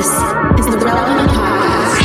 This 0.00 0.08
is 0.08 0.66
the 0.66 0.78
Relevant 0.82 1.30
Podcast. 1.30 2.00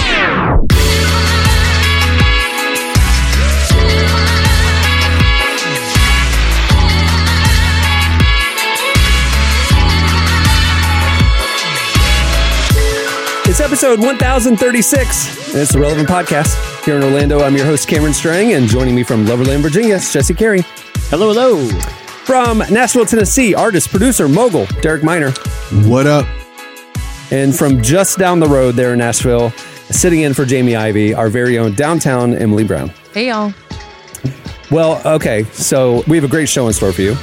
It's 13.45 13.61
episode 13.61 14.01
1036, 14.01 15.53
and 15.53 15.61
it's 15.61 15.71
the 15.71 15.79
Relevant 15.79 16.09
Podcast. 16.09 16.83
Here 16.83 16.97
in 16.97 17.03
Orlando, 17.03 17.39
I'm 17.39 17.55
your 17.55 17.65
host, 17.65 17.87
Cameron 17.87 18.13
Strang, 18.13 18.51
and 18.55 18.67
joining 18.67 18.93
me 18.93 19.03
from 19.03 19.25
Loverland, 19.25 19.61
Virginia, 19.61 19.95
is 19.95 20.11
Jesse 20.11 20.33
Carey. 20.33 20.65
Hello, 21.09 21.31
hello. 21.31 21.65
From 22.25 22.57
Nashville, 22.69 23.05
Tennessee, 23.05 23.55
artist, 23.55 23.89
producer, 23.89 24.27
mogul, 24.27 24.65
Derek 24.81 25.01
Minor. 25.01 25.31
What 25.85 26.07
up? 26.07 26.27
And 27.31 27.55
from 27.55 27.81
just 27.81 28.17
down 28.17 28.39
the 28.39 28.47
road 28.47 28.75
there 28.75 28.93
in 28.93 28.99
Nashville, 28.99 29.51
sitting 29.89 30.21
in 30.21 30.33
for 30.33 30.45
Jamie 30.45 30.75
Ivey, 30.75 31.13
our 31.13 31.29
very 31.29 31.57
own 31.57 31.73
downtown 31.73 32.33
Emily 32.35 32.63
Brown. 32.63 32.89
Hey, 33.13 33.29
y'all. 33.29 33.53
Well, 34.71 35.01
okay, 35.05 35.43
so 35.53 36.03
we 36.07 36.17
have 36.17 36.23
a 36.23 36.29
great 36.29 36.49
show 36.49 36.67
in 36.67 36.73
store 36.73 36.91
for 36.91 37.01
you. 37.01 37.15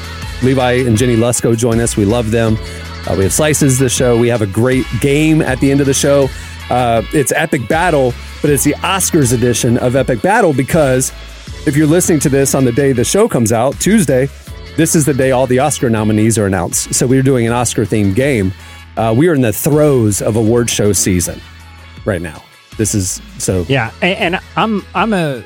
Levi 0.42 0.72
and 0.86 0.96
Jennie 0.96 1.16
Lusko 1.16 1.56
join 1.56 1.80
us. 1.80 1.96
We 1.96 2.04
love 2.04 2.30
them. 2.30 2.56
Uh, 3.08 3.14
we 3.16 3.24
have 3.24 3.32
slices 3.32 3.78
the 3.78 3.88
show. 3.88 4.18
We 4.18 4.28
have 4.28 4.42
a 4.42 4.46
great 4.46 4.86
game 5.00 5.40
at 5.40 5.58
the 5.60 5.70
end 5.70 5.80
of 5.80 5.86
the 5.86 5.94
show. 5.94 6.28
Uh, 6.70 7.02
it's 7.12 7.32
Epic 7.32 7.68
Battle, 7.68 8.14
but 8.40 8.50
it's 8.50 8.64
the 8.64 8.74
Oscars 8.74 9.32
edition 9.32 9.76
of 9.78 9.96
Epic 9.96 10.22
Battle 10.22 10.52
because 10.52 11.12
if 11.66 11.76
you're 11.76 11.86
listening 11.86 12.20
to 12.20 12.28
this 12.28 12.54
on 12.54 12.64
the 12.64 12.72
day 12.72 12.92
the 12.92 13.04
show 13.04 13.28
comes 13.28 13.52
out, 13.52 13.78
Tuesday, 13.80 14.28
this 14.76 14.94
is 14.94 15.04
the 15.04 15.14
day 15.14 15.32
all 15.32 15.46
the 15.46 15.58
Oscar 15.58 15.90
nominees 15.90 16.38
are 16.38 16.46
announced. 16.46 16.94
So 16.94 17.06
we're 17.06 17.22
doing 17.22 17.46
an 17.46 17.52
Oscar 17.52 17.84
themed 17.84 18.14
game. 18.14 18.52
Uh, 18.96 19.14
we 19.16 19.28
are 19.28 19.34
in 19.34 19.40
the 19.40 19.52
throes 19.52 20.20
of 20.20 20.36
award 20.36 20.68
show 20.68 20.92
season 20.92 21.40
right 22.04 22.20
now. 22.22 22.42
This 22.76 22.94
is 22.94 23.20
so. 23.38 23.64
Yeah, 23.68 23.90
and, 24.02 24.34
and 24.34 24.42
I'm 24.56 24.84
I'm 24.94 25.12
a 25.12 25.44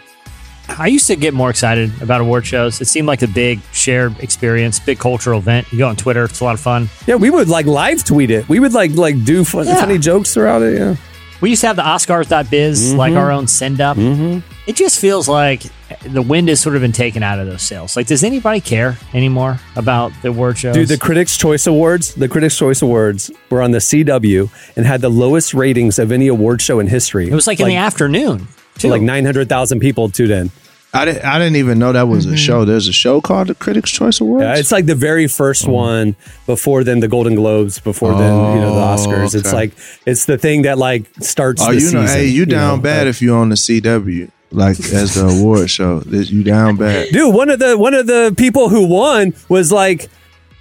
I 0.68 0.88
used 0.88 1.06
to 1.06 1.16
get 1.16 1.32
more 1.32 1.48
excited 1.50 1.90
about 2.02 2.20
award 2.20 2.44
shows. 2.44 2.80
It 2.80 2.86
seemed 2.86 3.06
like 3.06 3.22
a 3.22 3.28
big 3.28 3.60
shared 3.72 4.18
experience, 4.20 4.80
big 4.80 4.98
cultural 4.98 5.38
event. 5.38 5.70
You 5.72 5.78
go 5.78 5.88
on 5.88 5.96
Twitter, 5.96 6.24
it's 6.24 6.40
a 6.40 6.44
lot 6.44 6.54
of 6.54 6.60
fun. 6.60 6.88
Yeah, 7.06 7.14
we 7.16 7.30
would 7.30 7.48
like 7.48 7.66
live 7.66 8.02
tweet 8.04 8.30
it. 8.30 8.48
We 8.48 8.58
would 8.60 8.72
like 8.72 8.92
like 8.92 9.24
do 9.24 9.44
fun, 9.44 9.66
Yeah. 9.66 9.76
funny 9.80 9.98
jokes 9.98 10.34
throughout 10.34 10.62
it. 10.62 10.78
Yeah. 10.78 10.96
We 11.40 11.50
used 11.50 11.60
to 11.60 11.66
have 11.66 11.76
the 11.76 11.82
Oscars.biz, 11.82 12.94
like 12.94 13.14
our 13.14 13.28
mm-hmm. 13.28 13.38
own 13.38 13.46
send 13.46 13.80
up. 13.80 13.96
Mm-hmm. 13.96 14.40
It 14.66 14.76
just 14.76 14.98
feels 14.98 15.28
like 15.28 15.62
the 16.02 16.22
wind 16.22 16.48
has 16.48 16.60
sort 16.60 16.76
of 16.76 16.82
been 16.82 16.92
taken 16.92 17.22
out 17.22 17.38
of 17.38 17.46
those 17.46 17.62
sails. 17.62 17.96
Like, 17.96 18.06
does 18.06 18.24
anybody 18.24 18.60
care 18.60 18.98
anymore 19.12 19.60
about 19.76 20.12
the 20.22 20.28
award 20.28 20.58
shows? 20.58 20.74
Dude, 20.74 20.88
the 20.88 20.98
Critics' 20.98 21.36
Choice 21.36 21.66
Awards, 21.66 22.14
the 22.14 22.28
Critics' 22.28 22.56
Choice 22.56 22.82
Awards 22.82 23.30
were 23.50 23.62
on 23.62 23.70
the 23.70 23.78
CW 23.78 24.50
and 24.76 24.86
had 24.86 25.00
the 25.00 25.08
lowest 25.08 25.54
ratings 25.54 25.98
of 25.98 26.10
any 26.10 26.26
award 26.28 26.60
show 26.62 26.80
in 26.80 26.86
history. 26.86 27.28
it 27.28 27.34
was 27.34 27.46
like, 27.46 27.60
in 27.60 27.68
the 27.68 27.76
afternoon, 27.76 28.48
too. 28.78 28.88
like 28.88 29.02
900,000 29.02 29.80
people 29.80 30.08
tuned 30.08 30.32
in. 30.32 30.50
I 30.96 31.04
didn't, 31.04 31.24
I 31.24 31.38
didn't 31.38 31.56
even 31.56 31.78
know 31.78 31.92
that 31.92 32.08
was 32.08 32.26
a 32.26 32.36
show. 32.36 32.64
There's 32.64 32.88
a 32.88 32.92
show 32.92 33.20
called 33.20 33.48
the 33.48 33.54
Critics' 33.54 33.90
Choice 33.90 34.20
Awards. 34.20 34.42
Yeah, 34.42 34.56
it's 34.56 34.72
like 34.72 34.86
the 34.86 34.94
very 34.94 35.26
first 35.28 35.68
one 35.68 36.16
before 36.46 36.82
then 36.84 37.00
the 37.00 37.08
Golden 37.08 37.34
Globes, 37.34 37.78
before 37.78 38.12
then, 38.14 38.32
you 38.54 38.60
know, 38.60 38.74
the 38.74 38.80
Oh, 38.80 38.96
Oscars. 38.96 39.34
It's 39.34 39.48
okay. 39.48 39.56
like, 39.56 39.72
it's 40.06 40.24
the 40.24 40.38
thing 40.38 40.62
that 40.62 40.78
like 40.78 41.04
starts 41.20 41.62
oh, 41.62 41.66
the 41.72 41.74
you 41.80 41.90
know, 41.92 42.02
season. 42.06 42.06
hey, 42.06 42.26
you 42.26 42.46
down 42.46 42.78
know, 42.78 42.82
bad 42.82 43.00
like- 43.06 43.06
if 43.08 43.22
you 43.22 43.34
on 43.34 43.48
the 43.50 43.56
CW, 43.56 44.30
like 44.52 44.78
as 44.80 45.14
the 45.14 45.26
award 45.26 45.68
show. 45.70 46.02
You 46.08 46.42
down 46.42 46.76
bad. 46.84 47.08
Dude, 47.10 47.34
one 47.34 47.50
of 47.50 47.58
the 47.58 47.76
one 47.76 47.94
of 47.94 48.06
the 48.06 48.34
people 48.36 48.68
who 48.68 48.86
won 48.86 49.34
was 49.48 49.70
like, 49.72 50.08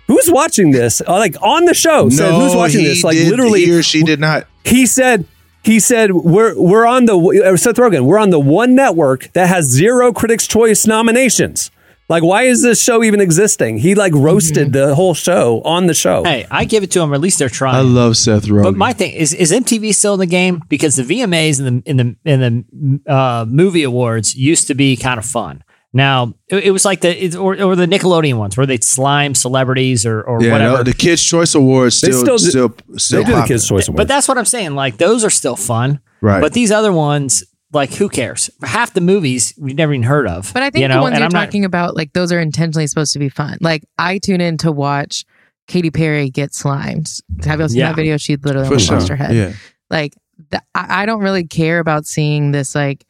who's 0.08 0.30
watching 0.30 0.72
this? 0.72 1.02
Uh, 1.02 1.14
Like 1.14 1.36
on 1.42 1.66
the 1.66 1.74
show 1.74 2.10
said, 2.10 2.34
who's 2.34 2.56
watching 2.56 2.84
this? 2.84 3.04
Like 3.04 3.16
did- 3.16 3.30
literally, 3.30 3.64
he 3.66 3.72
or 3.72 3.84
she 3.84 4.04
did 4.04 4.20
not. 4.20 4.48
he 4.64 4.86
said 4.86 5.26
he 5.66 5.80
said 5.80 6.12
we're 6.14 6.60
we're 6.60 6.86
on 6.86 7.06
the 7.06 7.18
uh, 7.18 7.58
Seth 7.58 7.76
Rogen 7.76 8.06
we're 8.06 8.20
on 8.20 8.30
the 8.30 8.40
one 8.40 8.76
network 8.76 9.32
that 9.34 9.48
has 9.48 9.66
zero 9.66 10.14
Critics 10.14 10.48
Choice 10.48 10.86
nominations. 10.88 11.72
Like, 12.08 12.22
why 12.22 12.44
is 12.44 12.62
this 12.62 12.80
show 12.84 13.04
even 13.04 13.20
existing? 13.20 13.80
He 13.80 13.96
like 13.96 14.14
roasted 14.14 14.74
the 14.74 14.94
whole 14.94 15.16
show 15.16 15.62
on 15.64 15.88
the 15.88 15.96
show. 15.96 16.24
hey, 16.24 16.46
I 16.52 16.66
give 16.66 16.84
it 16.84 16.92
to 16.92 17.00
them. 17.00 17.16
At 17.16 17.20
least 17.20 17.40
they're 17.40 17.50
trying. 17.50 17.76
I 17.76 17.80
love 17.82 18.16
Seth 18.16 18.46
Rogen. 18.46 18.64
But 18.64 18.76
my 18.76 18.94
thing 18.94 19.14
is, 19.14 19.34
is 19.34 19.52
MTV 19.52 19.96
still 19.96 20.14
in 20.14 20.20
the 20.20 20.28
game? 20.28 20.62
Because 20.70 20.98
the 20.98 21.04
VMAs 21.04 21.60
in 21.60 21.66
the 21.66 21.90
in 21.90 21.98
the 21.98 22.16
in 22.32 22.40
the 23.06 23.12
uh, 23.12 23.46
movie 23.48 23.82
awards 23.82 24.36
used 24.36 24.68
to 24.68 24.76
be 24.76 24.96
kind 24.96 25.18
of 25.18 25.26
fun. 25.26 25.64
Now 25.96 26.34
it, 26.50 26.66
it 26.66 26.72
was 26.72 26.84
like 26.86 27.00
the 27.02 27.26
it, 27.26 27.36
or, 27.36 27.60
or 27.60 27.76
the 27.76 27.86
Nickelodeon 27.88 28.38
ones 28.38 28.58
where 28.58 28.66
they'd 28.66 28.84
slime 28.84 29.34
celebrities 29.34 30.06
or 30.06 30.22
or 30.22 30.44
yeah, 30.44 30.52
whatever. 30.52 30.78
no, 30.78 30.84
the 30.84 30.94
Kids' 30.94 31.24
Choice 31.24 31.56
Awards 31.56 32.02
They 32.02 32.12
still 32.12 32.38
still 32.38 32.38
still 32.38 32.68
do- 32.68 32.98
still, 33.00 33.24
they 33.24 33.30
do 33.32 33.36
the. 33.38 33.48
Kids 33.48 33.68
Choice 33.68 33.88
Awards. 33.88 33.98
but 33.98 34.08
that's 34.10 34.28
what 34.28 34.38
I'm 34.38 34.46
saying. 34.46 34.76
Like 34.76 34.98
those 34.98 35.24
are 35.24 35.30
still 35.30 35.56
fun, 35.56 36.02
Right. 36.22 36.42
But 36.42 36.52
these 36.54 36.70
other 36.72 36.92
ones, 36.92 37.44
like 37.72 37.94
who 37.94 38.10
cares? 38.10 38.50
Half 38.62 38.94
the 38.94 39.00
movies 39.02 39.54
we've 39.58 39.76
never 39.78 39.94
even 39.94 40.04
heard 40.04 40.28
of. 40.28 40.52
But 40.54 40.64
I 40.64 40.70
think 40.70 40.82
you 40.82 40.88
know? 40.90 40.96
the 40.96 41.02
ones 41.02 41.12
and 41.14 41.20
you're 41.20 41.26
I'm 41.28 41.32
not- 41.34 41.46
talking 41.46 41.64
about, 41.66 41.96
like 41.96 42.12
those 42.14 42.32
are 42.34 42.40
intentionally 42.40 42.88
supposed 42.88 43.14
to 43.14 43.20
be 43.20 43.30
fun. 43.30 43.58
Like 43.62 43.84
I 43.98 44.18
tune 44.18 44.42
in 44.42 44.58
to 44.60 44.72
watch 44.74 45.24
Katy 45.68 45.92
Perry 45.92 46.30
get 46.30 46.54
slimed. 46.54 47.10
Have 47.46 47.60
you 47.62 47.70
seen 47.70 47.78
Yeah. 47.80 47.88
that 47.90 47.96
video? 47.96 48.18
She 48.18 48.36
literally 48.36 48.68
For 48.68 48.74
almost 48.74 48.88
sure. 48.88 48.98
lost 48.98 49.08
her 49.10 49.16
head. 49.16 49.34
Yeah. 49.34 49.54
Like 49.90 50.14
th- 50.52 50.62
I, 50.76 51.04
I 51.04 51.06
don't 51.06 51.22
really 51.22 51.46
care 51.48 51.80
about 51.80 52.06
seeing 52.06 52.52
this 52.52 52.76
like 52.76 53.06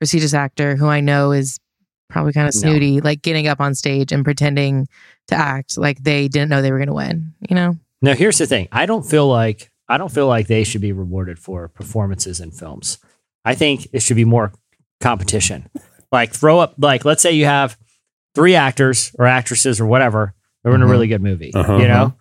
prestigious 0.00 0.32
actor 0.34 0.76
who 0.76 0.88
I 0.88 1.00
know 1.00 1.32
is 1.32 1.58
probably 2.12 2.32
kind 2.32 2.46
of 2.48 2.54
No. 2.54 2.60
snooty, 2.60 3.00
like 3.00 3.22
getting 3.22 3.48
up 3.48 3.60
on 3.60 3.74
stage 3.74 4.12
and 4.12 4.24
pretending 4.24 4.86
to 5.28 5.34
act 5.34 5.76
like 5.78 6.02
they 6.02 6.28
didn't 6.28 6.48
know 6.50 6.62
they 6.62 6.70
were 6.70 6.78
going 6.78 6.88
to 6.88 6.94
win. 6.94 7.32
You 7.48 7.56
know? 7.56 7.76
No, 8.02 8.12
here's 8.14 8.38
the 8.38 8.46
thing. 8.46 8.68
I 8.70 8.86
don't 8.86 9.04
feel 9.04 9.26
like 9.28 9.70
I 9.88 9.98
don't 9.98 10.12
feel 10.12 10.26
like 10.28 10.46
they 10.46 10.64
should 10.64 10.80
be 10.80 10.92
rewarded 10.92 11.38
for 11.38 11.68
performances 11.68 12.40
in 12.40 12.50
films. 12.50 12.98
I 13.44 13.54
think 13.54 13.88
it 13.92 14.00
should 14.02 14.16
be 14.16 14.24
more 14.24 14.52
competition. 15.00 15.68
Like 16.12 16.32
throw 16.32 16.58
up 16.60 16.74
like 16.78 17.04
let's 17.04 17.22
say 17.22 17.32
you 17.32 17.46
have 17.46 17.76
three 18.34 18.54
actors 18.54 19.14
or 19.18 19.26
actresses 19.26 19.80
or 19.80 19.86
whatever 19.86 20.34
that 20.62 20.70
are 20.70 20.74
in 20.74 20.82
a 20.82 20.86
Mhm. 20.86 20.90
really 20.90 21.06
good 21.08 21.22
movie. 21.22 21.52
Uh-huh. 21.54 21.76
You 21.78 21.88
know? 21.88 22.14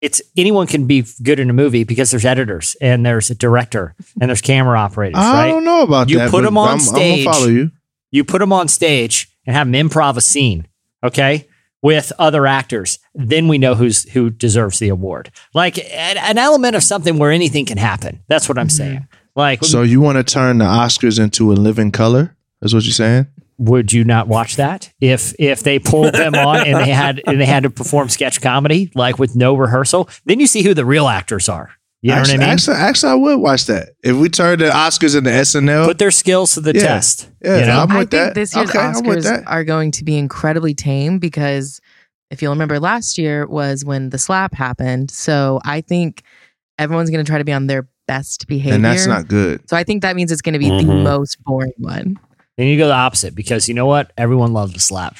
It's 0.00 0.20
anyone 0.36 0.66
can 0.66 0.86
be 0.86 1.04
good 1.22 1.38
in 1.40 1.48
a 1.48 1.52
movie 1.54 1.84
because 1.84 2.10
there's 2.10 2.24
editors 2.26 2.76
and 2.80 3.06
there's 3.06 3.30
a 3.30 3.34
director 3.34 3.94
and 4.20 4.28
there's 4.28 4.42
camera 4.42 4.78
operators, 4.78 5.16
I 5.18 5.32
right? 5.44 5.48
don't 5.48 5.64
know 5.64 5.82
about 5.82 6.10
You 6.10 6.18
that. 6.18 6.24
You 6.26 6.30
put 6.30 6.44
them 6.44 6.58
on 6.58 6.74
I'm, 6.74 6.78
stage. 6.80 7.20
I'm 7.20 7.32
gonna 7.32 7.36
follow 7.38 7.48
you. 7.50 7.70
You 8.14 8.22
put 8.22 8.38
them 8.38 8.52
on 8.52 8.68
stage 8.68 9.28
and 9.44 9.56
have 9.56 9.70
them 9.70 9.88
improv 9.88 10.16
a 10.16 10.20
scene, 10.20 10.68
okay, 11.02 11.48
with 11.82 12.12
other 12.16 12.46
actors. 12.46 13.00
Then 13.12 13.48
we 13.48 13.58
know 13.58 13.74
who's 13.74 14.08
who 14.12 14.30
deserves 14.30 14.78
the 14.78 14.88
award. 14.88 15.32
Like 15.52 15.78
an, 15.78 16.16
an 16.16 16.38
element 16.38 16.76
of 16.76 16.84
something 16.84 17.18
where 17.18 17.32
anything 17.32 17.66
can 17.66 17.76
happen. 17.76 18.22
That's 18.28 18.48
what 18.48 18.56
I'm 18.56 18.68
mm-hmm. 18.68 18.76
saying. 18.76 19.08
Like, 19.34 19.64
So 19.64 19.82
you 19.82 20.00
want 20.00 20.16
to 20.16 20.22
turn 20.22 20.58
the 20.58 20.64
Oscars 20.64 21.18
into 21.18 21.52
a 21.52 21.54
living 21.54 21.90
color? 21.90 22.36
Is 22.62 22.72
what 22.72 22.84
you're 22.84 22.92
saying? 22.92 23.26
would 23.56 23.92
you 23.92 24.02
not 24.02 24.26
watch 24.26 24.56
that 24.56 24.92
if 25.00 25.32
if 25.38 25.62
they 25.62 25.78
pulled 25.78 26.12
them 26.12 26.34
on 26.34 26.66
and 26.66 26.76
they 26.80 26.90
had 26.90 27.22
and 27.26 27.40
they 27.40 27.46
had 27.46 27.62
to 27.62 27.70
perform 27.70 28.08
sketch 28.08 28.40
comedy 28.40 28.90
like 28.94 29.18
with 29.18 29.36
no 29.36 29.56
rehearsal? 29.56 30.08
Then 30.24 30.40
you 30.40 30.46
see 30.46 30.62
who 30.62 30.74
the 30.74 30.84
real 30.84 31.08
actors 31.08 31.48
are. 31.48 31.70
You 32.04 32.10
know 32.10 32.16
actually, 32.18 32.34
what 32.36 32.42
I 32.42 32.46
mean? 32.46 32.52
Actually, 32.52 32.76
actually, 32.76 33.12
I 33.12 33.14
would 33.14 33.36
watch 33.40 33.64
that 33.64 33.88
if 34.02 34.14
we 34.14 34.28
turn 34.28 34.58
the 34.58 34.66
Oscars 34.66 35.16
into 35.16 35.30
SNL. 35.30 35.86
Put 35.86 35.98
their 35.98 36.10
skills 36.10 36.52
to 36.52 36.60
the 36.60 36.74
Yeah. 36.74 36.80
test. 36.82 37.30
Yeah, 37.42 37.60
you 37.60 37.66
know? 37.66 37.80
I'm 37.80 37.90
I 37.92 37.98
with 38.00 38.10
think 38.10 38.22
that. 38.24 38.34
this 38.34 38.54
year's 38.54 38.68
Okay, 38.68 38.78
Oscars 38.78 39.42
are 39.46 39.64
going 39.64 39.90
to 39.92 40.04
be 40.04 40.18
incredibly 40.18 40.74
tame 40.74 41.18
because 41.18 41.80
if 42.30 42.42
you'll 42.42 42.52
remember 42.52 42.78
last 42.78 43.16
year 43.16 43.46
was 43.46 43.86
when 43.86 44.10
the 44.10 44.18
slap 44.18 44.52
happened. 44.52 45.10
So 45.10 45.60
I 45.64 45.80
think 45.80 46.22
everyone's 46.78 47.08
going 47.08 47.24
to 47.24 47.28
try 47.30 47.38
to 47.38 47.44
be 47.44 47.52
on 47.54 47.68
their 47.68 47.88
best 48.06 48.46
behavior. 48.48 48.74
and 48.74 48.84
that's 48.84 49.06
not 49.06 49.26
good. 49.26 49.66
So 49.70 49.74
I 49.74 49.82
think 49.82 50.02
that 50.02 50.14
means 50.14 50.30
it's 50.30 50.42
going 50.42 50.52
to 50.52 50.58
be 50.58 50.68
the 50.68 50.82
Mhm. 50.84 51.04
most 51.04 51.42
boring 51.44 51.72
one. 51.78 52.18
Then 52.58 52.66
you 52.66 52.76
go 52.76 52.86
the 52.86 52.92
opposite 52.92 53.34
because 53.34 53.66
you 53.66 53.74
know 53.74 53.86
what? 53.86 54.12
Everyone 54.18 54.52
loved 54.52 54.74
the 54.76 54.80
slap. 54.80 55.16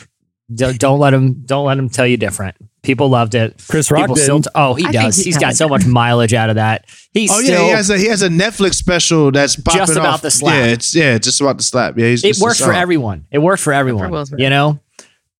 Don't, 0.54 0.78
don't 0.78 0.98
let 1.00 1.12
them. 1.12 1.42
Don't 1.46 1.64
let 1.64 1.76
them 1.76 1.88
tell 1.88 2.06
you 2.06 2.18
different. 2.18 2.56
People 2.84 3.08
loved 3.08 3.34
it. 3.34 3.60
Chris 3.68 3.90
Rock 3.90 4.02
People 4.02 4.14
did. 4.14 4.22
still. 4.22 4.42
oh, 4.54 4.74
he 4.74 4.84
I 4.86 4.92
does. 4.92 5.16
he 5.16 5.24
He's 5.24 5.34
got 5.36 5.40
kinda 5.46 5.56
so 5.56 5.68
much 5.68 5.84
mileage 5.86 6.34
out 6.34 6.50
of 6.50 6.56
that. 6.56 6.84
He's 7.12 7.30
Oh 7.32 7.40
still. 7.40 7.52
yeah, 7.62 7.64
he 7.64 7.70
has 7.70 7.90
a 7.90 7.98
he 7.98 8.06
has 8.06 8.22
a 8.22 8.28
Netflix 8.28 8.74
special 8.74 9.30
that's 9.32 9.56
popping 9.56 9.78
Just 9.80 9.92
about 9.92 10.06
off. 10.06 10.22
the 10.22 10.30
slap. 10.30 10.54
Yeah, 10.54 10.64
it's 10.72 10.94
yeah, 10.94 11.18
just 11.18 11.40
about 11.40 11.56
the 11.56 11.62
slap. 11.64 11.98
Yeah, 11.98 12.06
he's, 12.08 12.22
it 12.24 12.28
it's 12.30 12.40
works 12.40 12.60
for 12.60 12.72
everyone. 12.72 13.26
It 13.30 13.38
works 13.38 13.62
for 13.62 13.72
everyone. 13.72 14.10
Will 14.10 14.24
you 14.36 14.50
know, 14.50 14.78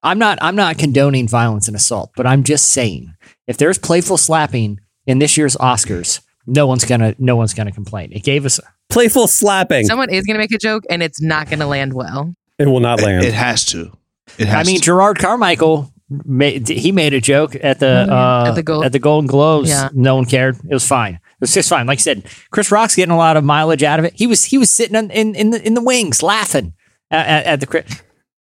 I'm 0.03 0.19
not. 0.19 0.39
I'm 0.43 0.57
not 0.57 0.79
condoning 0.79 1.29
violence 1.29 1.69
and 1.69 1.77
assault, 1.77 2.11
but 2.17 2.27
I'm 2.27 2.43
just 2.45 2.71
saying 2.73 3.15
if 3.47 3.57
there's 3.59 3.79
playful 3.79 4.17
slapping 4.17 4.81
in 5.07 5.19
this 5.19 5.37
year's 5.37 5.57
Oscars, 5.57 6.21
no 6.47 6.67
one's 6.67 6.85
gonna. 6.85 7.15
No 7.19 7.37
one's 7.37 7.55
gonna 7.55 7.73
complain. 7.73 8.11
It 8.13 8.23
gave 8.23 8.45
us. 8.47 8.59
Playful 8.91 9.27
slapping. 9.27 9.87
Someone 9.87 10.11
is 10.11 10.25
going 10.25 10.35
to 10.35 10.39
make 10.39 10.53
a 10.53 10.59
joke 10.59 10.85
and 10.91 11.03
it's 11.03 11.21
not 11.21 11.49
going 11.49 11.59
to 11.59 11.67
land 11.67 11.95
well. 11.95 12.35
it 12.59 12.67
will 12.67 12.81
not 12.81 13.01
It, 13.01 13.05
land. 13.07 13.25
it 13.25 13.33
has 13.33 13.65
to. 13.67 13.91
It 14.39 14.47
has 14.47 14.69
I 14.69 14.71
mean, 14.71 14.81
to. 14.83 14.91
Jerrod 14.91 15.19
Carmichael. 15.19 15.91
Made, 16.25 16.69
he 16.69 16.93
made 16.93 17.15
a 17.15 17.21
joke 17.21 17.57
at 17.63 17.81
the 17.81 18.05
yeah. 18.09 18.15
uh, 18.15 18.45
At 18.49 18.55
the 18.55 18.63
Gold- 18.63 18.85
at 18.85 18.93
the 18.93 18.99
Golden 18.99 19.27
Globes. 19.27 19.69
Yeah. 19.71 19.89
No 19.93 20.17
one 20.17 20.25
cared. 20.25 20.57
It 20.69 20.73
was 20.75 20.87
fine. 20.87 21.15
It 21.15 21.21
was 21.41 21.55
just 21.55 21.69
fine. 21.69 21.87
Like 21.87 21.99
I 21.99 22.03
said, 22.03 22.25
Chris 22.51 22.71
Rock's 22.71 22.95
getting 22.97 23.13
a 23.13 23.17
lot 23.17 23.37
of 23.37 23.45
mileage 23.45 23.83
out 23.83 23.99
of 23.99 24.05
it. 24.05 24.13
He 24.17 24.27
was 24.27 24.45
he 24.45 24.59
was 24.59 24.71
sitting 24.71 24.95
in 24.97 25.11
in, 25.11 25.35
in 25.35 25.51
the 25.51 25.67
in 25.67 25.75
the 25.75 25.83
wings 25.83 26.23
laughing 26.23 26.75
at, 27.11 27.27
at, 27.27 27.47
at 27.47 27.61
the. 27.61 27.67
cri- 27.67 27.85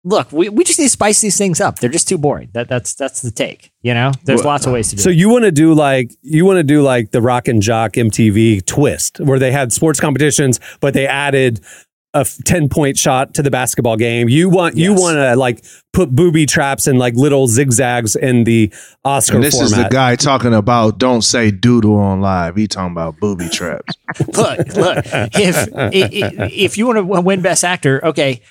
look, 0.08 0.32
we, 0.32 0.50
we 0.50 0.64
just 0.64 0.78
need 0.78 0.86
to 0.86 0.90
spice 0.92 1.20
these 1.20 1.36
things 1.36 1.60
up. 1.60 1.80
They're 1.80 1.90
just 1.90 2.08
too 2.08 2.18
boring. 2.20 2.50
That 2.54 2.68
that's 2.70 2.94
that's 2.94 3.22
the 3.24 3.32
take. 3.32 3.72
You 3.82 3.94
know, 3.96 4.12
there's 4.24 4.42
Well, 4.42 4.50
lots 4.54 4.66
of 4.68 4.72
ways 4.74 4.90
to 4.92 4.96
do 4.96 5.02
So 5.02 5.10
it. 5.10 5.16
you 5.16 5.30
want 5.30 5.46
to 5.46 5.52
do 5.52 5.74
like 5.74 6.12
you 6.22 6.46
want 6.46 6.58
to 6.58 6.64
do 6.64 6.82
like 6.84 7.12
the 7.12 7.22
Rock 7.22 7.48
and 7.48 7.62
Jock 7.62 7.94
MTV 7.94 8.66
twist, 8.66 9.20
where 9.20 9.40
they 9.40 9.52
had 9.52 9.74
sports 9.74 10.00
competitions, 10.00 10.60
but 10.80 10.94
they 10.94 11.08
added 11.08 11.62
a 12.16 12.20
f- 12.22 12.38
ten 12.46 12.70
point 12.70 12.98
shot 12.98 13.34
to 13.36 13.44
the 13.44 13.52
basketball 13.52 13.98
game. 13.98 14.30
You 14.30 14.50
want 14.50 14.78
you 14.78 14.94
want 14.94 15.18
to 15.18 15.36
like 15.36 15.64
put 15.94 16.10
booby 16.16 16.46
traps 16.46 16.88
and 16.88 16.98
like 16.98 17.14
little 17.16 17.48
zigzags 17.48 18.16
in 18.16 18.44
the 18.46 18.74
Oscar 19.04 19.36
And 19.36 19.44
this 19.44 19.60
is 19.62 19.72
the 19.72 19.84
guy 19.90 20.16
talking 20.16 20.54
about 20.54 20.98
don't 20.98 21.22
say 21.22 21.52
doodle 21.52 21.96
on 21.96 22.22
live. 22.22 22.56
He 22.56 22.68
talking 22.68 22.92
about 22.92 23.20
booby 23.20 23.48
traps. 23.50 23.94
look, 24.36 24.60
look. 24.76 25.06
If 25.36 25.74
i- 25.76 25.88
i- 25.88 26.50
if 26.52 26.78
you 26.78 26.88
want 26.88 26.98
to 26.98 27.22
win 27.22 27.42
Best 27.42 27.64
Actor, 27.64 28.04
okay, 28.06 28.42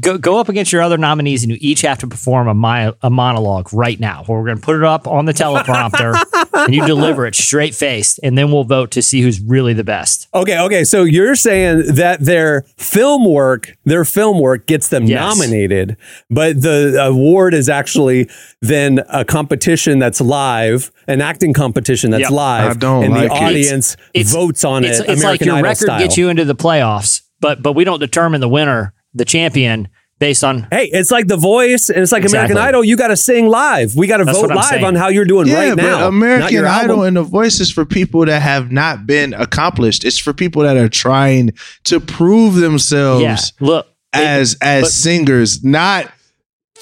go 0.00 0.16
go 0.18 0.38
up 0.38 0.48
against 0.48 0.72
your 0.72 0.82
other 0.82 0.96
nominees, 0.98 1.42
and 1.42 1.52
you 1.52 1.58
each 1.60 1.82
have 1.82 1.98
to 1.98 2.06
perform 2.06 2.48
a 2.48 2.54
mi- 2.54 2.92
a 3.02 3.10
monologue 3.10 3.72
right 3.72 3.98
now. 4.00 4.22
Where 4.26 4.38
we're 4.38 4.46
going 4.46 4.58
to 4.58 4.62
put 4.64 4.76
it 4.76 4.84
up 4.84 5.06
on 5.06 5.24
the 5.26 5.32
teleprompter, 5.32 6.14
and 6.66 6.74
you 6.74 6.86
deliver 6.86 7.26
it 7.26 7.34
straight 7.34 7.74
faced, 7.74 8.18
and 8.22 8.36
then 8.38 8.50
we'll 8.50 8.64
vote 8.64 8.90
to 8.92 9.02
see 9.02 9.20
who's 9.22 9.40
really 9.40 9.72
the 9.74 9.84
best. 9.84 10.28
Okay, 10.34 10.58
okay. 10.58 10.84
So 10.84 11.04
you're 11.04 11.34
saying 11.36 11.94
that 11.96 12.20
their 12.20 12.62
film 12.78 13.24
work, 13.24 13.76
their 13.84 14.04
film 14.04 14.40
work 14.40 14.66
gets 14.66 14.88
them 14.88 15.04
Yes. 15.04 15.20
nominated, 15.20 15.96
but 16.30 16.62
the 16.62 17.02
award 17.04 17.54
is 17.54 17.68
actually 17.68 18.28
then 18.62 19.00
a 19.10 19.24
competition 19.24 19.98
that's 19.98 20.20
live, 20.20 20.90
an 21.06 21.20
acting 21.20 21.52
competition 21.52 22.10
that's 22.10 22.22
Yep. 22.22 22.30
live, 22.30 22.70
I 22.70 22.74
don't 22.74 23.04
and 23.04 23.12
like 23.14 23.28
the 23.30 23.34
it. 23.36 23.42
audience 23.42 23.96
It's- 24.14 24.32
votes 24.32 24.64
on 24.64 24.84
It's, 24.84 25.00
it. 25.00 25.08
it's 25.10 25.22
like 25.24 25.40
your 25.42 25.54
Idol 25.56 25.64
record 25.64 25.76
style. 25.84 25.98
gets 25.98 26.16
you 26.16 26.28
into 26.28 26.44
the 26.44 26.54
playoffs, 26.54 27.20
but 27.40 27.62
but 27.62 27.72
we 27.74 27.84
don't 27.84 28.00
determine 28.00 28.40
the 28.40 28.48
winner, 28.48 28.94
the 29.16 29.24
champion, 29.24 29.88
based 30.18 30.44
on 30.44 30.66
Hey, 30.70 30.88
it's 30.92 31.10
like 31.10 31.26
The 31.26 31.36
Voice, 31.36 31.88
and 31.88 31.98
it's 31.98 32.12
like 32.12 32.24
American 32.24 32.56
Idol. 32.56 32.84
You 32.84 32.96
got 32.96 33.08
to 33.08 33.16
sing 33.16 33.48
live. 33.48 33.96
We 33.96 34.06
got 34.06 34.18
to 34.18 34.24
vote 34.24 34.48
live 34.48 34.64
saying. 34.66 34.84
on 34.84 34.94
how 34.94 35.08
you're 35.08 35.24
doing 35.24 35.46
yeah, 35.46 35.68
right 35.70 35.76
but 35.76 35.82
now. 35.82 36.08
American 36.08 36.64
Idol 36.64 36.96
album. 36.96 37.06
and 37.06 37.16
the 37.16 37.22
voice 37.22 37.60
is 37.60 37.70
for 37.70 37.84
people 37.84 38.24
that 38.26 38.40
have 38.42 38.70
not 38.72 39.06
been 39.06 39.34
accomplished. 39.34 40.04
It's 40.04 40.18
for 40.18 40.32
people 40.32 40.62
that 40.62 40.76
are 40.76 40.88
trying 40.88 41.50
to 41.84 42.00
prove 42.00 42.54
themselves 42.54 43.22
yeah. 43.22 43.36
Look, 43.60 43.86
as 44.12 44.56
as 44.60 44.84
but- 44.84 44.90
singers, 44.90 45.64
not 45.64 46.10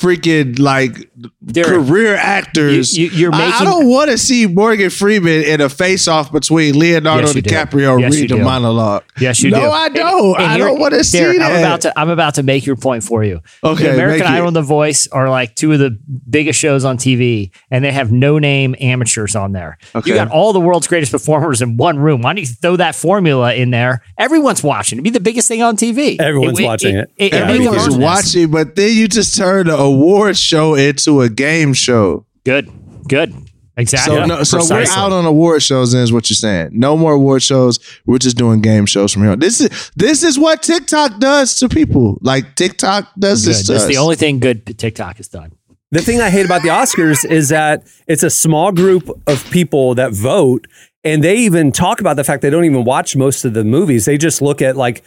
freaking 0.01 0.59
like 0.59 1.11
Derek, 1.45 1.69
career 1.87 2.15
actors. 2.17 2.97
you- 2.97 3.09
you're 3.09 3.35
I- 3.35 3.59
I, 3.61 3.65
don't 3.65 3.87
want 3.89 4.11
to 4.11 4.19
see 4.19 4.47
Morgan 4.47 4.91
Freeman 4.91 5.43
in 5.45 5.61
a 5.61 5.69
face 5.69 6.09
off 6.09 6.33
between 6.33 6.79
Leonardo 6.79 7.27
Yes. 7.29 7.37
DiCaprio 7.37 8.01
Yes, 8.01 8.15
you 8.15 8.21
read 8.23 8.31
the 8.31 8.37
monologue. 8.39 9.05
Yes, 9.21 9.43
you 9.43 9.51
no, 9.51 9.59
do. 9.59 9.63
No, 9.67 9.73
I 9.73 9.89
don't. 9.89 10.41
And 10.41 10.47
I 10.53 10.59
don't 10.59 10.79
want 10.81 10.95
to 10.95 11.05
see 11.05 11.19
Derek, 11.19 11.39
that. 11.39 11.51
I'm 11.53 11.59
about 11.59 11.81
to 11.83 11.99
I'm 11.99 12.09
about 12.11 12.35
to 12.37 12.43
make 12.43 12.67
your 12.67 12.77
point 12.77 13.05
for 13.05 13.23
you. 13.25 13.41
Okay, 13.63 13.85
The 13.85 13.95
American. 13.95 14.27
Idol 14.27 14.49
and 14.49 14.57
The 14.57 14.63
Voice 14.63 15.07
are 15.09 15.29
like 15.31 15.55
two 15.55 15.73
of 15.73 15.79
the 15.79 15.97
biggest 16.29 16.59
shows 16.59 16.85
on 16.85 16.97
TV, 16.99 17.51
and 17.71 17.85
they 17.85 17.93
have 17.93 18.11
no 18.11 18.39
name 18.39 18.75
amateurs 18.81 19.37
on 19.37 19.53
there. 19.53 19.79
Okay. 19.95 20.11
You 20.11 20.17
got 20.17 20.31
all 20.31 20.53
the 20.53 20.61
world's 20.61 20.87
greatest 20.87 21.13
performers 21.13 21.63
in 21.63 21.77
one 21.77 21.99
room. 21.99 22.23
Why 22.23 22.33
don't 22.33 22.41
you 22.41 22.47
throw 22.47 22.77
that 22.77 22.95
formula 22.95 23.55
in 23.55 23.71
there? 23.71 24.03
Everyone's 24.19 24.63
watching. 24.63 24.97
It'd 24.97 25.05
be 25.05 25.11
the 25.11 25.21
biggest 25.21 25.47
thing 25.49 25.63
on 25.63 25.77
TV. 25.77 26.19
Everyone's 26.21 26.61
watching 26.61 26.97
it. 26.97 27.11
it, 27.17 27.33
it 27.33 27.47
make 27.47 27.59
them 27.63 27.75
Everyone's 27.75 27.97
watching, 27.97 28.51
but 28.51 28.75
then 28.77 28.97
you 28.97 29.07
just 29.09 29.37
turn 29.37 29.67
the 29.67 29.84
award 29.85 30.37
show 30.37 30.75
into 30.75 31.21
a 31.21 31.29
game 31.29 31.75
show. 31.75 32.27
Good, 32.45 32.71
good, 33.09 33.35
exactly. 33.77 34.17
So, 34.17 34.27
no, 34.27 34.43
so 34.43 34.59
we're 34.69 34.87
out 34.91 35.13
on 35.13 35.25
award 35.25 35.63
shows. 35.63 35.93
Then 35.93 36.03
is 36.03 36.13
what 36.13 36.29
you're 36.31 36.37
saying? 36.37 36.71
No 36.73 36.97
more 36.97 37.13
award 37.13 37.43
shows. 37.43 37.79
We're 38.07 38.19
just 38.19 38.37
doing 38.37 38.61
game 38.61 38.87
shows 38.87 39.13
from 39.13 39.23
here. 39.23 39.33
on. 39.33 39.39
This 39.39 39.61
is 39.61 39.91
this 39.97 40.23
is 40.23 40.39
what 40.39 40.63
TikTok 40.63 41.19
does 41.19 41.59
to 41.59 41.69
people. 41.69 42.19
Like 42.21 42.55
TikTok 42.57 43.11
does 43.19 43.45
Good. 43.45 43.51
this 43.51 43.67
to 43.67 43.73
That's 43.73 43.87
the 43.87 43.99
only 43.99 44.17
thing 44.17 44.41
good 44.41 44.79
TikTok 44.79 45.19
has 45.19 45.29
done. 45.29 45.53
The 45.91 46.01
thing 46.03 46.21
I 46.21 46.29
hate 46.29 46.45
about 46.45 46.63
the 46.63 46.71
Oscars 46.71 47.25
is 47.25 47.51
that 47.51 47.87
it's 48.09 48.25
a 48.25 48.31
small 48.31 48.73
group 48.73 49.09
of 49.29 49.49
people 49.53 49.95
that 49.95 50.13
vote, 50.13 50.67
and 51.05 51.23
they 51.23 51.37
even 51.37 51.71
talk 51.71 52.01
about 52.01 52.17
the 52.17 52.25
fact 52.25 52.43
they 52.43 52.51
don't 52.51 52.65
even 52.65 52.83
watch 52.83 53.15
most 53.15 53.45
of 53.45 53.55
the 53.55 53.63
movies. 53.63 54.05
They 54.05 54.19
just 54.19 54.43
look 54.43 54.61
at 54.61 54.77
like 54.77 55.05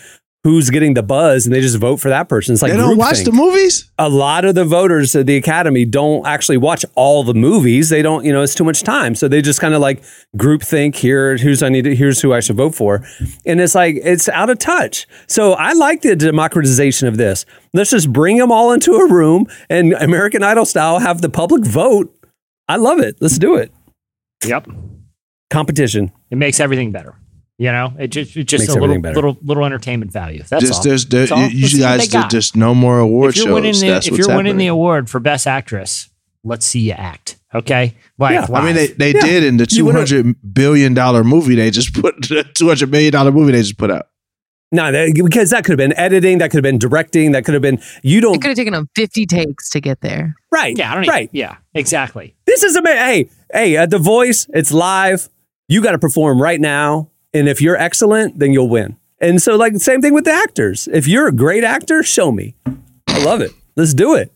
who's 0.48 0.70
getting 0.70 0.94
the 0.94 1.04
buzz, 1.04 1.46
and 1.46 1.54
they 1.54 1.60
just 1.60 1.78
vote 1.78 1.98
for 1.98 2.08
that 2.08 2.30
person. 2.30 2.54
It's 2.54 2.62
like 2.62 2.72
they 2.72 2.78
don't 2.78 2.98
watch 2.98 3.18
groupthink. 3.18 3.26
the 3.26 3.32
movies. 3.34 3.92
a 4.00 4.08
lot 4.08 4.46
of 4.46 4.56
the 4.56 4.64
voters 4.64 5.14
of 5.14 5.26
the 5.26 5.36
academy 5.36 5.84
don't 5.84 6.26
actually 6.26 6.56
watch 6.56 6.86
all 6.96 7.22
the 7.24 7.34
movies. 7.34 7.90
They 7.90 8.02
don't, 8.02 8.24
you 8.24 8.32
know, 8.32 8.42
it's 8.44 8.56
too 8.56 8.64
much 8.64 8.84
time. 8.84 9.14
So 9.14 9.28
they 9.28 9.42
just 9.42 9.60
kind 9.60 9.74
of 9.74 9.82
like 9.82 10.02
group 10.38 10.62
think 10.62 10.96
here, 10.96 11.36
who's 11.38 11.62
I 11.62 11.68
need 11.68 11.84
to, 11.84 11.94
here's 11.94 12.22
who 12.22 12.32
I 12.32 12.40
should 12.40 12.56
vote 12.56 12.76
for. 12.76 13.06
And 13.46 13.60
it's 13.60 13.76
like, 13.76 13.98
it's 14.02 14.30
out 14.30 14.50
of 14.50 14.58
touch. 14.58 15.06
So 15.28 15.52
I 15.54 15.74
like 15.74 16.02
the 16.02 16.16
democratization 16.16 17.10
of 17.10 17.18
this. 17.18 17.46
Let's 17.74 17.92
just 17.92 18.14
bring 18.14 18.38
them 18.38 18.50
all 18.50 18.72
into 18.72 18.94
a 18.94 19.12
room 19.12 19.48
and 19.70 19.92
American 19.94 20.44
Idol 20.44 20.66
style 20.66 21.00
have 21.00 21.22
the 21.22 21.30
public 21.30 21.66
vote. 21.66 22.14
I 22.70 22.78
love 22.78 23.00
it. 23.00 23.18
Let's 23.20 23.38
do 23.38 23.56
it. 23.56 23.72
Yep. 24.46 24.70
Competition. 25.50 26.12
It 26.30 26.38
makes 26.38 26.62
everything 26.62 26.92
better. 26.92 27.16
You 27.60 27.72
know, 27.72 27.92
it 27.98 28.10
just 28.10 28.38
it's 28.38 28.50
just 28.52 28.64
Makes 28.68 28.76
a 28.76 28.80
little 28.80 29.02
better. 29.02 29.16
little 29.16 29.38
little 29.42 29.66
entertainment 29.66 30.12
value. 30.12 30.44
That's 30.48 30.64
just 30.64 30.74
all. 30.80 30.84
there's 30.84 31.06
there, 31.08 31.22
That's 31.22 31.32
all. 31.32 31.48
you, 31.48 31.62
Let's 31.62 31.74
see 31.74 31.82
what 31.82 31.88
guys 31.88 32.00
they 32.02 32.06
do 32.06 32.12
got. 32.22 32.30
just 32.30 32.56
no 32.56 32.76
more 32.76 33.00
award 33.00 33.32
if 33.32 33.38
you're 33.38 33.46
shows. 33.48 33.54
winning 33.56 33.74
the 33.80 33.88
if 33.98 34.18
you're 34.18 34.36
winning 34.36 34.58
the 34.58 34.68
award 34.68 35.10
for 35.10 35.20
best 35.20 35.48
actress, 35.48 36.10
let's 36.44 36.66
see 36.68 36.82
you 36.82 36.92
act. 36.92 37.38
Okay, 37.56 37.96
like 38.20 38.34
Yeah. 38.34 38.46
I 38.56 38.64
mean, 38.64 38.76
they, 38.76 38.88
they 38.88 39.12
Yeah. 39.14 39.22
did 39.22 39.44
in 39.44 39.58
the 39.58 39.64
You 39.72 39.78
two 39.78 39.86
wanna- 39.86 39.98
hundred 40.00 40.36
billion 40.54 40.94
dollar 40.94 41.24
movie 41.24 41.56
they 41.56 41.72
just 41.72 41.94
put 41.96 42.16
the 42.30 42.46
two 42.54 42.68
hundred 42.68 42.92
million 42.92 43.12
dollar 43.12 43.32
movie 43.32 43.54
they 43.54 43.60
just 43.64 43.78
put 43.80 43.90
out. 43.90 44.08
No, 44.72 44.92
that, 44.92 45.14
because 45.16 45.50
that 45.52 45.64
could 45.64 45.72
have 45.72 45.78
been 45.90 45.98
editing, 45.98 46.40
that 46.40 46.52
could 46.52 46.58
have 46.58 46.64
been 46.64 46.78
directing, 46.78 47.32
that 47.32 47.46
could 47.46 47.54
have 47.56 47.62
been 47.64 47.80
you 48.04 48.20
don't 48.22 48.36
It 48.36 48.42
could 48.42 48.50
have 48.50 48.58
taken 48.58 48.74
them 48.74 48.90
50 48.96 49.26
takes 49.26 49.70
to 49.70 49.80
get 49.80 50.02
there. 50.02 50.36
right. 50.52 50.78
yeah, 50.78 50.92
I 50.92 50.94
don't 50.94 51.06
even, 51.06 51.12
right. 51.14 51.30
yeah, 51.32 51.56
exactly. 51.74 52.36
This 52.46 52.64
is 52.64 52.76
amazing. 52.76 52.98
Hey, 53.00 53.30
hey, 53.52 53.78
at 53.78 53.90
The 53.90 53.98
Voice, 53.98 54.46
it's 54.54 54.72
live. 54.74 55.30
You 55.70 55.82
got 55.82 55.92
to 55.94 56.00
perform 56.00 56.40
right 56.42 56.60
now. 56.60 57.10
And 57.38 57.48
if 57.48 57.62
you're 57.62 57.78
excellent, 57.78 58.40
then 58.40 58.52
you'll 58.52 58.68
win. 58.68 58.98
And 59.22 59.40
so, 59.40 59.56
like, 59.56 59.76
same 59.78 60.02
thing 60.02 60.14
with 60.14 60.26
the 60.26 60.32
actors. 60.32 60.88
If 60.92 61.08
you're 61.08 61.28
a 61.28 61.32
great 61.32 61.64
actor, 61.64 62.02
show 62.02 62.32
me. 62.32 62.56
I 63.08 63.24
love 63.24 63.42
it. 63.42 63.52
Let's 63.76 63.94
do 63.94 64.16
it. 64.16 64.32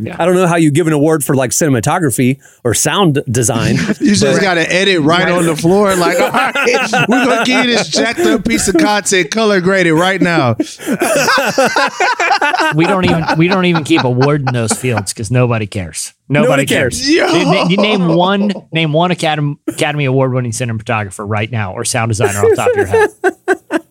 Yeah. 0.00 0.16
I 0.16 0.26
don't 0.26 0.36
know 0.36 0.46
how 0.46 0.54
you 0.56 0.70
give 0.70 0.86
an 0.86 0.92
award 0.92 1.24
for 1.24 1.34
like 1.34 1.50
cinematography 1.50 2.40
or 2.62 2.72
sound 2.72 3.20
design. 3.30 3.76
You 4.00 4.14
just 4.14 4.40
got 4.40 4.54
to 4.54 4.72
edit 4.72 5.00
right 5.00 5.28
on 5.28 5.44
the 5.46 5.56
floor. 5.56 5.94
Like, 5.96 6.18
all 6.20 6.30
right, 6.30 6.54
we're 7.08 7.24
gonna 7.24 7.44
give 7.44 7.64
you 7.64 7.70
this 7.76 7.88
jacked 7.88 8.20
up 8.20 8.44
piece 8.44 8.68
of 8.68 8.76
content, 8.76 9.30
color 9.30 9.60
graded 9.60 9.94
right 9.94 10.20
now. 10.20 10.56
We 12.74 12.86
don't 12.86 13.04
even 13.04 13.24
we 13.38 13.48
don't 13.48 13.66
even 13.66 13.84
keep 13.84 14.02
award 14.04 14.40
in 14.40 14.52
those 14.52 14.72
fields 14.72 15.12
because 15.12 15.30
nobody 15.30 15.66
cares. 15.66 16.12
Nobody, 16.28 16.48
Nobody 16.50 16.66
cares. 16.66 17.00
cares. 17.00 17.10
Yo. 17.10 17.26
You, 17.62 17.68
you 17.70 17.76
name 17.76 18.08
one 18.08 18.52
name 18.72 18.92
one 18.92 19.10
Academy 19.10 19.56
Academy 19.68 20.06
Award 20.06 20.32
winning 20.32 20.52
cinematographer 20.52 21.28
right 21.28 21.50
now 21.50 21.74
or 21.74 21.84
sound 21.84 22.10
designer 22.10 22.38
off 22.38 22.50
the 22.50 22.56
top 22.56 22.70
of 22.70 22.76
your 22.76 22.86
head. 22.86 23.10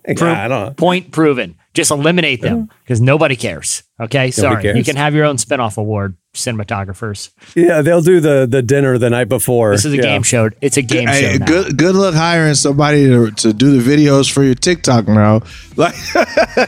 Yeah, 0.07 0.45
I 0.45 0.47
don't 0.47 0.65
know. 0.67 0.73
Point 0.73 1.11
proven. 1.11 1.55
Just 1.73 1.89
eliminate 1.89 2.41
them 2.41 2.69
because 2.83 2.99
nobody 2.99 3.37
cares. 3.37 3.83
Okay, 3.97 4.29
sorry. 4.31 4.61
cares. 4.61 4.77
You 4.77 4.83
can 4.83 4.97
have 4.97 5.15
your 5.15 5.23
own 5.23 5.37
spinoff 5.37 5.77
award, 5.77 6.17
cinematographers. 6.33 7.29
Yeah, 7.55 7.81
they'll 7.81 8.01
do 8.01 8.19
the 8.19 8.45
the 8.45 8.61
dinner 8.61 8.97
the 8.97 9.09
night 9.09 9.29
before. 9.29 9.71
This 9.71 9.85
is 9.85 9.93
a 9.93 9.95
Yeah. 9.95 10.01
game 10.01 10.23
show. 10.23 10.49
It's 10.59 10.75
a 10.75 10.81
game 10.81 11.07
Hey, 11.07 11.31
show. 11.31 11.37
Now. 11.37 11.45
good 11.45 11.77
good 11.77 11.95
luck 11.95 12.13
hiring 12.13 12.55
somebody 12.55 13.07
to, 13.07 13.31
to 13.31 13.53
do 13.53 13.79
the 13.79 13.89
videos 13.89 14.29
for 14.29 14.43
your 14.43 14.55
TikTok 14.55 15.07
now. 15.07 15.41
Like, 15.77 15.95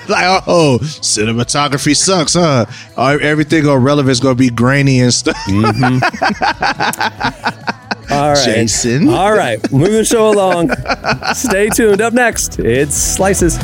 like 0.07 0.43
oh, 0.47 0.79
cinematography 0.81 1.95
sucks, 1.95 2.35
huh? 2.35 2.65
Uh, 2.95 3.17
Everything 3.21 3.67
on 3.67 3.83
relevance 3.83 4.21
gonna 4.21 4.35
be 4.35 4.49
grainy 4.49 5.01
and 5.01 5.13
stuff. 5.13 5.35
All 8.13 8.33
right. 8.33 8.45
Jason. 8.45 9.09
All 9.09 9.33
right. 9.33 9.59
Moving 9.71 9.93
the 9.93 10.05
show 10.05 10.29
along. 10.31 10.69
Stay 11.33 11.69
tuned. 11.69 12.01
Up 12.01 12.13
next, 12.13 12.59
it's 12.59 12.95
Slices. 12.95 13.57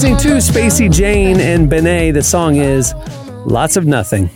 Listening 0.00 0.16
to 0.16 0.28
Spacey 0.38 0.90
Jane 0.90 1.40
and 1.40 1.68
BENEE. 1.68 2.10
The 2.12 2.22
song 2.22 2.56
is 2.56 2.94
Lots 3.44 3.76
of 3.76 3.84
Nothing. 3.84 4.30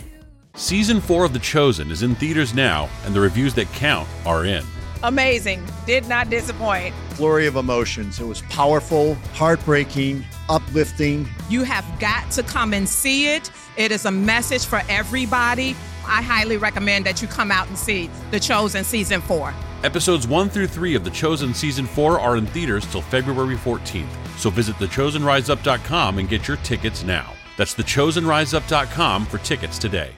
Season 0.53 1.01
4 1.01 1.25
of 1.25 1.33
The 1.33 1.39
Chosen 1.39 1.89
is 1.89 2.03
in 2.03 2.13
theaters 2.13 2.53
now, 2.53 2.87
and 3.03 3.15
the 3.15 3.19
reviews 3.19 3.55
that 3.55 3.65
count 3.73 4.07
are 4.27 4.45
in. 4.45 4.63
amazing. 5.01 5.65
Did 5.87 6.07
not 6.07 6.29
disappoint. 6.29 6.93
flurry 7.15 7.47
of 7.47 7.55
emotions. 7.55 8.19
It 8.19 8.25
was 8.25 8.43
powerful, 8.43 9.15
heartbreaking, 9.33 10.23
uplifting. 10.49 11.27
You 11.49 11.63
have 11.63 11.83
got 11.99 12.29
to 12.33 12.43
come 12.43 12.71
and 12.71 12.87
see 12.87 13.33
it. 13.33 13.49
It 13.75 13.91
is 13.91 14.05
a 14.05 14.11
message 14.11 14.65
for 14.67 14.83
everybody. 14.87 15.75
I 16.05 16.21
highly 16.21 16.57
recommend 16.57 17.07
that 17.07 17.23
you 17.23 17.27
come 17.27 17.51
out 17.51 17.67
and 17.69 17.75
see 17.77 18.11
The 18.29 18.39
Chosen 18.39 18.83
Season 18.83 19.19
4. 19.19 19.51
Episodes 19.85 20.27
1 20.27 20.49
through 20.49 20.65
3 20.65 20.95
of 20.95 21.03
The 21.03 21.11
Chosen 21.11 21.53
Season 21.53 21.85
4 21.85 22.19
are 22.19 22.37
in 22.37 22.47
theaters 22.47 22.87
till 22.87 23.03
February 23.03 23.55
14th, 23.55 24.07
so 24.35 24.49
visit 24.49 24.75
thechosenriseup.com 24.77 26.17
and 26.17 26.27
get 26.27 26.47
your 26.47 26.57
tickets 26.57 27.03
now. 27.03 27.31
That's 27.55 27.75
thechosenriseup.com 27.75 29.27
for 29.27 29.37
tickets 29.37 29.77
today. 29.77 30.09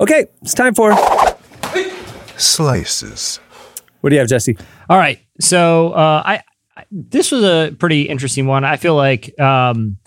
Okay, 0.00 0.26
it's 0.40 0.54
time 0.54 0.72
for. 0.72 0.94
Slices. 2.36 3.40
What 4.02 4.10
do 4.10 4.14
you 4.14 4.20
have, 4.20 4.28
Jesse? 4.28 4.56
All 4.88 4.98
right. 4.98 5.18
So 5.40 5.90
uh, 5.90 6.22
I, 6.24 6.42
I 6.76 6.84
this 6.92 7.32
was 7.32 7.42
a 7.42 7.74
pretty 7.76 8.02
interesting 8.02 8.46
one. 8.46 8.64
I 8.64 8.76
feel 8.76 8.94
like 8.94 9.36
um, 9.40 9.98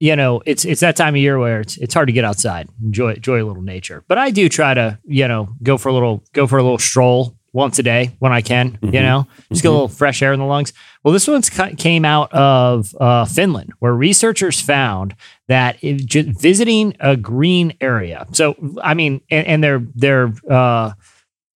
you 0.00 0.16
know 0.16 0.40
it's 0.46 0.64
it's 0.64 0.80
that 0.80 0.96
time 0.96 1.14
of 1.14 1.20
year 1.20 1.38
where 1.38 1.60
it's 1.60 1.76
it's 1.76 1.92
hard 1.92 2.08
to 2.08 2.12
get 2.14 2.24
outside, 2.24 2.70
enjoy 2.82 3.12
enjoy 3.14 3.42
a 3.42 3.44
little 3.44 3.62
nature. 3.62 4.02
But 4.08 4.16
I 4.16 4.30
do 4.30 4.48
try 4.48 4.72
to 4.72 4.98
you 5.04 5.28
know 5.28 5.50
go 5.62 5.76
for 5.76 5.90
a 5.90 5.92
little 5.92 6.24
go 6.32 6.46
for 6.46 6.56
a 6.56 6.62
little 6.62 6.78
stroll 6.78 7.37
once 7.58 7.76
a 7.80 7.82
day 7.82 8.14
when 8.20 8.32
I 8.32 8.40
can. 8.40 8.78
You 8.80 9.02
know, 9.02 9.26
just 9.50 9.62
get 9.62 9.68
a 9.68 9.72
little 9.72 9.88
fresh 9.88 10.22
air 10.22 10.32
in 10.32 10.38
the 10.38 10.46
lungs. 10.46 10.72
Well, 11.02 11.12
this 11.12 11.26
one's 11.26 11.50
came 11.50 12.04
out 12.04 12.32
of 12.32 12.94
uh, 13.00 13.24
Finland, 13.24 13.72
where 13.80 13.92
researchers 13.92 14.60
found 14.60 15.16
that 15.48 15.80
visiting 15.80 16.96
a 17.00 17.16
green 17.16 17.74
area. 17.80 18.26
So 18.32 18.54
I 18.82 18.94
mean, 18.94 19.20
and, 19.28 19.46
and 19.46 19.64
they're 19.64 19.82
they're 19.94 20.32
uh, 20.48 20.92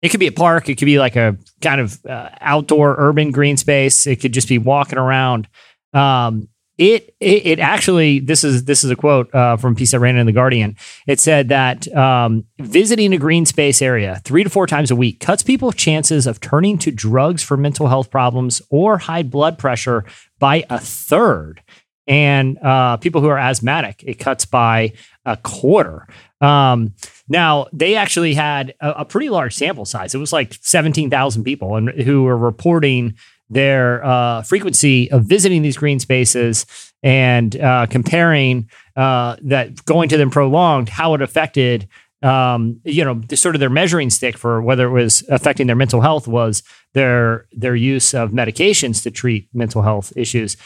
it 0.03 0.09
could 0.09 0.21
be 0.21 0.27
a 0.27 0.33
park. 0.33 0.69
It 0.69 0.75
could 0.75 0.87
be 0.87 0.99
like 0.99 1.15
a 1.15 1.37
kind 1.61 1.81
of 1.81 2.05
uh, 2.05 2.31
outdoor 2.41 2.97
urban 2.99 3.31
green 3.31 3.57
space. 3.57 4.07
It 4.07 4.17
could 4.17 4.35
just 4.35 4.49
be 4.49 4.59
walking 4.59 4.99
around. 4.99 5.49
Um, 5.95 6.49
it, 6.83 7.15
it 7.21 7.47
it 7.47 7.59
actually 7.61 8.19
this 8.19 8.43
is 8.45 8.65
this 8.65 8.83
is 8.83 8.91
a 8.91 8.97
quote 8.97 9.33
uh, 9.35 9.57
from 9.57 9.73
a 9.73 9.77
piece 9.77 9.93
that 9.93 10.01
ran 10.01 10.17
in 10.17 10.27
the 10.27 10.33
Guardian. 10.33 10.77
It 11.07 11.21
said 11.21 11.49
that 11.49 11.87
um, 11.95 12.45
visiting 12.59 13.13
a 13.13 13.19
green 13.19 13.47
space 13.47 13.81
area 13.81 14.21
three 14.25 14.43
to 14.43 14.51
four 14.51 14.67
times 14.67 14.91
a 14.91 14.97
week 14.97 15.21
cuts 15.21 15.43
people's 15.43 15.77
chances 15.77 16.27
of 16.27 16.41
turning 16.41 16.79
to 16.79 16.91
drugs 16.91 17.43
for 17.43 17.57
mental 17.57 17.87
health 17.87 18.11
problems 18.11 18.63
or 18.71 18.99
high 18.99 19.23
blood 19.23 19.59
pressure 19.59 20.05
by 20.39 20.65
a 20.69 20.79
third. 20.79 21.63
And 22.09 22.59
uh, 22.59 22.97
people 22.97 23.21
who 23.21 23.29
are 23.29 23.39
asthmatic, 23.39 24.03
it 24.05 24.19
cuts 24.19 24.45
by 24.45 24.93
a 25.25 25.37
quarter. 25.37 26.09
Um, 26.41 26.95
now 27.29 27.69
they 27.73 27.95
actually 27.95 28.35
had 28.35 28.75
a, 28.81 28.91
a 28.91 29.05
pretty 29.05 29.31
large 29.31 29.55
sample 29.55 29.85
size. 29.85 30.13
It 30.13 30.19
was 30.19 30.33
like 30.33 30.59
seventeen 30.61 31.11
thousand 31.11 31.45
people, 31.45 31.77
and 31.77 31.91
who 31.91 32.25
were 32.25 32.37
reporting 32.37 33.15
their 33.53 34.05
uh, 34.05 34.43
frequency 34.43 35.11
of 35.11 35.25
visiting 35.25 35.63
these 35.63 35.77
green 35.77 36.01
spaces 36.01 36.67
and 37.03 37.61
uh, 37.61 37.87
comparing 37.87 38.69
uh, 38.97 39.37
that 39.43 39.85
going 39.85 40.09
to 40.09 40.17
them 40.17 40.31
prolonged, 40.31 40.89
how 40.89 41.15
it 41.15 41.23
affected. 41.23 41.89
Um, 42.23 42.81
you 42.85 43.05
know, 43.05 43.15
the, 43.15 43.37
sort 43.37 43.57
of 43.57 43.61
their 43.61 43.69
measuring 43.69 44.09
stick 44.09 44.39
for 44.39 44.63
whether 44.63 44.87
it 44.87 44.93
was 44.93 45.25
affecting 45.29 45.67
their 45.67 45.75
mental 45.75 46.01
health 46.01 46.29
was 46.29 46.63
their 46.95 47.47
their 47.51 47.75
use 47.75 48.15
of 48.15 48.31
medications 48.31 49.03
to 49.03 49.11
treat 49.11 49.49
mental 49.53 49.83
health 49.83 50.13
issues. 50.17 50.57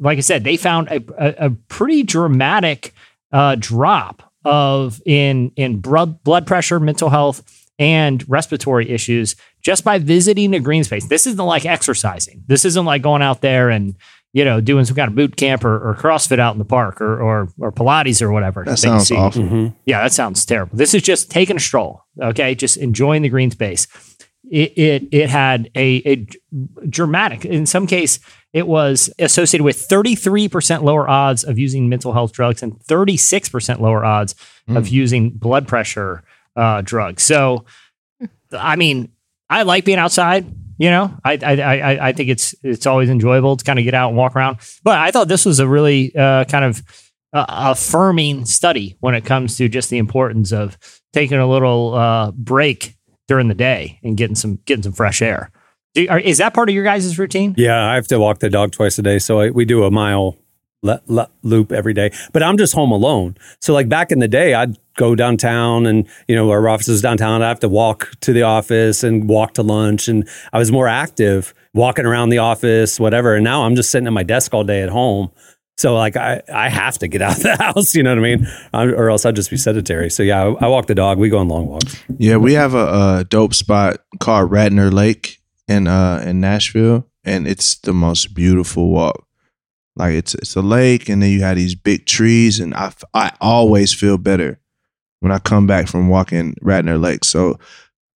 Like 0.00 0.18
I 0.18 0.22
said, 0.22 0.42
they 0.42 0.56
found 0.56 0.88
a, 0.88 1.00
a, 1.16 1.46
a 1.46 1.50
pretty 1.68 2.02
dramatic 2.02 2.94
uh, 3.30 3.54
drop 3.58 4.32
of 4.44 5.00
in 5.06 5.52
in 5.54 5.80
blood 5.80 6.22
blood 6.24 6.48
pressure, 6.48 6.80
mental 6.80 7.10
health, 7.10 7.64
and 7.78 8.28
respiratory 8.28 8.90
issues 8.90 9.36
just 9.64 9.82
by 9.82 9.98
visiting 9.98 10.54
a 10.54 10.60
green 10.60 10.84
space. 10.84 11.06
This 11.06 11.26
isn't 11.26 11.44
like 11.44 11.64
exercising. 11.64 12.44
This 12.46 12.64
isn't 12.64 12.84
like 12.84 13.02
going 13.02 13.22
out 13.22 13.40
there 13.40 13.70
and 13.70 13.96
you 14.32 14.44
know 14.44 14.60
doing 14.60 14.84
some 14.84 14.94
kind 14.94 15.08
of 15.08 15.16
boot 15.16 15.36
camp 15.36 15.64
or, 15.64 15.90
or 15.90 15.94
CrossFit 15.96 16.38
out 16.38 16.54
in 16.54 16.58
the 16.58 16.64
park 16.64 17.00
or 17.00 17.20
or, 17.20 17.48
or 17.58 17.72
Pilates 17.72 18.22
or 18.22 18.30
whatever. 18.30 18.62
That 18.64 18.72
you 18.72 18.76
sounds 18.76 19.08
see. 19.08 19.16
awful. 19.16 19.74
Yeah, 19.86 20.02
that 20.02 20.12
sounds 20.12 20.44
terrible. 20.44 20.76
This 20.76 20.94
is 20.94 21.02
just 21.02 21.30
taking 21.30 21.56
a 21.56 21.60
stroll. 21.60 22.04
Okay, 22.20 22.54
just 22.54 22.76
enjoying 22.76 23.22
the 23.22 23.28
green 23.30 23.50
space. 23.50 23.88
It 24.50 24.76
it, 24.76 25.08
it 25.10 25.30
had 25.30 25.70
a, 25.74 26.02
a 26.06 26.26
dramatic. 26.86 27.46
In 27.46 27.64
some 27.64 27.86
case, 27.86 28.20
it 28.52 28.68
was 28.68 29.10
associated 29.18 29.64
with 29.64 29.88
33% 29.88 30.82
lower 30.82 31.08
odds 31.08 31.42
of 31.42 31.58
using 31.58 31.88
mental 31.88 32.12
health 32.12 32.32
drugs 32.32 32.62
and 32.62 32.78
36% 32.78 33.80
lower 33.80 34.04
odds 34.04 34.36
of 34.68 34.86
using 34.86 35.30
blood 35.30 35.66
pressure 35.66 36.22
uh, 36.54 36.80
drugs. 36.82 37.24
So, 37.24 37.64
I 38.52 38.76
mean, 38.76 39.10
I 39.54 39.62
like 39.62 39.84
being 39.84 39.98
outside. 39.98 40.46
You 40.78 40.90
know, 40.90 41.16
I 41.24 41.38
I 41.40 41.54
I, 41.60 42.08
I 42.08 42.12
think 42.12 42.28
it's 42.28 42.54
it's 42.64 42.86
always 42.86 43.08
enjoyable 43.08 43.56
to 43.56 43.64
kind 43.64 43.78
of 43.78 43.84
get 43.84 43.94
out 43.94 44.08
and 44.08 44.16
walk 44.16 44.34
around. 44.34 44.58
But 44.82 44.98
I 44.98 45.12
thought 45.12 45.28
this 45.28 45.44
was 45.44 45.60
a 45.60 45.68
really 45.68 46.14
uh, 46.16 46.44
kind 46.46 46.64
of 46.64 46.82
uh, 47.32 47.46
affirming 47.48 48.44
study 48.46 48.96
when 48.98 49.14
it 49.14 49.24
comes 49.24 49.56
to 49.58 49.68
just 49.68 49.90
the 49.90 49.98
importance 49.98 50.52
of 50.52 50.76
taking 51.12 51.38
a 51.38 51.48
little 51.48 51.94
uh, 51.94 52.32
break 52.32 52.96
during 53.28 53.46
the 53.46 53.54
day 53.54 54.00
and 54.02 54.16
getting 54.16 54.34
some 54.34 54.58
getting 54.64 54.82
some 54.82 54.92
fresh 54.92 55.22
air. 55.22 55.52
Are, 56.08 56.18
is 56.18 56.38
that 56.38 56.54
part 56.54 56.68
of 56.68 56.74
your 56.74 56.82
guys' 56.82 57.16
routine? 57.16 57.54
Yeah, 57.56 57.88
I 57.88 57.94
have 57.94 58.08
to 58.08 58.18
walk 58.18 58.40
the 58.40 58.50
dog 58.50 58.72
twice 58.72 58.98
a 58.98 59.02
day, 59.02 59.20
so 59.20 59.38
I, 59.38 59.50
we 59.50 59.64
do 59.64 59.84
a 59.84 59.90
mile 59.92 60.36
loop 61.42 61.72
every 61.72 61.94
day. 61.94 62.10
But 62.32 62.42
I'm 62.42 62.56
just 62.56 62.74
home 62.74 62.92
alone. 62.92 63.36
So 63.60 63.72
like 63.72 63.88
back 63.88 64.12
in 64.12 64.18
the 64.18 64.28
day, 64.28 64.54
I'd 64.54 64.78
go 64.96 65.14
downtown, 65.14 65.86
and 65.86 66.06
you 66.28 66.36
know 66.36 66.50
our 66.50 66.68
office 66.68 66.88
is 66.88 67.02
downtown. 67.02 67.42
I 67.42 67.48
have 67.48 67.60
to 67.60 67.68
walk 67.68 68.10
to 68.20 68.32
the 68.32 68.42
office 68.42 69.02
and 69.02 69.28
walk 69.28 69.54
to 69.54 69.62
lunch, 69.62 70.08
and 70.08 70.28
I 70.52 70.58
was 70.58 70.70
more 70.70 70.88
active 70.88 71.54
walking 71.74 72.06
around 72.06 72.28
the 72.28 72.38
office, 72.38 72.98
whatever. 73.00 73.34
And 73.34 73.44
now 73.44 73.64
I'm 73.64 73.74
just 73.74 73.90
sitting 73.90 74.06
at 74.06 74.12
my 74.12 74.22
desk 74.22 74.54
all 74.54 74.64
day 74.64 74.82
at 74.82 74.88
home. 74.88 75.30
So 75.76 75.94
like 75.94 76.16
I, 76.16 76.40
I 76.52 76.68
have 76.68 76.98
to 76.98 77.08
get 77.08 77.20
out 77.20 77.36
of 77.36 77.42
the 77.42 77.56
house, 77.60 77.94
you 77.94 78.02
know 78.02 78.10
what 78.10 78.18
I 78.18 78.36
mean, 78.36 78.46
I, 78.72 78.84
or 78.84 79.10
else 79.10 79.26
I'd 79.26 79.34
just 79.34 79.50
be 79.50 79.56
sedentary. 79.56 80.08
So 80.08 80.22
yeah, 80.22 80.44
I, 80.44 80.66
I 80.66 80.68
walk 80.68 80.86
the 80.86 80.94
dog. 80.94 81.18
We 81.18 81.28
go 81.28 81.38
on 81.38 81.48
long 81.48 81.66
walks. 81.66 82.00
Yeah, 82.16 82.36
we 82.36 82.54
have 82.54 82.74
a, 82.74 83.18
a 83.18 83.26
dope 83.28 83.54
spot 83.54 83.98
called 84.20 84.50
Radnor 84.50 84.90
Lake 84.90 85.40
in 85.66 85.88
uh 85.88 86.22
in 86.24 86.40
Nashville, 86.40 87.08
and 87.24 87.48
it's 87.48 87.76
the 87.76 87.92
most 87.92 88.34
beautiful 88.34 88.90
walk. 88.90 89.26
Like 89.96 90.14
it's 90.14 90.34
it's 90.34 90.56
a 90.56 90.62
lake, 90.62 91.08
and 91.08 91.22
then 91.22 91.30
you 91.30 91.42
have 91.42 91.56
these 91.56 91.74
big 91.74 92.06
trees, 92.06 92.60
and 92.60 92.74
I 92.74 92.92
I 93.12 93.32
always 93.40 93.92
feel 93.92 94.18
better 94.18 94.58
when 95.20 95.32
I 95.32 95.38
come 95.38 95.66
back 95.66 95.88
from 95.88 96.08
walking 96.08 96.54
Radnor 96.60 96.98
Lake. 96.98 97.24
So 97.24 97.58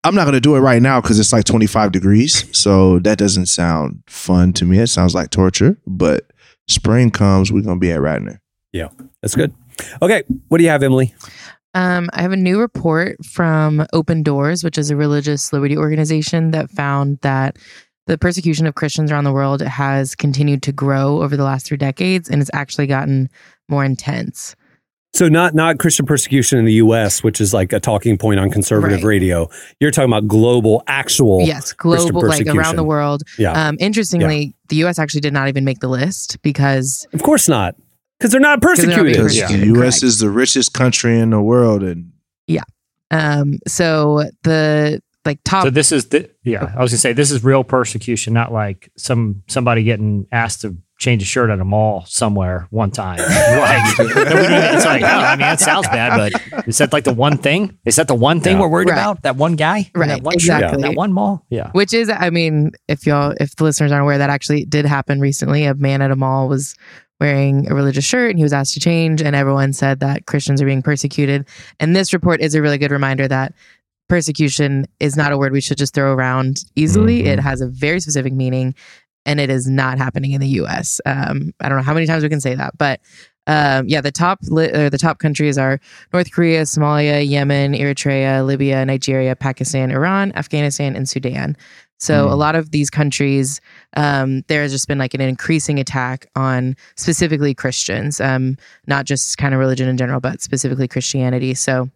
I'm 0.05 0.15
not 0.15 0.25
gonna 0.25 0.41
do 0.41 0.57
it 0.57 0.61
right 0.61 0.83
now 0.83 1.01
because 1.01 1.19
it's 1.19 1.33
like 1.33 1.45
25 1.45 1.93
degrees, 1.93 2.45
so 2.57 2.99
that 3.01 3.19
doesn't 3.19 3.47
sound 3.47 4.03
fun 4.09 4.53
to 4.55 4.65
me. 4.65 4.79
It 4.79 4.89
sounds 4.89 5.15
like 5.15 5.31
torture. 5.31 5.79
But 5.87 6.31
spring 6.67 7.11
comes, 7.11 7.53
we're 7.53 7.63
gonna 7.63 7.79
be 7.79 7.93
at 7.93 8.01
Radnor. 8.01 8.41
Yeah, 8.73 8.89
that's 9.23 9.35
good. 9.35 9.55
Okay, 10.03 10.25
what 10.49 10.59
do 10.59 10.65
you 10.65 10.71
have, 10.71 10.83
Emily? 10.83 11.15
Um, 11.75 12.09
I 12.13 12.23
have 12.23 12.33
a 12.33 12.37
new 12.37 12.59
report 12.59 13.25
from 13.25 13.87
Open 13.93 14.23
Doors, 14.23 14.65
which 14.65 14.79
is 14.79 14.91
a 14.91 14.97
religious 14.97 15.53
liberty 15.53 15.77
organization 15.77 16.51
that 16.51 16.71
found 16.71 17.19
that 17.21 17.57
the 18.09 18.19
persecution 18.19 18.67
of 18.67 18.75
Christians 18.75 19.13
around 19.13 19.25
the 19.25 19.33
world 19.33 19.61
has 19.63 20.15
continued 20.17 20.63
to 20.65 20.73
grow 20.73 21.23
over 21.23 21.37
the 21.37 21.45
last 21.45 21.67
three 21.67 21.77
decades 21.77 22.29
and 22.29 22.41
it's 22.43 22.51
actually 22.53 22.87
gotten 22.89 23.31
more 23.69 23.85
intense. 23.85 24.57
So 25.15 25.29
not 25.29 25.55
not 25.55 25.79
Christian 25.79 26.05
persecution 26.05 26.59
in 26.59 26.65
the 26.67 26.75
U.S., 26.75 27.23
which 27.23 27.41
is 27.41 27.55
like 27.55 27.73
a 27.73 27.81
talking 27.81 28.19
point 28.19 28.39
on 28.41 28.51
conservative 28.51 28.99
Right. 28.99 29.09
radio. 29.09 29.49
You're 29.81 29.91
talking 29.91 30.11
about 30.11 30.27
global, 30.29 30.83
actual. 30.87 31.41
yes, 31.43 31.73
Christian 31.73 32.11
global, 32.13 32.29
like 32.29 32.47
around 32.47 32.77
the 32.77 32.85
world. 32.85 33.23
Yeah, 33.39 33.53
Um, 33.53 33.77
interestingly, 33.81 34.55
the 34.69 34.77
U.S. 34.77 34.99
actually 34.99 35.23
did 35.23 35.33
not 35.33 35.49
even 35.49 35.65
make 35.65 35.81
the 35.81 35.89
list 35.89 36.41
because 36.43 37.07
of 37.15 37.23
course 37.23 37.49
not, 37.49 37.75
because 38.19 38.33
they're 38.33 38.41
not 38.41 38.61
they're 38.61 38.71
not 38.71 38.77
persecuted. 38.77 39.07
Because 39.15 39.23
persecuted. 39.39 39.63
the 39.63 39.67
U.S. 39.81 39.95
correct. 40.01 40.03
is 40.03 40.19
the 40.19 40.31
richest 40.31 40.75
country 40.75 41.19
in 41.19 41.31
the 41.31 41.41
world, 41.41 41.83
and 41.83 42.13
yeah. 42.47 42.65
um, 43.11 43.59
so 43.67 44.25
the 44.43 45.01
like 45.29 45.39
top 45.45 45.63
So 45.65 45.71
this 45.71 45.93
is 45.93 46.07
the 46.09 46.29
yeah. 46.43 46.73
I 46.77 46.83
was 46.83 46.91
gonna 46.91 46.99
say 46.99 47.13
this 47.13 47.31
is 47.31 47.45
real 47.45 47.63
persecution, 47.63 48.33
not 48.35 48.53
like 48.53 48.91
some 48.97 49.43
somebody 49.49 49.85
getting 49.85 50.27
asked 50.33 50.63
to 50.63 50.77
change 50.99 51.23
a 51.23 51.25
shirt 51.25 51.49
at 51.49 51.61
a 51.61 51.65
mall 51.65 52.05
somewhere 52.09 52.67
one 52.71 52.91
time. 52.91 53.19
like, 53.19 53.95
it's 54.01 54.85
like, 54.85 55.03
oh, 55.03 55.07
I 55.07 55.31
mean, 55.37 55.41
that 55.41 55.61
sounds 55.61 55.87
bad, 55.87 56.17
but 56.33 56.67
is 56.67 56.79
that 56.79 56.93
like 56.93 57.05
the 57.05 57.15
one 57.15 57.39
thing? 57.39 57.79
Is 57.85 57.95
that 57.97 58.09
the 58.09 58.17
one 58.17 58.41
thing 58.41 58.57
Yeah. 58.57 58.63
we're 58.63 58.69
worried 58.69 58.89
Right. 58.89 58.95
about? 58.97 59.23
That 59.23 59.37
one 59.37 59.55
guy, 59.55 59.91
Right, 59.95 60.09
That 60.09 60.23
one 60.23 60.39
shirt, 60.39 60.57
exactly. 60.57 60.83
that 60.83 60.97
one 60.97 61.13
mall. 61.13 61.47
Yeah. 61.51 61.71
which 61.73 61.95
is 61.95 62.11
i 62.11 62.31
mean 62.31 62.73
if 62.89 63.07
y'all 63.07 63.33
if 63.39 63.55
the 63.57 63.63
listeners 63.65 63.93
aren't 63.93 64.03
aware 64.03 64.19
that 64.19 64.31
actually 64.31 64.65
did 64.65 64.85
happen 64.87 65.21
recently 65.21 65.65
a 65.67 65.75
man 65.75 66.03
at 66.03 66.11
a 66.11 66.17
mall 66.17 66.49
was 66.49 66.75
wearing 67.21 67.69
a 67.71 67.75
religious 67.75 68.05
shirt 68.05 68.31
and 68.31 68.39
he 68.39 68.43
was 68.43 68.53
asked 68.53 68.75
to 68.75 68.81
change 68.81 69.21
and 69.23 69.35
everyone 69.37 69.73
said 69.73 70.01
that 70.01 70.27
christians 70.27 70.61
are 70.63 70.67
being 70.67 70.83
persecuted 70.83 71.47
and 71.81 71.95
this 71.97 72.13
report 72.13 72.41
is 72.41 72.55
a 72.55 72.63
really 72.63 72.79
good 72.79 72.91
reminder 72.93 73.27
that 73.29 73.53
persecution 74.09 74.87
is 75.01 75.17
not 75.17 75.33
a 75.33 75.39
word 75.39 75.53
we 75.53 75.61
should 75.61 75.79
just 75.79 75.95
throw 75.95 76.13
around 76.13 76.65
easily 76.77 77.23
Mhm. 77.23 77.27
it 77.27 77.39
has 77.41 77.61
a 77.61 77.67
very 77.69 78.01
specific 78.01 78.33
meaning 78.33 78.75
and 79.27 79.39
it 79.41 79.51
is 79.51 79.67
not 79.69 79.99
happening 79.99 80.33
in 80.33 80.41
the 80.41 80.49
us 80.49 81.01
um, 81.07 81.53
i 81.61 81.69
don't 81.69 81.79
know 81.79 81.85
how 81.85 81.95
many 81.95 82.07
times 82.07 82.23
we 82.23 82.29
can 82.29 82.41
say 82.41 82.55
that 82.55 82.77
but 82.79 83.01
um, 83.51 83.89
yeah, 83.89 84.03
the 84.03 84.13
top 84.13 84.41
li- 84.51 84.71
or 84.75 84.91
the 84.91 84.99
top 84.99 85.21
countries 85.21 85.57
are 85.57 85.81
North 86.13 86.31
Korea, 86.33 86.65
Somalia, 86.65 87.27
Yemen, 87.27 87.73
Eritrea, 87.73 88.45
Libya, 88.45 88.85
Nigeria, 88.85 89.35
Pakistan, 89.35 89.91
Iran, 89.91 90.33
Afghanistan, 90.37 90.95
and 90.95 91.09
Sudan. 91.09 91.57
So 91.99 92.27
Mm. 92.29 92.33
a 92.33 92.35
lot 92.35 92.57
of 92.57 92.73
these 92.73 92.91
countries, 92.91 93.63
um, 93.97 94.43
there 94.49 94.61
has 94.61 94.71
just 94.71 94.87
been 94.87 94.99
like 94.99 95.15
an 95.15 95.23
increasing 95.23 95.81
attack 95.81 96.27
on 96.37 96.77
specifically 96.97 97.55
Christians, 97.55 98.21
um, 98.21 98.59
not 98.87 99.07
just 99.07 99.39
kind 99.39 99.55
of 99.55 99.61
religion 99.61 99.89
in 99.89 99.97
general, 99.97 100.21
but 100.21 100.43
specifically 100.43 100.87
Christianity. 100.87 101.55
So 101.55 101.89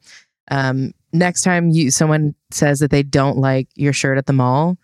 um, 0.50 0.92
next 1.12 1.42
time 1.42 1.68
you 1.70 1.90
someone 1.90 2.34
says 2.50 2.78
that 2.80 2.90
they 2.90 3.02
don't 3.02 3.38
like 3.38 3.68
your 3.74 3.92
shirt 3.92 4.18
at 4.18 4.26
the 4.26 4.32
mall, 4.32 4.76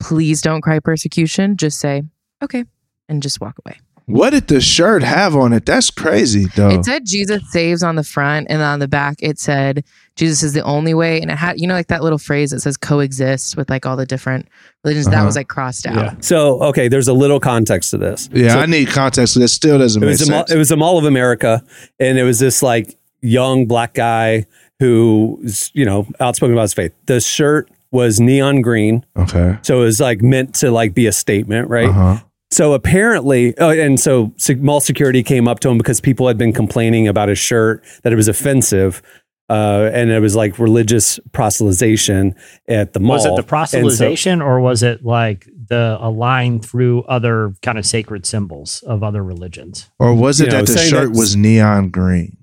please 0.00 0.42
don't 0.42 0.60
cry 0.62 0.78
persecution. 0.78 1.56
Just 1.56 1.78
say 1.80 2.02
okay 2.42 2.64
and 3.08 3.22
just 3.22 3.40
walk 3.40 3.56
away. 3.64 3.78
What 4.06 4.30
did 4.30 4.48
the 4.48 4.60
shirt 4.60 5.02
have 5.02 5.34
on 5.34 5.54
it? 5.54 5.64
That's 5.64 5.90
crazy, 5.90 6.44
though. 6.56 6.68
It 6.68 6.84
said 6.84 7.06
Jesus 7.06 7.50
saves 7.50 7.82
on 7.82 7.96
the 7.96 8.04
front, 8.04 8.48
and 8.50 8.60
on 8.60 8.78
the 8.78 8.86
back 8.86 9.16
it 9.20 9.38
said 9.38 9.82
Jesus 10.14 10.42
is 10.42 10.52
the 10.52 10.60
only 10.62 10.92
way. 10.92 11.22
And 11.22 11.30
it 11.30 11.38
had, 11.38 11.58
you 11.58 11.66
know, 11.66 11.72
like 11.72 11.86
that 11.86 12.02
little 12.02 12.18
phrase 12.18 12.50
that 12.50 12.60
says 12.60 12.76
coexist 12.76 13.56
with 13.56 13.70
like 13.70 13.86
all 13.86 13.96
the 13.96 14.04
different 14.04 14.46
religions. 14.84 15.06
That 15.06 15.14
Uh-huh. 15.14 15.24
was 15.24 15.36
like 15.36 15.48
crossed 15.48 15.86
out. 15.86 15.94
Yeah. 15.94 16.14
So, 16.20 16.62
okay, 16.64 16.86
there's 16.88 17.08
a 17.08 17.14
little 17.14 17.40
context 17.40 17.92
to 17.92 17.96
this. 17.96 18.28
yeah, 18.30 18.50
So 18.50 18.58
I 18.58 18.66
need 18.66 18.88
context. 18.88 19.36
That 19.38 19.48
still 19.48 19.78
doesn't 19.78 20.02
it 20.02 20.04
make 20.04 20.12
was 20.12 20.20
a 20.20 20.26
sense. 20.26 20.50
it 20.52 20.58
was 20.58 20.70
a 20.70 20.76
Mall 20.76 20.98
of 20.98 21.06
America, 21.06 21.64
and 21.98 22.18
it 22.18 22.24
was 22.24 22.38
this 22.38 22.62
like 22.62 22.98
young 23.22 23.64
black 23.64 23.94
guy 23.94 24.44
who, 24.80 25.42
you 25.72 25.84
know, 25.84 26.06
outspoken 26.20 26.52
about 26.52 26.62
his 26.62 26.74
faith. 26.74 26.92
The 27.06 27.20
shirt 27.20 27.70
was 27.90 28.18
neon 28.20 28.60
green, 28.60 29.04
okay. 29.16 29.56
so 29.62 29.82
it 29.82 29.84
was 29.84 30.00
like 30.00 30.20
meant 30.20 30.54
to 30.56 30.70
like 30.70 30.94
be 30.94 31.06
a 31.06 31.12
statement, 31.12 31.68
right? 31.68 31.88
Uh-huh. 31.88 32.18
So 32.50 32.72
apparently, 32.72 33.56
oh, 33.58 33.70
and 33.70 33.98
so 33.98 34.32
se- 34.36 34.54
mall 34.56 34.80
security 34.80 35.22
came 35.22 35.48
up 35.48 35.60
to 35.60 35.68
him 35.68 35.78
because 35.78 36.00
people 36.00 36.26
had 36.28 36.38
been 36.38 36.52
complaining 36.52 37.08
about 37.08 37.28
his 37.28 37.38
shirt 37.38 37.84
that 38.02 38.12
it 38.12 38.16
was 38.16 38.28
offensive, 38.28 39.00
uh, 39.48 39.90
and 39.92 40.10
it 40.10 40.20
was 40.20 40.34
like 40.36 40.58
religious 40.58 41.18
proselytization 41.32 42.34
at 42.68 42.92
the 42.92 43.00
mall. 43.00 43.16
Was 43.16 43.26
it 43.26 43.30
the 43.30 43.36
And 43.78 43.92
so- 43.92 44.04
proselytization 44.06 44.44
or 44.44 44.60
was 44.60 44.82
it 44.82 45.04
like 45.04 45.48
the 45.68 45.96
a 46.00 46.10
line 46.10 46.60
through 46.60 47.02
other 47.04 47.54
kind 47.62 47.78
of 47.78 47.86
sacred 47.86 48.26
symbols 48.26 48.82
of 48.86 49.02
other 49.02 49.22
religions? 49.24 49.90
Or 49.98 50.14
was 50.14 50.40
it 50.40 50.46
You 50.46 50.50
know, 50.52 50.58
that 50.64 50.72
the 50.72 50.78
shirt 50.78 51.12
that- 51.12 51.18
was 51.18 51.36
neon 51.36 51.88
green? 51.90 52.36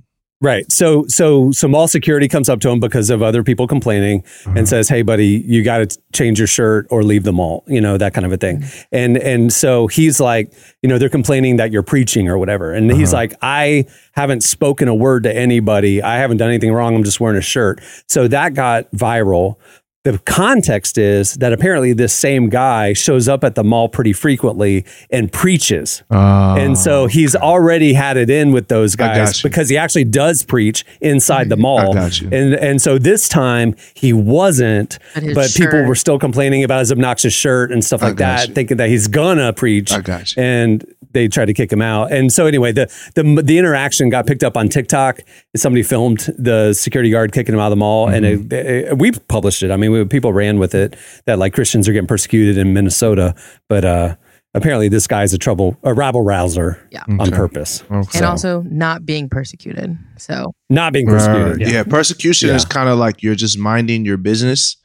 Right. 0.44 0.70
So 0.72 1.06
so 1.08 1.52
so 1.52 1.68
mall 1.68 1.88
security 1.88 2.28
comes 2.28 2.50
up 2.50 2.60
to 2.62 2.70
him 2.70 2.80
because 2.80 3.12
of 3.12 3.22
other 3.22 3.44
people 3.44 3.68
complaining 3.68 4.24
Uh-huh. 4.46 4.54
and 4.58 4.68
says, 4.68 4.90
"Hey 4.90 5.04
buddy, 5.04 5.44
you 5.46 5.64
got 5.64 5.88
to 5.88 5.98
change 6.14 6.40
your 6.40 6.48
shirt 6.48 6.88
or 6.90 7.04
leave 7.04 7.24
the 7.26 7.32
mall." 7.32 7.64
You 7.68 7.80
know, 7.80 7.96
that 7.98 8.16
kind 8.16 8.26
of 8.26 8.32
a 8.32 8.38
thing. 8.38 8.64
And 8.92 9.18
and 9.18 9.54
so 9.54 9.86
he's 9.86 10.20
like, 10.20 10.52
you 10.82 10.90
know, 10.90 10.98
they're 10.98 11.10
complaining 11.10 11.58
that 11.58 11.72
you're 11.72 11.84
preaching 11.84 12.28
or 12.28 12.40
whatever. 12.40 12.74
And 12.74 12.92
he's 12.92 13.14
like, 13.14 13.36
"I 13.44 13.86
haven't 14.14 14.42
spoken 14.42 14.88
a 14.88 14.96
word 14.96 15.24
to 15.24 15.36
anybody. 15.36 16.02
I 16.02 16.18
haven't 16.18 16.38
done 16.38 16.50
anything 16.50 16.74
wrong. 16.74 16.96
I'm 16.96 17.04
just 17.04 17.20
wearing 17.20 17.38
a 17.38 17.42
shirt." 17.42 17.80
So 18.08 18.28
that 18.28 18.56
got 18.56 18.90
viral. 18.94 19.58
The 20.04 20.18
context 20.20 20.98
is 20.98 21.36
that 21.36 21.54
apparently 21.54 21.94
this 21.94 22.12
same 22.12 22.50
guy 22.50 22.94
shows 22.94 23.28
up 23.28 23.44
at 23.44 23.54
the 23.54 23.64
mall 23.64 23.88
pretty 23.88 24.14
frequently 24.14 24.84
and 25.12 25.32
preaches. 25.32 26.02
Uh, 26.10 26.56
And 26.58 26.76
so 26.76 27.06
he's 27.06 27.36
already 27.36 27.94
had 27.94 28.18
it 28.18 28.28
in 28.32 28.52
with 28.52 28.68
those 28.68 28.96
guys 28.96 29.44
because 29.44 29.70
he 29.70 29.78
actually 29.78 30.06
does 30.06 30.42
preach 30.42 30.84
inside 31.02 31.50
the 31.50 31.58
mall. 31.58 31.96
And 31.96 32.56
and 32.56 32.82
so 32.82 32.98
this 32.98 33.30
time 33.30 33.76
he 33.94 34.12
wasn't, 34.12 34.98
But 35.14 35.24
his 35.24 35.36
but 35.36 35.54
people 35.54 35.84
were 35.86 35.94
still 35.96 36.18
complaining 36.18 36.64
about 36.64 36.80
his 36.80 36.92
obnoxious 36.92 37.34
shirt 37.34 37.72
and 37.72 37.86
stuff 37.86 38.02
like 38.02 38.16
that, 38.18 38.48
you. 38.48 38.54
thinking 38.56 38.78
that 38.78 38.90
he's 38.90 39.08
gonna 39.08 39.54
preach. 39.54 39.92
I 39.92 40.02
got 40.02 40.36
you. 40.36 40.42
And 40.42 40.84
they 41.14 41.28
tried 41.28 41.46
to 41.46 41.54
kick 41.54 41.72
him 41.72 41.82
out. 41.82 42.12
And 42.12 42.32
so 42.32 42.46
anyway, 42.46 42.72
the 42.72 42.86
the 43.16 43.42
the 43.44 43.58
interaction 43.58 44.10
got 44.10 44.26
picked 44.28 44.44
up 44.44 44.56
on 44.58 44.70
TikTok. 44.70 45.20
Somebody 45.56 45.84
filmed 45.84 46.30
the 46.38 46.74
security 46.74 47.10
guard 47.12 47.32
kicking 47.32 47.54
him 47.54 47.60
out 47.60 47.68
of 47.68 47.72
the 47.72 47.76
mall, 47.78 48.08
and 48.10 48.26
Mm-hmm. 48.26 48.54
it, 48.54 48.66
it- 48.90 48.98
we 48.98 49.12
published 49.12 49.64
it. 49.64 49.72
I 49.72 49.78
mean, 49.78 49.92
we, 49.92 50.06
people 50.06 50.34
ran 50.34 50.60
with 50.60 50.74
it 50.76 50.96
that 51.26 51.40
like 51.40 51.54
Christians 51.54 51.88
are 51.88 51.94
getting 51.94 52.08
persecuted 52.08 52.58
in 52.58 52.74
Minnesota, 52.74 53.34
but 53.70 53.84
uh, 53.86 54.16
apparently 54.54 54.90
this 54.90 55.08
guy's 55.08 55.34
a 55.34 55.38
trouble 55.38 55.78
a 55.84 55.94
rabble 55.94 56.22
rouser 56.22 56.78
Yeah. 56.92 57.04
on 57.08 57.22
Okay. 57.22 57.32
purpose, 57.32 57.84
Okay. 57.92 58.18
And 58.20 58.26
also 58.26 58.64
not 58.70 59.06
being 59.06 59.30
persecuted. 59.30 59.98
So 60.18 60.52
not 60.70 60.92
being 60.94 61.08
Right. 61.08 61.18
persecuted. 61.26 61.74
Yeah. 61.74 61.84
persecution 61.84 62.50
Yeah. 62.50 62.56
is 62.56 62.66
kind 62.66 62.90
of 62.90 62.98
like 63.00 63.24
you're 63.24 63.36
just 63.36 63.58
minding 63.58 64.06
your 64.06 64.18
business, 64.18 64.76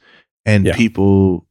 and 0.45 0.65
Yeah. 0.65 0.75
people 0.75 1.45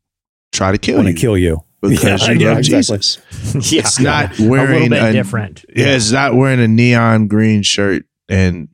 try 0.52 0.72
to 0.72 0.78
kill 0.78 0.96
want 0.96 1.08
you 1.08 1.14
to 1.14 1.20
kill 1.20 1.36
you. 1.36 1.62
Because 1.80 2.26
Yeah, 2.26 2.32
you 2.34 2.40
yeah, 2.40 2.48
love 2.50 2.58
exactly. 2.58 2.96
Jesus. 2.98 3.72
yeah. 3.72 3.80
It's 3.80 4.00
not 4.00 4.38
a 4.38 4.48
wearing 4.48 4.90
little 4.90 4.98
bit 4.98 5.02
a- 5.10 5.12
different. 5.12 5.64
Yeah, 5.74 5.94
it's 5.96 6.10
not 6.12 6.34
wearing 6.34 6.60
a 6.60 6.68
neon 6.68 7.28
green 7.28 7.62
shirt, 7.62 8.04
and 8.28 8.68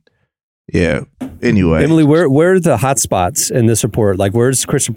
yeah. 0.73 1.01
Anyway, 1.43 1.83
Emily, 1.85 2.05
where 2.05 2.29
where 2.31 2.53
are 2.55 2.61
the 2.61 2.77
hot 2.77 2.99
spots 2.99 3.51
in 3.51 3.67
this 3.67 3.83
report? 3.83 4.17
Like, 4.19 4.33
where's 4.33 4.65
Christian 4.65 4.95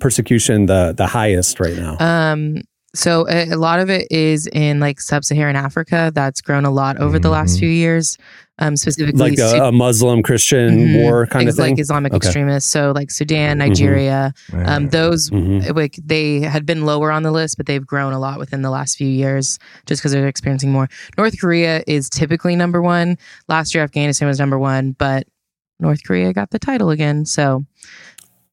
persecution 0.00 0.66
the 0.66 0.92
the 0.96 1.06
highest 1.06 1.60
right 1.60 1.76
now? 1.76 1.96
Um, 1.98 2.62
so 2.94 3.28
a, 3.28 3.50
a 3.50 3.56
lot 3.56 3.80
of 3.80 3.90
it 3.90 4.06
is 4.10 4.46
in 4.52 4.80
like 4.80 5.00
sub-Saharan 5.00 5.56
Africa. 5.56 6.10
That's 6.14 6.40
grown 6.40 6.64
a 6.64 6.70
lot 6.70 6.96
over 6.98 7.18
the 7.18 7.28
last 7.30 7.56
Mhm. 7.56 7.60
few 7.60 7.68
years. 7.68 8.16
Um, 8.60 8.76
specifically, 8.76 9.18
like 9.18 9.36
Su- 9.36 9.44
a, 9.56 9.68
a 9.68 9.72
Muslim 9.72 10.22
Christian 10.22 10.78
Mhm. 10.78 11.02
war 11.02 11.26
kind 11.26 11.48
of 11.48 11.54
Ex- 11.54 11.56
thing. 11.56 11.72
like 11.74 11.80
Islamic 11.80 12.12
Okay. 12.12 12.24
extremists. 12.24 12.70
So 12.70 12.92
like 12.94 13.10
Sudan, 13.10 13.56
Mhm. 13.56 13.58
Nigeria, 13.58 14.32
Man. 14.52 14.68
um, 14.68 14.88
those 14.90 15.28
Mhm. 15.30 15.74
like 15.74 15.98
they 16.04 16.38
had 16.40 16.64
been 16.64 16.86
lower 16.86 17.10
on 17.10 17.24
the 17.24 17.32
list, 17.32 17.56
but 17.56 17.66
they've 17.66 17.84
grown 17.84 18.12
a 18.12 18.18
lot 18.20 18.38
within 18.38 18.62
the 18.62 18.70
last 18.70 18.96
few 18.96 19.08
years 19.08 19.58
just 19.86 20.00
because 20.00 20.12
they're 20.12 20.28
experiencing 20.28 20.70
more. 20.70 20.88
North 21.18 21.34
Korea 21.40 21.82
is 21.88 22.08
typically 22.08 22.54
number 22.54 22.80
one. 22.80 23.16
Last 23.48 23.74
year, 23.74 23.82
Afghanistan 23.82 24.28
was 24.28 24.38
number 24.38 24.58
one, 24.58 24.94
but 24.98 25.26
North 25.80 26.04
Korea 26.06 26.32
got 26.32 26.50
the 26.52 26.60
title 26.60 26.90
again. 26.90 27.24
So 27.26 27.64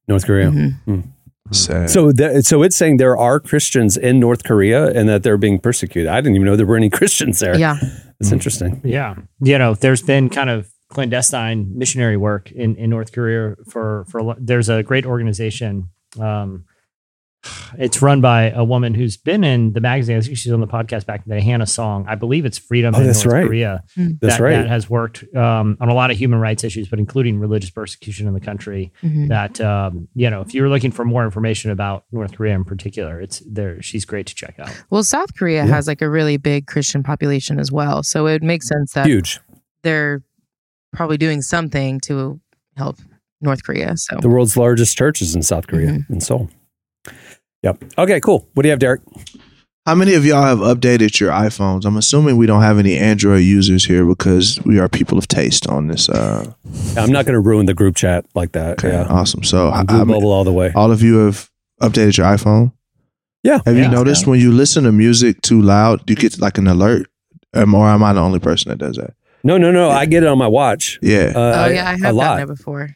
North 0.07 0.25
Korea. 0.25 0.49
mhm. 0.49 1.03
Sad. 1.51 1.89
So, 1.89 2.11
th- 2.11 2.43
so 2.45 2.63
it's 2.63 2.75
saying 2.75 2.97
there 2.97 3.17
are 3.17 3.39
Christians 3.39 3.97
in 3.97 4.19
North 4.19 4.43
Korea 4.43 4.87
and 4.91 5.07
that 5.09 5.23
they're 5.23 5.37
being 5.37 5.59
persecuted. 5.59 6.09
I 6.09 6.21
didn't 6.21 6.35
even 6.35 6.45
know 6.45 6.55
there 6.55 6.65
were 6.65 6.77
any 6.77 6.89
Christians 6.99 7.39
there. 7.39 7.57
yeah, 7.57 7.77
it's 8.19 8.31
interesting. 8.31 8.81
Yeah. 8.83 9.15
You 9.41 9.57
know, 9.57 9.73
there's 9.75 10.01
been 10.01 10.29
kind 10.29 10.49
of 10.49 10.69
clandestine 10.89 11.77
missionary 11.77 12.17
work 12.17 12.51
in, 12.51 12.75
in 12.75 12.89
North 12.89 13.11
Korea 13.11 13.55
for, 13.69 14.05
for, 14.09 14.17
a 14.19 14.23
lo- 14.23 14.35
there's 14.39 14.69
a 14.69 14.83
great 14.83 15.05
organization. 15.05 15.89
Um, 16.19 16.65
it's 17.77 18.01
run 18.01 18.21
by 18.21 18.51
a 18.51 18.63
woman 18.63 18.93
who's 18.93 19.17
been 19.17 19.43
in 19.43 19.73
the 19.73 19.81
magazine. 19.81 20.17
I 20.17 20.21
think 20.21 20.37
she's 20.37 20.51
on 20.51 20.59
the 20.61 20.67
podcast 20.67 21.05
back 21.05 21.23
in 21.25 21.29
the 21.29 21.35
day, 21.35 21.41
Hannah 21.41 21.65
Song. 21.65 22.05
I 22.07 22.15
believe 22.15 22.45
it's 22.45 22.57
Freedom 22.57 22.93
Oh, 22.95 22.99
in 23.01 23.07
that's 23.07 23.23
North 23.25 23.33
right. 23.33 23.45
Korea. 23.47 23.83
That's 23.95 24.19
that, 24.37 24.39
right. 24.39 24.51
That 24.57 24.67
has 24.67 24.89
worked 24.89 25.23
um, 25.35 25.77
on 25.81 25.89
a 25.89 25.93
lot 25.93 26.11
of 26.11 26.17
human 26.17 26.39
rights 26.39 26.63
issues, 26.63 26.87
but 26.87 26.99
including 26.99 27.39
religious 27.39 27.69
persecution 27.69 28.27
in 28.27 28.33
the 28.33 28.39
country. 28.39 28.91
Mhm. 29.03 29.27
That 29.29 29.59
um, 29.61 30.07
you 30.13 30.29
know, 30.29 30.41
if 30.41 30.53
you're 30.53 30.69
looking 30.69 30.91
for 30.91 31.03
more 31.05 31.23
information 31.25 31.71
about 31.71 32.05
North 32.11 32.35
Korea 32.35 32.53
in 32.55 32.63
particular, 32.65 33.19
it's 33.21 33.41
there. 33.47 33.81
She's 33.81 34.05
great 34.05 34.27
to 34.27 34.35
check 34.35 34.55
out. 34.59 34.69
Well, 34.89 35.03
South 35.03 35.35
Korea 35.35 35.65
Yeah. 35.65 35.73
has 35.75 35.87
like 35.87 36.01
a 36.01 36.09
really 36.09 36.37
big 36.37 36.67
Christian 36.67 37.03
population 37.03 37.59
as 37.59 37.71
well. 37.71 38.03
So 38.03 38.27
it 38.27 38.33
would 38.33 38.43
make 38.43 38.63
sense 38.63 38.93
that 38.93 39.05
Huge. 39.07 39.39
they're 39.83 40.21
probably 40.93 41.17
doing 41.17 41.41
something 41.41 41.99
to 42.01 42.39
help 42.77 42.97
North 43.41 43.63
Korea. 43.63 43.95
So 43.97 44.17
The 44.21 44.29
world's 44.29 44.55
largest 44.57 44.97
church 44.97 45.21
is 45.21 45.33
in 45.35 45.41
South 45.41 45.67
Korea, 45.67 45.87
Mm-hmm. 45.91 46.13
in 46.13 46.21
Seoul. 46.21 46.49
Yep. 47.63 47.83
Okay, 47.97 48.19
cool. 48.19 48.47
What 48.53 48.63
do 48.63 48.67
you 48.67 48.71
have, 48.71 48.79
Derek? 48.79 49.01
How 49.85 49.95
many 49.95 50.13
of 50.13 50.25
y'all 50.25 50.43
have 50.43 50.59
updated 50.59 51.19
your 51.19 51.31
iPhones? 51.31 51.85
I'm 51.85 51.97
assuming 51.97 52.37
we 52.37 52.45
don't 52.45 52.61
have 52.61 52.77
any 52.77 52.97
Android 52.97 53.41
users 53.41 53.85
here 53.85 54.05
because 54.05 54.59
we 54.63 54.79
are 54.79 54.87
people 54.87 55.17
of 55.17 55.27
taste 55.27 55.67
on 55.67 55.87
this. 55.87 56.07
Uh, 56.07 56.51
I'm 56.97 57.11
not 57.11 57.25
going 57.25 57.33
to 57.33 57.39
ruin 57.39 57.65
the 57.65 57.73
group 57.73 57.95
chat 57.95 58.25
like 58.35 58.51
that. 58.51 58.73
okay, 58.83 58.89
Yeah. 58.89 59.07
awesome. 59.09 59.43
So, 59.43 59.69
Blue 59.71 59.97
how- 59.97 60.05
how 60.05 60.13
all 60.27 60.43
the 60.43 60.51
way. 60.53 60.71
all 60.75 60.91
of 60.91 61.01
you 61.01 61.17
have 61.25 61.49
updated 61.81 62.17
your 62.17 62.27
iPhone. 62.27 62.71
Yeah. 63.43 63.59
Have 63.65 63.75
you 63.75 63.83
Yeah. 63.83 63.89
noticed 63.89 64.27
when 64.27 64.39
you 64.39 64.51
listen 64.51 64.83
to 64.83 64.91
music 64.91 65.41
too 65.41 65.59
loud, 65.61 66.07
you 66.07 66.15
get 66.15 66.39
like 66.39 66.59
an 66.59 66.67
alert? 66.67 67.07
Um, 67.53 67.73
or 67.73 67.87
am 67.89 68.03
I 68.03 68.13
the 68.13 68.19
only 68.21 68.39
person 68.39 68.69
that 68.69 68.77
does 68.77 68.97
that? 68.97 69.13
No, 69.43 69.57
no, 69.57 69.71
no. 69.71 69.89
I 69.89 70.05
get 70.05 70.21
it 70.21 70.27
on 70.29 70.37
my 70.37 70.47
watch. 70.47 70.99
Yeah. 71.01 71.33
Uh, 71.35 71.65
oh 71.65 71.69
yeah, 71.71 71.89
I 71.89 71.97
have 72.05 72.15
lot. 72.15 72.37
gotten 72.37 72.43
it 72.43 72.55
before. 72.55 72.95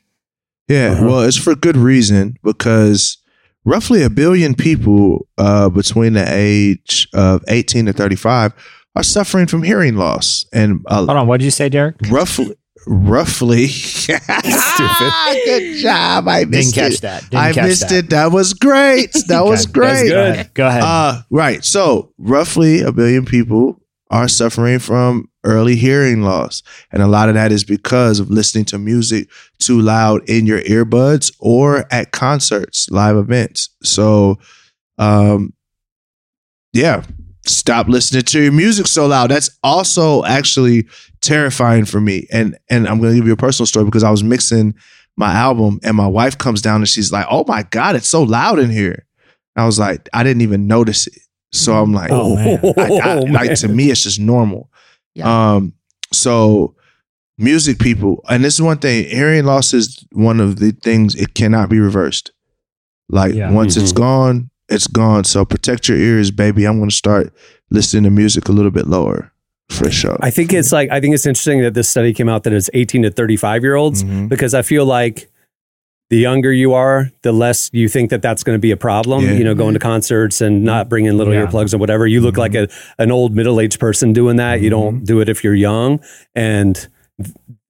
Yeah, 0.67 0.91
Uh-huh. 0.91 1.05
well, 1.07 1.21
it's 1.21 1.35
for 1.37 1.55
good 1.55 1.75
reason 1.77 2.37
because 2.43 3.17
roughly 3.65 4.03
a 4.03 4.09
billion 4.09 4.55
people 4.55 5.27
uh, 5.37 5.69
between 5.69 6.13
the 6.13 6.25
age 6.27 7.07
of 7.13 7.43
18 7.47 7.87
to 7.87 7.93
35 7.93 8.53
are 8.95 9.03
suffering 9.03 9.47
from 9.47 9.63
hearing 9.63 9.95
loss. 9.97 10.45
And 10.53 10.81
uh, 10.87 10.97
Hold 11.05 11.09
on, 11.09 11.27
what 11.27 11.37
did 11.41 11.45
you 11.45 11.51
say, 11.51 11.67
Derek? 11.69 11.95
roughly, 12.09 12.55
roughly, 12.87 13.67
Stupid. 13.67 15.11
good 15.45 15.77
job. 15.81 16.27
I 16.27 16.45
missed 16.45 16.51
Didn't 16.51 16.51
missed 16.51 16.75
catch 16.75 16.93
it. 16.93 17.01
that. 17.01 17.21
Didn't 17.23 17.35
I 17.35 17.53
catch 17.53 17.65
missed 17.65 17.89
that. 17.89 17.95
it. 18.05 18.09
That 18.11 18.31
was 18.31 18.53
great. 18.53 19.11
That 19.27 19.43
was 19.45 19.65
great. 19.65 20.09
Go 20.09 20.29
ahead. 20.29 20.53
Go 20.53 20.67
ahead. 20.67 20.83
Uh, 20.83 21.21
right. 21.29 21.63
So, 21.65 22.13
roughly 22.17 22.81
a 22.81 22.91
billion 22.91 23.25
people 23.25 23.81
are 24.11 24.27
suffering 24.27 24.79
from 24.79 25.27
early 25.45 25.75
hearing 25.75 26.21
loss. 26.23 26.63
And 26.91 27.01
a 27.01 27.07
lot 27.07 27.29
of 27.29 27.35
that 27.35 27.51
is 27.51 27.63
because 27.63 28.19
of 28.19 28.29
listening 28.29 28.65
to 28.65 28.77
music 28.77 29.29
too 29.59 29.79
loud 29.79 30.27
in 30.29 30.45
your 30.45 30.61
earbuds 30.61 31.31
or 31.39 31.85
at 31.91 32.11
concerts, 32.11 32.89
live 32.89 33.15
events. 33.15 33.69
So, 33.83 34.37
um, 34.97 35.53
yeah, 36.73 37.03
stop 37.45 37.87
listening 37.87 38.23
to 38.23 38.41
your 38.41 38.51
music 38.51 38.87
so 38.87 39.05
loud. 39.07 39.31
That's 39.31 39.49
also 39.63 40.23
actually 40.25 40.87
terrifying 41.21 41.85
for 41.85 42.01
me. 42.01 42.27
And 42.31 42.57
and 42.69 42.87
I'm 42.87 42.99
going 42.99 43.11
to 43.13 43.17
give 43.17 43.27
you 43.27 43.33
a 43.33 43.37
personal 43.37 43.67
story 43.67 43.85
because 43.85 44.03
I 44.03 44.11
was 44.11 44.23
mixing 44.23 44.75
my 45.17 45.31
album 45.33 45.79
and 45.83 45.95
my 45.95 46.07
wife 46.07 46.37
comes 46.37 46.61
down 46.61 46.77
and 46.81 46.89
she's 46.89 47.11
like, 47.11 47.25
"Oh 47.29 47.45
my 47.47 47.63
god, 47.63 47.95
it's 47.95 48.07
so 48.07 48.23
loud 48.23 48.59
in 48.59 48.69
here." 48.69 49.05
I 49.55 49.65
was 49.65 49.79
like, 49.79 50.09
I 50.13 50.23
didn't 50.23 50.41
even 50.41 50.67
notice 50.67 51.07
it. 51.07 51.17
So 51.53 51.75
I'm 51.81 51.93
like, 51.93 52.11
Oh, 52.11 52.35
man. 52.35 52.59
I, 52.77 52.81
I- 52.81 53.15
Oh, 53.19 53.21
like 53.21 53.53
to 53.59 53.69
me, 53.69 53.89
it's 53.89 54.03
just 54.03 54.19
normal. 54.19 54.69
Yeah. 55.15 55.53
Um, 55.55 55.73
so 56.13 56.75
music 57.37 57.79
people, 57.79 58.23
and 58.29 58.43
this 58.43 58.53
is 58.55 58.61
one 58.61 58.77
thing, 58.77 59.05
hearing 59.05 59.45
loss 59.45 59.73
is 59.73 60.05
one 60.11 60.39
of 60.39 60.57
the 60.59 60.71
things 60.71 61.15
it 61.15 61.33
cannot 61.33 61.69
be 61.69 61.79
reversed. 61.79 62.31
Like 63.09 63.33
Yeah. 63.33 63.51
once 63.51 63.77
it's 63.77 63.91
Mhm. 63.91 63.95
gone, 63.97 64.49
it's 64.69 64.87
gone. 64.87 65.23
So 65.23 65.45
protect 65.45 65.87
your 65.89 65.97
ears, 65.97 66.31
baby. 66.31 66.65
I'm 66.65 66.79
gonna 66.79 66.91
start 66.91 67.33
listening 67.71 68.03
to 68.03 68.09
music 68.09 68.47
a 68.49 68.51
little 68.51 68.71
bit 68.71 68.87
lower 68.87 69.31
for 69.69 69.89
sure. 69.91 70.17
I 70.21 70.31
think 70.31 70.53
it's 70.53 70.71
like 70.71 70.89
I 70.91 70.99
think 70.99 71.13
it's 71.15 71.25
interesting 71.25 71.61
that 71.61 71.73
this 71.73 71.89
study 71.89 72.13
came 72.13 72.29
out 72.29 72.43
that 72.43 72.53
it's 72.53 72.69
18 72.73 73.03
to 73.03 73.11
35 73.11 73.63
year 73.63 73.75
olds 73.75 74.03
Mhm. 74.03 74.29
because 74.29 74.53
I 74.53 74.61
feel 74.61 74.85
like 74.85 75.29
the 76.09 76.17
younger 76.17 76.53
you 76.53 76.73
are, 76.73 77.09
the 77.23 77.31
less 77.31 77.69
you 77.73 77.89
think 77.89 78.11
that 78.11 78.21
that's 78.21 78.43
going 78.43 78.55
to 78.55 78.61
be 78.61 78.71
a 78.71 78.77
problem. 78.77 79.23
Yeah. 79.23 79.31
You 79.33 79.43
know, 79.43 79.55
going 79.55 79.73
to 79.73 79.79
mm-hmm. 79.79 79.87
concerts 79.87 80.39
and 80.41 80.63
not 80.63 80.83
mm-hmm. 80.83 80.89
bringing 80.89 81.17
little 81.17 81.33
Yeah. 81.33 81.45
earplugs 81.45 81.73
or 81.73 81.77
whatever. 81.77 82.05
You 82.05 82.21
look 82.21 82.37
like 82.37 82.51
mm-hmm. 82.51 82.99
a 82.99 83.03
an 83.03 83.11
old 83.11 83.35
middle 83.35 83.59
aged 83.59 83.79
person 83.79 84.13
doing 84.13 84.35
that. 84.35 84.61
You 84.61 84.69
don't 84.69 85.03
do 85.03 85.19
it 85.19 85.29
if 85.29 85.43
you're 85.43 85.55
young, 85.55 85.99
and 86.35 86.87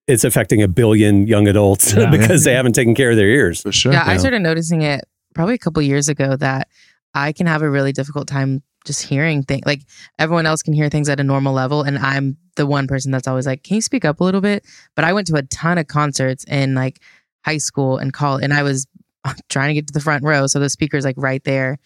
it's 0.07 0.23
affecting 0.23 0.61
a 0.61 0.67
billion 0.67 1.27
young 1.27 1.47
adults 1.47 1.93
Yeah. 1.93 2.09
because 2.11 2.43
they 2.43 2.53
haven't 2.53 2.73
taken 2.73 2.93
care 2.93 3.11
of 3.11 3.17
their 3.17 3.29
ears. 3.29 3.61
for 3.61 3.71
sure. 3.71 3.93
Yeah, 3.93 4.03
I 4.05 4.17
started 4.17 4.41
noticing 4.41 4.81
it 4.81 5.05
probably 5.33 5.55
a 5.55 5.59
couple 5.59 5.81
years 5.81 6.09
ago 6.09 6.35
that 6.35 6.67
I 7.13 7.31
can 7.31 7.47
have 7.47 7.61
a 7.61 7.69
really 7.69 7.93
difficult 7.93 8.27
time 8.27 8.61
just 8.85 9.01
hearing 9.01 9.43
things. 9.43 9.63
Like 9.65 9.81
everyone 10.19 10.45
else 10.45 10.61
can 10.61 10.73
hear 10.73 10.89
things 10.89 11.09
at 11.09 11.19
a 11.19 11.23
normal 11.23 11.53
level, 11.53 11.83
and 11.83 11.97
I'm 11.97 12.37
the 12.55 12.65
one 12.65 12.87
person 12.87 13.11
that's 13.11 13.27
always 13.27 13.47
like, 13.47 13.63
"Can 13.63 13.75
you 13.75 13.81
speak 13.81 14.05
up 14.05 14.19
a 14.19 14.23
little 14.23 14.41
bit?" 14.41 14.65
But 14.95 15.05
I 15.05 15.13
went 15.13 15.27
to 15.27 15.35
a 15.35 15.43
ton 15.43 15.77
of 15.77 15.87
concerts 15.87 16.45
and 16.47 16.75
like 16.75 16.99
high 17.45 17.57
school 17.59 17.97
and 17.97 18.11
college, 18.11 18.43
and 18.43 18.53
I 18.53 18.63
was 18.63 18.87
trying 19.49 19.69
to 19.69 19.73
get 19.75 19.87
to 19.87 19.93
the 19.93 19.99
front 20.01 20.23
row, 20.23 20.47
so 20.47 20.59
the 20.59 20.69
speaker's 20.69 21.05
like 21.05 21.15
right 21.17 21.43
there. 21.43 21.77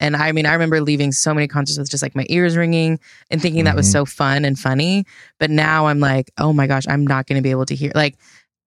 And 0.00 0.14
I 0.14 0.30
mean, 0.30 0.46
I 0.46 0.52
remember 0.52 0.80
leaving 0.80 1.10
so 1.10 1.34
many 1.34 1.48
concerts 1.48 1.76
with 1.78 1.90
just 1.90 2.02
like 2.04 2.14
my 2.14 2.24
ears 2.28 2.56
ringing 2.56 3.00
and 3.30 3.42
thinking 3.42 3.64
that 3.64 3.74
was 3.74 3.88
Mhm. 3.88 3.92
so 3.92 4.04
fun 4.04 4.44
and 4.44 4.56
funny. 4.56 5.04
But 5.40 5.50
now 5.50 5.86
I'm 5.88 5.98
like, 5.98 6.30
oh 6.38 6.52
my 6.52 6.68
gosh, 6.68 6.84
I'm 6.88 7.04
not 7.04 7.26
going 7.26 7.36
to 7.36 7.42
be 7.42 7.50
able 7.50 7.66
to 7.66 7.74
hear. 7.74 7.90
Like 7.96 8.16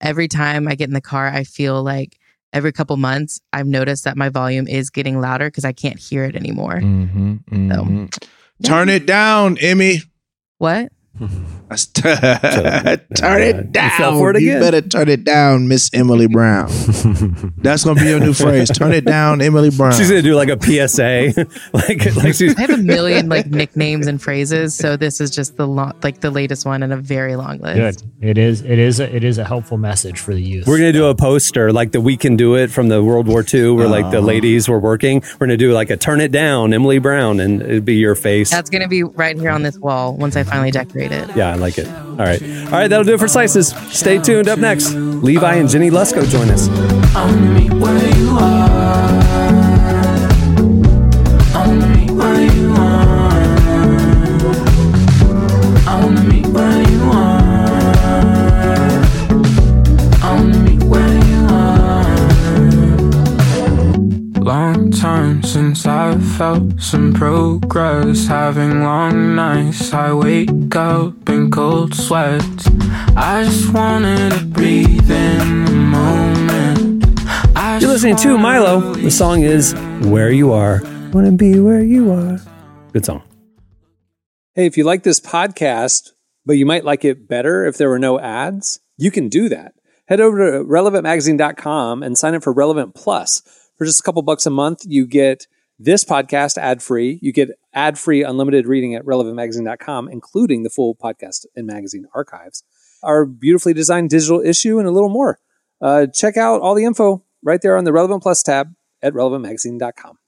every 0.02 0.28
time 0.28 0.68
I 0.68 0.76
get 0.76 0.90
in 0.90 0.94
the 0.94 1.00
car, 1.00 1.28
I 1.28 1.46
feel 1.46 1.82
like 1.84 2.18
every 2.52 2.74
couple 2.74 2.98
months, 2.98 3.40
I've 3.54 3.66
noticed 3.68 4.04
that 4.04 4.18
my 4.18 4.28
volume 4.28 4.68
is 4.68 4.90
getting 4.90 5.22
louder 5.22 5.48
because 5.48 5.64
I 5.64 5.72
can't 5.72 5.98
hear 5.98 6.26
it 6.26 6.36
anymore. 6.36 6.82
Mhm, 6.82 7.40
So- 7.50 7.84
mhm. 7.86 8.18
Turn 8.64 8.90
it 8.90 9.06
down, 9.06 9.58
Emmy. 9.60 10.02
What? 10.58 10.92
That's 11.70 11.86
t- 11.88 12.02
turn 12.02 13.42
it 13.42 13.72
down. 13.72 13.92
fell 13.92 14.14
for 14.18 14.32
it 14.36 14.42
You 14.42 14.60
better 14.60 14.82
turn 14.82 15.10
it 15.10 15.24
down, 15.24 15.68
Miss 15.68 15.90
Emily 15.94 16.28
Brown. 16.28 16.68
That's 17.58 17.84
gonna 17.84 18.00
be 18.02 18.08
your 18.10 18.20
new 18.20 18.34
phrase. 18.34 18.70
Turn 18.70 18.94
it 18.94 19.06
down, 19.06 19.42
Emily 19.42 19.70
Brown. 19.72 19.94
She's 19.94 20.10
gonna 20.10 20.22
do 20.22 20.36
like 20.36 20.50
a 20.50 20.58
PSA, 20.60 21.34
like 21.74 22.16
like 22.16 22.34
she's. 22.34 22.58
I 22.58 22.62
have 22.62 22.70
a 22.72 22.78
million 22.78 23.28
like 23.30 23.48
nicknames 23.48 24.08
and 24.08 24.22
phrases, 24.22 24.74
so 24.74 24.96
this 24.98 25.20
is 25.22 25.30
just 25.32 25.58
the 25.58 25.68
lo- 25.68 25.92
like 26.02 26.22
the 26.22 26.32
latest 26.32 26.66
one 26.66 26.82
in 26.82 26.92
a 26.92 26.98
very 26.98 27.36
long 27.36 27.60
list. 27.60 28.06
Good. 28.22 28.30
It 28.30 28.38
is. 28.38 28.62
It 28.62 28.80
is. 28.80 29.00
A, 29.02 29.14
it 29.14 29.24
is 29.24 29.38
a 29.38 29.44
helpful 29.44 29.78
message 29.78 30.20
for 30.20 30.34
the 30.34 30.42
youth. 30.42 30.66
We're 30.66 30.78
gonna 30.78 30.94
do 30.94 31.06
a 31.08 31.16
poster 31.16 31.72
like 31.74 31.92
the 31.92 32.00
"We 32.02 32.16
Can 32.18 32.36
Do 32.38 32.56
It" 32.56 32.72
from 32.72 32.88
the 32.88 33.04
World 33.04 33.28
War 33.28 33.44
II, 33.54 33.72
where 33.72 33.88
like 33.88 34.10
the 34.12 34.18
Oh. 34.18 34.22
ladies 34.22 34.68
were 34.70 34.80
working. 34.80 35.22
We're 35.34 35.48
gonna 35.48 35.58
do 35.58 35.74
like 35.74 35.90
a 35.90 35.98
"Turn 35.98 36.22
It 36.22 36.32
Down," 36.32 36.74
Emily 36.74 37.00
Brown, 37.00 37.40
and 37.42 37.62
it'd 37.62 37.86
be 37.86 37.96
your 37.96 38.16
face. 38.16 38.50
That's 38.50 38.70
gonna 38.70 38.88
be 38.88 39.04
right 39.04 39.38
here 39.38 39.52
on 39.52 39.62
this 39.64 39.78
wall 39.78 40.16
once 40.16 40.36
I 40.36 40.44
finally 40.44 40.72
decorate 40.72 41.01
it. 41.10 41.36
Yeah, 41.36 41.52
I 41.52 41.56
like 41.56 41.78
it. 41.80 41.88
All 41.88 42.18
right. 42.18 42.42
All 42.66 42.72
right, 42.72 42.88
that'll 42.88 43.04
do 43.04 43.14
it 43.14 43.20
for 43.20 43.28
Slices. 43.28 43.70
Stay 43.90 44.20
tuned. 44.20 44.48
Up 44.48 44.60
next, 44.60 44.94
Levi 44.94 45.56
and 45.56 45.70
Jennie 45.70 45.90
Lusko 45.90 46.30
join 46.30 46.50
us. 46.52 46.68
Time 64.92 65.42
since 65.44 65.86
I've 65.86 66.24
felt 66.38 66.80
some 66.80 67.14
progress. 67.14 68.28
Having 68.28 68.84
long 68.84 69.36
nights, 69.36 69.94
I 69.94 70.14
wake 70.14 70.76
up 70.76 71.30
in 71.30 71.50
cold 71.50 71.96
sweats. 71.96 72.68
I 73.16 73.44
just 73.46 73.74
wanted 73.74 74.32
to 74.32 74.46
breathe 74.46 75.10
in 75.10 75.66
the 75.66 75.72
moment. 75.72 77.06
I 77.56 77.80
You're 77.80 77.90
listening 77.90 78.18
to 78.18 78.38
Milo. 78.38 78.94
The 78.96 79.12
song 79.12 79.44
is 79.44 79.74
Where 80.02 80.32
You 80.32 80.52
Are. 80.52 80.82
Wanna 81.14 81.32
be 81.32 81.60
where 81.60 81.84
you 81.84 82.12
are. 82.12 82.40
Good 82.94 83.06
song. 83.06 83.24
Hey, 84.54 84.66
if 84.66 84.78
you 84.78 84.84
like 84.84 85.04
this 85.04 85.20
podcast, 85.20 86.12
but 86.46 86.54
you 86.54 86.66
might 86.66 86.84
like 86.84 87.06
it 87.06 87.28
better 87.28 87.66
if 87.66 87.78
there 87.78 87.90
were 87.90 88.00
no 88.00 88.20
ads, 88.20 88.80
you 88.98 89.12
can 89.12 89.30
do 89.30 89.48
that. 89.50 89.74
Head 90.08 90.20
over 90.20 90.38
to 90.52 90.66
relevantmagazine.com 90.66 92.04
and 92.04 92.18
sign 92.18 92.36
up 92.36 92.44
for 92.44 92.52
Relevant 92.52 92.94
Plus. 92.96 93.42
For 93.82 93.86
just 93.86 94.00
a 94.00 94.04
couple 94.04 94.22
bucks 94.22 94.46
a 94.46 94.52
month, 94.52 94.84
you 94.86 95.08
get 95.08 95.48
this 95.80 96.06
podcast 96.06 96.56
ad 96.56 96.84
free. 96.84 97.18
You 97.24 97.34
get 97.34 97.50
ad 97.74 97.98
free 97.98 98.22
unlimited 98.22 98.68
reading 98.68 98.94
at 98.94 99.04
relevantmagazine.com, 99.06 100.08
including 100.08 100.62
the 100.62 100.70
full 100.70 100.94
podcast 100.94 101.48
and 101.56 101.66
magazine 101.66 102.06
archives, 102.14 102.64
our 103.02 103.26
beautifully 103.26 103.74
designed 103.74 104.12
digital 104.12 104.40
issue, 104.40 104.78
and 104.78 104.88
a 104.88 104.92
little 104.92 105.10
more. 105.10 105.40
Uh, 105.82 106.06
check 106.06 106.38
out 106.38 106.62
all 106.62 106.76
the 106.76 106.86
info 106.86 107.24
right 107.42 107.60
there 107.64 107.76
on 107.76 107.84
the 107.84 107.92
Relevant 107.92 108.22
Plus 108.22 108.44
tab 108.44 108.68
at 109.02 109.14
relevantmagazine.com. 109.14 110.20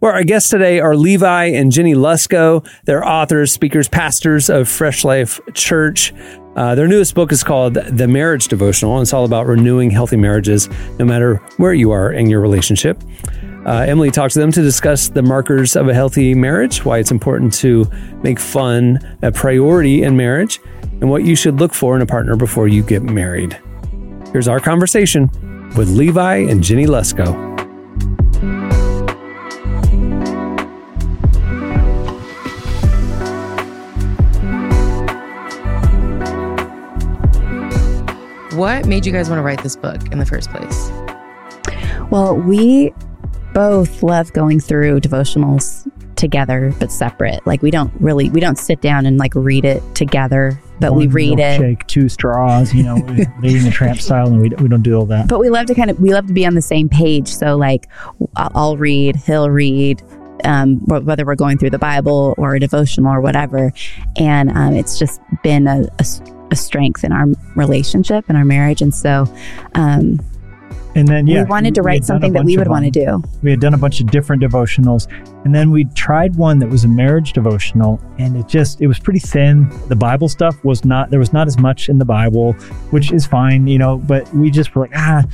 Well, 0.00 0.12
our 0.12 0.24
guests 0.24 0.50
today 0.50 0.80
are 0.80 0.94
Levi 0.94 1.46
and 1.46 1.72
Jennie 1.72 1.94
Lusko. 1.94 2.66
They're 2.84 3.06
authors, 3.06 3.52
speakers, 3.52 3.88
pastors 3.88 4.50
of 4.50 4.68
Fresh 4.68 5.04
Life 5.04 5.40
Church. 5.54 6.12
Uh, 6.54 6.74
their 6.74 6.88
newest 6.88 7.14
book 7.14 7.32
is 7.32 7.44
called 7.44 7.74
The 7.74 8.08
Marriage 8.08 8.48
Devotional, 8.48 8.94
and 8.94 9.02
it's 9.02 9.12
all 9.12 9.24
about 9.24 9.46
renewing 9.46 9.90
healthy 9.90 10.16
marriages 10.16 10.68
no 10.98 11.04
matter 11.04 11.36
where 11.58 11.74
you 11.74 11.90
are 11.90 12.12
in 12.12 12.30
your 12.30 12.40
relationship. 12.40 13.02
Uh, 13.66 13.84
Emily 13.86 14.10
talked 14.10 14.34
to 14.34 14.38
them 14.38 14.52
to 14.52 14.62
discuss 14.62 15.08
the 15.08 15.22
markers 15.22 15.74
of 15.74 15.88
a 15.88 15.94
healthy 15.94 16.34
marriage, 16.34 16.84
why 16.84 16.98
it's 16.98 17.10
important 17.10 17.52
to 17.54 17.84
make 18.22 18.38
fun 18.38 18.98
a 19.22 19.32
priority 19.32 20.04
in 20.04 20.16
marriage, 20.16 20.60
and 21.00 21.10
what 21.10 21.24
you 21.24 21.34
should 21.34 21.58
look 21.58 21.74
for 21.74 21.96
in 21.96 22.00
a 22.00 22.06
partner 22.06 22.36
before 22.36 22.68
you 22.68 22.82
get 22.82 23.02
married. 23.02 23.58
Here's 24.32 24.48
our 24.48 24.60
conversation 24.60 25.28
with 25.76 25.88
Levi 25.88 26.36
and 26.36 26.62
Jennie 26.62 26.86
Lusko. 26.86 27.65
What 38.56 38.86
made 38.86 39.04
you 39.04 39.12
guys 39.12 39.28
want 39.28 39.38
to 39.38 39.42
write 39.42 39.62
this 39.62 39.76
book 39.76 40.10
in 40.12 40.18
the 40.18 40.26
first 40.26 40.50
place? 40.50 40.90
Well, 42.10 42.36
we 42.36 42.92
both 43.52 44.02
love 44.02 44.32
going 44.32 44.60
through 44.60 45.00
devotionals 45.00 45.86
together 46.16 46.72
but 46.80 46.90
separate. 46.90 47.46
Like 47.46 47.60
we 47.62 47.70
don't 47.70 47.92
really 48.00 48.30
we 48.30 48.40
don't 48.40 48.58
sit 48.58 48.80
down 48.80 49.04
and 49.06 49.18
like 49.18 49.34
read 49.34 49.64
it 49.66 49.82
together, 49.94 50.58
but 50.80 50.94
we 50.94 51.06
read 51.06 51.38
it. 51.38 51.58
Shake 51.58 51.86
two 51.86 52.08
straws, 52.08 52.72
you 52.74 52.82
know, 52.82 52.94
we- 52.94 53.26
leading 53.42 53.64
the 53.64 53.70
tramp 53.70 54.00
style, 54.00 54.28
and 54.28 54.40
we, 54.40 54.48
we 54.48 54.68
don't 54.68 54.82
do 54.82 54.94
all 54.94 55.06
that. 55.06 55.28
But 55.28 55.40
we 55.40 55.50
love 55.50 55.66
to 55.66 55.74
kind 55.74 55.90
of 55.90 56.00
we 56.00 56.14
love 56.14 56.26
to 56.28 56.32
be 56.32 56.46
on 56.46 56.54
the 56.54 56.62
same 56.62 56.88
page. 56.88 57.28
So 57.28 57.56
like 57.56 57.88
I'll 58.36 58.50
I'll 58.54 58.76
read, 58.78 59.16
he'll 59.16 59.50
read, 59.50 60.02
um, 60.46 60.78
whether 60.86 61.26
we're 61.26 61.34
going 61.34 61.58
through 61.58 61.70
the 61.70 61.78
Bible 61.78 62.34
or 62.38 62.54
a 62.54 62.60
devotional 62.60 63.12
or 63.12 63.20
whatever, 63.20 63.72
and 64.16 64.50
um, 64.50 64.74
it's 64.74 64.98
just 64.98 65.20
been 65.42 65.66
a 65.66 65.86
strength 66.54 67.04
in 67.04 67.12
our 67.12 67.26
relationship 67.56 68.24
and 68.28 68.38
our 68.38 68.44
marriage. 68.44 68.80
And 68.80 68.94
so 68.94 69.26
um, 69.74 70.20
And 70.94 71.06
then, 71.06 71.26
yeah, 71.26 71.42
we 71.42 71.50
wanted 71.50 71.74
to 71.74 71.82
write 71.82 72.02
a 72.02 72.04
something 72.04 72.32
that 72.32 72.44
we 72.44 72.56
would 72.56 72.68
want 72.68 72.86
to 72.86 72.90
do. 72.90 73.22
We 73.42 73.50
had 73.50 73.60
done 73.60 73.74
a 73.74 73.78
bunch 73.78 74.00
of 74.00 74.10
different 74.10 74.42
devotionals, 74.42 75.06
and 75.44 75.54
then 75.54 75.70
we 75.70 75.84
tried 75.94 76.36
one 76.36 76.58
that 76.60 76.70
was 76.70 76.84
a 76.84 76.88
marriage 76.88 77.34
devotional, 77.34 78.00
and 78.18 78.34
it 78.34 78.48
just 78.48 78.80
it 78.80 78.86
was 78.86 78.98
pretty 78.98 79.18
thin. 79.18 79.68
The 79.88 79.96
Bible 79.96 80.28
stuff 80.30 80.56
was 80.64 80.86
not 80.86 81.10
there 81.10 81.18
was 81.18 81.34
not 81.34 81.48
as 81.48 81.58
much 81.58 81.90
in 81.90 81.98
the 81.98 82.06
Bible, 82.06 82.54
which 82.92 83.12
is 83.12 83.26
fine, 83.26 83.66
you 83.66 83.78
know. 83.78 83.98
But 83.98 84.32
we 84.32 84.50
just 84.50 84.74
were 84.74 84.82
like 84.82 84.96
ah, 84.96 85.24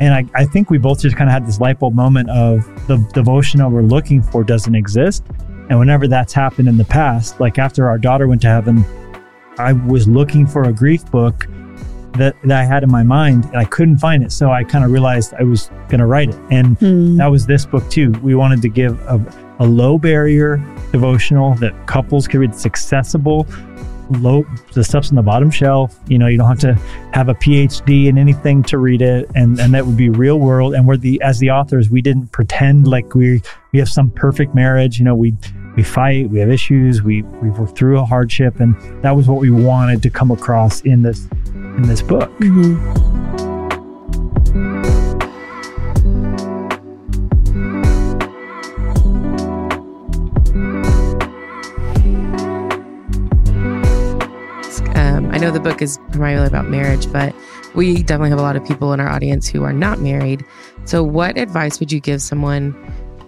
and 0.00 0.14
I, 0.14 0.24
I 0.34 0.44
think 0.44 0.70
we 0.70 0.78
both 0.78 1.00
just 1.00 1.16
kind 1.16 1.28
of 1.28 1.32
had 1.34 1.46
this 1.46 1.60
light 1.60 1.78
bulb 1.78 1.94
moment 1.94 2.28
of 2.30 2.64
the 2.88 2.96
devotional 3.12 3.70
we're 3.70 3.82
looking 3.82 4.22
for 4.22 4.42
doesn't 4.44 4.74
exist, 4.74 5.24
and 5.70 5.78
whenever 5.78 6.08
that's 6.08 6.32
happened 6.32 6.68
in 6.68 6.76
the 6.76 6.84
past, 6.84 7.40
like 7.40 7.58
after 7.58 7.88
our 7.88 7.98
daughter 7.98 8.26
went 8.26 8.42
to 8.42 8.48
heaven, 8.48 8.84
I 9.58 9.72
was 9.72 10.08
looking 10.08 10.46
for 10.46 10.64
a 10.64 10.72
grief 10.72 11.04
book 11.10 11.46
that, 12.14 12.34
that 12.44 12.58
I 12.60 12.64
had 12.64 12.82
in 12.82 12.90
my 12.90 13.02
mind 13.02 13.44
and 13.46 13.56
I 13.56 13.64
couldn't 13.64 13.96
find 13.98 14.22
it. 14.22 14.32
So 14.32 14.50
I 14.50 14.64
kind 14.64 14.84
of 14.84 14.90
realized 14.90 15.32
I 15.38 15.44
was 15.44 15.68
going 15.88 16.00
to 16.00 16.06
write 16.06 16.28
it. 16.30 16.38
And 16.50 16.76
Hmm. 16.78 17.16
that 17.16 17.26
was 17.28 17.46
this 17.46 17.64
book 17.64 17.88
too. 17.90 18.10
We 18.22 18.34
wanted 18.34 18.60
to 18.62 18.68
give 18.68 19.00
a, 19.02 19.18
a 19.60 19.64
low 19.66 19.96
barrier 19.98 20.56
devotional 20.90 21.54
that 21.54 21.86
couples 21.86 22.28
could 22.28 22.40
read. 22.40 22.50
It's 22.50 22.66
accessible, 22.66 23.46
low 24.16 24.44
the 24.72 24.84
stuff's 24.84 25.10
on 25.10 25.16
the 25.16 25.22
bottom 25.22 25.50
shelf. 25.50 25.98
You 26.06 26.18
know 26.18 26.26
you 26.26 26.38
don't 26.38 26.48
have 26.48 26.60
to 26.60 26.74
have 27.12 27.28
a 27.28 27.34
phd 27.34 28.06
in 28.06 28.18
anything 28.18 28.62
to 28.64 28.78
read 28.78 29.02
it 29.02 29.30
and 29.34 29.58
and 29.60 29.74
that 29.74 29.86
would 29.86 29.96
be 29.96 30.08
real 30.08 30.38
world. 30.38 30.74
And 30.74 30.86
we're 30.86 30.96
the 30.96 31.20
as 31.22 31.38
the 31.38 31.50
authors 31.50 31.90
we 31.90 32.02
didn't 32.02 32.28
pretend 32.28 32.86
like 32.86 33.14
we 33.14 33.42
we 33.72 33.78
have 33.78 33.88
some 33.88 34.10
perfect 34.10 34.54
marriage. 34.54 34.98
You 34.98 35.04
know 35.04 35.14
we 35.14 35.34
we 35.76 35.82
fight 35.82 36.30
we 36.30 36.38
have 36.40 36.50
issues 36.50 37.02
we 37.02 37.22
we've 37.22 37.58
worked 37.58 37.76
through 37.76 37.98
a 37.98 38.04
hardship 38.04 38.60
and 38.60 38.74
that 39.02 39.16
was 39.16 39.28
what 39.28 39.40
we 39.40 39.50
wanted 39.50 40.02
to 40.02 40.10
come 40.10 40.30
across 40.30 40.80
in 40.82 41.02
this 41.02 41.28
in 41.54 41.82
this 41.82 42.02
book. 42.02 42.30
Um, 42.40 43.21
know 55.42 55.50
the 55.50 55.60
book 55.60 55.82
is 55.82 55.98
primarily 56.10 56.46
about 56.46 56.68
marriage, 56.68 57.10
but 57.12 57.34
we 57.74 58.02
definitely 58.02 58.30
have 58.30 58.38
a 58.38 58.42
lot 58.42 58.56
of 58.56 58.64
people 58.64 58.92
in 58.92 59.00
our 59.00 59.08
audience 59.08 59.48
who 59.48 59.64
are 59.64 59.72
not 59.72 59.98
married. 60.00 60.44
So, 60.84 61.02
what 61.02 61.36
advice 61.36 61.80
would 61.80 61.90
you 61.90 62.00
give 62.00 62.22
someone 62.22 62.72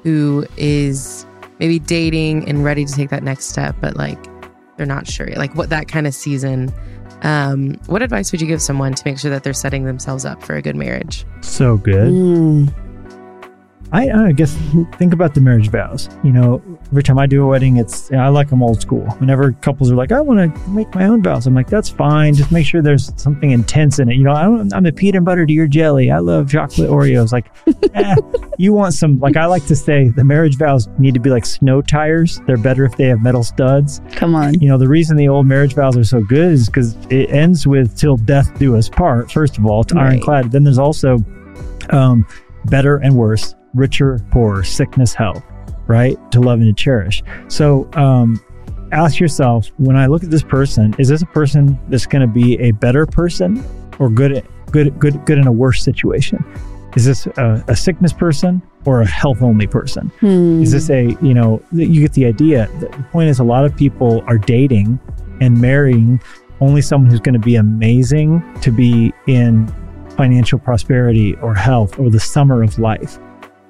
who 0.02 0.46
is 0.56 1.26
maybe 1.58 1.78
dating 1.78 2.48
and 2.48 2.64
ready 2.64 2.84
to 2.84 2.92
take 2.92 3.10
that 3.10 3.22
next 3.22 3.46
step, 3.46 3.76
but 3.80 3.96
like 3.96 4.18
they're 4.76 4.86
not 4.86 5.06
sure, 5.06 5.26
like 5.36 5.54
what 5.54 5.70
that 5.70 5.88
kind 5.88 6.06
of 6.06 6.14
season? 6.14 6.72
Um, 7.22 7.80
what 7.86 8.02
advice 8.02 8.32
would 8.32 8.40
you 8.40 8.46
give 8.46 8.60
someone 8.60 8.94
to 8.94 9.02
make 9.06 9.18
sure 9.18 9.30
that 9.30 9.44
they're 9.44 9.52
setting 9.52 9.84
themselves 9.84 10.24
up 10.24 10.42
for 10.42 10.56
a 10.56 10.62
good 10.62 10.76
marriage? 10.76 11.24
so 11.40 11.76
good 11.76 12.12
Mm. 12.12 12.74
I, 13.92 14.10
I 14.10 14.32
guess 14.32 14.56
think 14.96 15.12
about 15.12 15.34
the 15.34 15.40
marriage 15.40 15.70
vows. 15.70 16.08
You 16.24 16.32
know, 16.32 16.73
every 16.94 17.02
time 17.02 17.18
I 17.18 17.26
do 17.26 17.42
a 17.42 17.46
wedding, 17.48 17.78
it's 17.78 18.12
I 18.12 18.28
like 18.28 18.50
them 18.50 18.62
old 18.62 18.80
school. 18.80 19.00
Whenever 19.18 19.50
couples 19.50 19.90
are 19.90 19.96
like, 19.96 20.12
I 20.12 20.20
want 20.20 20.38
to 20.54 20.68
make 20.70 20.94
my 20.94 21.06
own 21.06 21.24
vows, 21.24 21.44
I'm 21.44 21.52
like, 21.52 21.68
that's 21.68 21.88
fine. 21.88 22.34
Just 22.34 22.52
make 22.52 22.64
sure 22.64 22.82
there's 22.82 23.10
something 23.20 23.50
intense 23.50 23.98
in 23.98 24.08
it. 24.08 24.14
You 24.14 24.22
know, 24.22 24.30
I 24.30 24.44
don't, 24.44 24.72
I'm 24.72 24.86
a 24.86 24.92
peanut 24.92 25.24
butter 25.24 25.44
to 25.44 25.52
your 25.52 25.66
jelly. 25.66 26.12
I 26.12 26.18
love 26.18 26.48
chocolate 26.48 26.88
Oreos. 26.88 27.32
Like, 27.32 27.50
eh, 27.94 28.14
you 28.58 28.72
want 28.72 28.94
some? 28.94 29.18
Like 29.18 29.36
I 29.36 29.46
like 29.46 29.66
to 29.66 29.74
say, 29.74 30.10
the 30.10 30.22
marriage 30.22 30.56
vows 30.56 30.88
need 31.00 31.14
to 31.14 31.20
be 31.20 31.30
like 31.30 31.44
snow 31.44 31.82
tires. 31.82 32.40
They're 32.46 32.56
better 32.56 32.84
if 32.84 32.96
they 32.96 33.06
have 33.08 33.20
metal 33.20 33.42
studs. 33.42 34.00
Come 34.12 34.36
on. 34.36 34.54
You 34.60 34.68
know, 34.68 34.78
the 34.78 34.86
reason 34.86 35.16
the 35.16 35.26
old 35.26 35.46
marriage 35.46 35.74
vows 35.74 35.96
are 35.96 36.04
so 36.04 36.20
good 36.22 36.52
is 36.52 36.66
because 36.66 36.94
it 37.10 37.28
ends 37.30 37.66
with 37.66 37.98
"till 37.98 38.18
death 38.18 38.56
do 38.60 38.76
us 38.76 38.88
part." 38.88 39.32
First 39.32 39.58
of 39.58 39.66
all, 39.66 39.80
it's 39.80 39.92
Right. 39.92 40.12
ironclad. 40.12 40.52
Then 40.52 40.62
there's 40.62 40.78
also 40.78 41.18
um, 41.90 42.24
better 42.66 42.98
and 42.98 43.16
worse, 43.16 43.56
richer, 43.74 44.20
poorer, 44.30 44.62
sickness, 44.62 45.12
health, 45.12 45.42
right? 45.86 46.18
To 46.32 46.40
love 46.40 46.60
and 46.60 46.76
to 46.76 46.82
cherish. 46.82 47.22
So 47.48 47.88
um, 47.94 48.42
ask 48.92 49.18
yourself 49.18 49.70
when 49.78 49.96
I 49.96 50.06
look 50.06 50.24
at 50.24 50.30
this 50.30 50.42
person, 50.42 50.94
is 50.98 51.08
this 51.08 51.22
a 51.22 51.26
person 51.26 51.78
that's 51.88 52.06
going 52.06 52.22
to 52.22 52.32
be 52.32 52.58
a 52.60 52.70
better 52.72 53.06
person 53.06 53.64
or 53.98 54.08
good, 54.08 54.46
good, 54.70 54.98
good, 54.98 55.24
good 55.26 55.38
in 55.38 55.46
a 55.46 55.52
worse 55.52 55.82
situation? 55.82 56.44
Is 56.96 57.04
this 57.04 57.26
a, 57.26 57.64
a 57.66 57.74
sickness 57.74 58.12
person 58.12 58.62
or 58.84 59.00
a 59.00 59.06
health 59.06 59.42
only 59.42 59.66
person? 59.66 60.12
Hmm. 60.20 60.62
Is 60.62 60.70
this 60.70 60.90
a, 60.90 61.16
you 61.20 61.34
know, 61.34 61.60
you 61.72 62.00
get 62.00 62.12
the 62.12 62.24
idea. 62.24 62.68
The 62.78 62.86
point 63.10 63.28
is, 63.28 63.40
a 63.40 63.44
lot 63.44 63.64
of 63.64 63.76
people 63.76 64.22
are 64.26 64.38
dating 64.38 65.00
and 65.40 65.60
marrying 65.60 66.20
only 66.60 66.80
someone 66.80 67.10
who's 67.10 67.20
going 67.20 67.34
to 67.34 67.40
be 67.40 67.56
amazing 67.56 68.42
to 68.60 68.70
be 68.70 69.12
in 69.26 69.66
financial 70.16 70.58
prosperity 70.58 71.34
or 71.36 71.54
health 71.54 71.98
or 71.98 72.10
the 72.10 72.20
summer 72.20 72.62
of 72.62 72.78
life. 72.78 73.18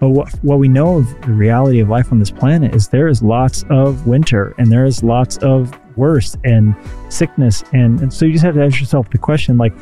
But 0.05 0.11
what, 0.11 0.29
what 0.43 0.59
we 0.59 0.69
know 0.69 0.99
of 0.99 1.21
the 1.23 1.33
reality 1.33 1.81
of 1.81 1.88
life 1.88 2.12
on 2.12 2.19
this 2.19 2.31
planet 2.31 2.75
is 2.75 2.88
there 2.88 3.09
is 3.09 3.23
lots 3.23 3.64
of 3.71 4.07
winter 4.07 4.55
and 4.59 4.71
there 4.71 4.85
is 4.85 5.03
lots 5.03 5.38
of 5.38 5.75
worse 5.97 6.37
and 6.45 6.77
sickness. 7.09 7.64
And, 7.73 7.99
and 8.01 8.12
so 8.12 8.27
you 8.27 8.33
just 8.33 8.45
have 8.45 8.55
to 8.57 8.62
ask 8.62 8.79
yourself 8.79 9.09
the 9.09 9.17
question 9.17 9.57
like, 9.57 9.73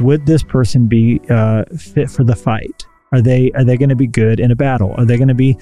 would 0.00 0.26
this 0.26 0.42
person 0.42 0.86
be 0.86 1.18
uh, 1.30 1.64
fit 1.78 2.10
for 2.10 2.24
the 2.24 2.36
fight? 2.36 2.84
Are 3.12 3.22
they 3.22 3.52
are 3.52 3.64
they 3.64 3.78
going 3.78 3.88
to 3.88 3.96
be 3.96 4.06
good 4.06 4.38
in 4.38 4.50
a 4.50 4.54
battle? 4.54 4.94
Are 4.98 5.06
they 5.06 5.16
going 5.16 5.28
to 5.28 5.34
be 5.34 5.56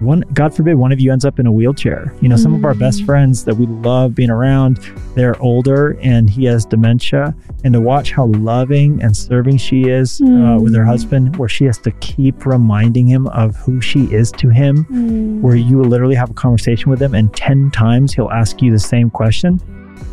one 0.00 0.24
god 0.32 0.54
forbid 0.54 0.74
one 0.74 0.92
of 0.92 1.00
you 1.00 1.12
ends 1.12 1.24
up 1.24 1.38
in 1.38 1.46
a 1.46 1.52
wheelchair. 1.52 2.14
You 2.20 2.28
know 2.28 2.36
some 2.36 2.54
of 2.54 2.64
our 2.64 2.74
best 2.74 3.02
mm. 3.02 3.06
friends 3.06 3.44
that 3.44 3.54
we 3.54 3.66
love 3.66 4.14
being 4.14 4.30
around 4.30 4.80
they're 5.14 5.40
older 5.40 5.98
and 6.00 6.28
he 6.28 6.44
has 6.44 6.64
dementia. 6.64 7.34
And 7.64 7.74
to 7.74 7.80
watch 7.80 8.12
how 8.12 8.26
loving 8.26 9.00
and 9.02 9.16
serving 9.16 9.58
she 9.58 9.82
is 9.82 10.20
uh, 10.20 10.24
mm. 10.24 10.62
with 10.62 10.74
her 10.74 10.84
husband 10.84 11.36
where 11.36 11.48
she 11.48 11.64
has 11.66 11.78
to 11.78 11.90
keep 11.92 12.44
reminding 12.44 13.06
him 13.06 13.28
of 13.28 13.56
who 13.56 13.80
she 13.80 14.12
is 14.12 14.32
to 14.32 14.48
him 14.48 14.84
mm. 14.86 15.40
where 15.40 15.54
you 15.54 15.76
will 15.76 15.86
literally 15.86 16.16
have 16.16 16.30
a 16.30 16.34
conversation 16.34 16.90
with 16.90 17.00
him 17.00 17.14
and 17.14 17.34
10 17.36 17.70
times 17.70 18.12
he'll 18.12 18.30
ask 18.30 18.60
you 18.60 18.72
the 18.72 18.78
same 18.78 19.10
question 19.10 19.60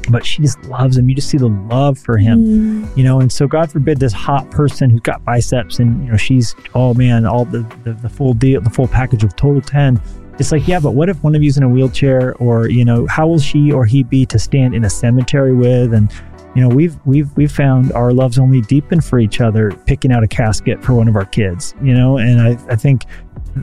but 0.09 0.25
she 0.25 0.41
just 0.41 0.63
loves 0.65 0.97
him. 0.97 1.07
You 1.07 1.15
just 1.15 1.29
see 1.29 1.37
the 1.37 1.49
love 1.49 1.97
for 1.97 2.17
him 2.17 2.45
mm. 2.45 2.97
you 2.97 3.03
know 3.03 3.19
and 3.19 3.31
so 3.31 3.47
god 3.47 3.71
forbid 3.71 3.99
this 3.99 4.13
hot 4.13 4.49
person 4.51 4.89
who's 4.89 5.01
got 5.01 5.23
biceps 5.23 5.79
and 5.79 6.03
you 6.03 6.11
know 6.11 6.17
she's 6.17 6.55
oh 6.75 6.93
man 6.93 7.25
all 7.25 7.45
the 7.45 7.59
the, 7.83 7.93
the 7.93 8.09
full 8.09 8.33
deal 8.33 8.61
the 8.61 8.69
full 8.69 8.87
package 8.87 9.23
of 9.23 9.35
total 9.35 9.61
10 9.61 10.01
it's 10.37 10.51
like 10.51 10.67
yeah 10.67 10.79
but 10.79 10.91
what 10.91 11.09
if 11.09 11.21
one 11.23 11.35
of 11.35 11.43
you's 11.43 11.57
in 11.57 11.63
a 11.63 11.69
wheelchair 11.69 12.35
or 12.35 12.69
you 12.69 12.85
know 12.85 13.05
how 13.07 13.27
will 13.27 13.39
she 13.39 13.71
or 13.71 13.85
he 13.85 14.03
be 14.03 14.25
to 14.27 14.39
stand 14.39 14.73
in 14.73 14.85
a 14.85 14.89
cemetery 14.89 15.53
with? 15.53 15.93
And 15.93 16.11
you 16.55 16.61
know 16.61 16.69
we've 16.69 16.97
we've 17.05 17.35
we've 17.35 17.51
found 17.51 17.91
our 17.93 18.11
loves 18.11 18.39
only 18.39 18.61
deepen 18.61 19.01
for 19.01 19.19
each 19.19 19.41
other 19.41 19.71
picking 19.85 20.11
out 20.11 20.23
a 20.23 20.27
casket 20.27 20.83
for 20.83 20.93
one 20.93 21.07
of 21.07 21.15
our 21.15 21.25
kids 21.25 21.75
you 21.81 21.93
know? 21.93 22.17
And 22.17 22.41
i 22.41 22.51
i 22.71 22.75
think 22.75 23.05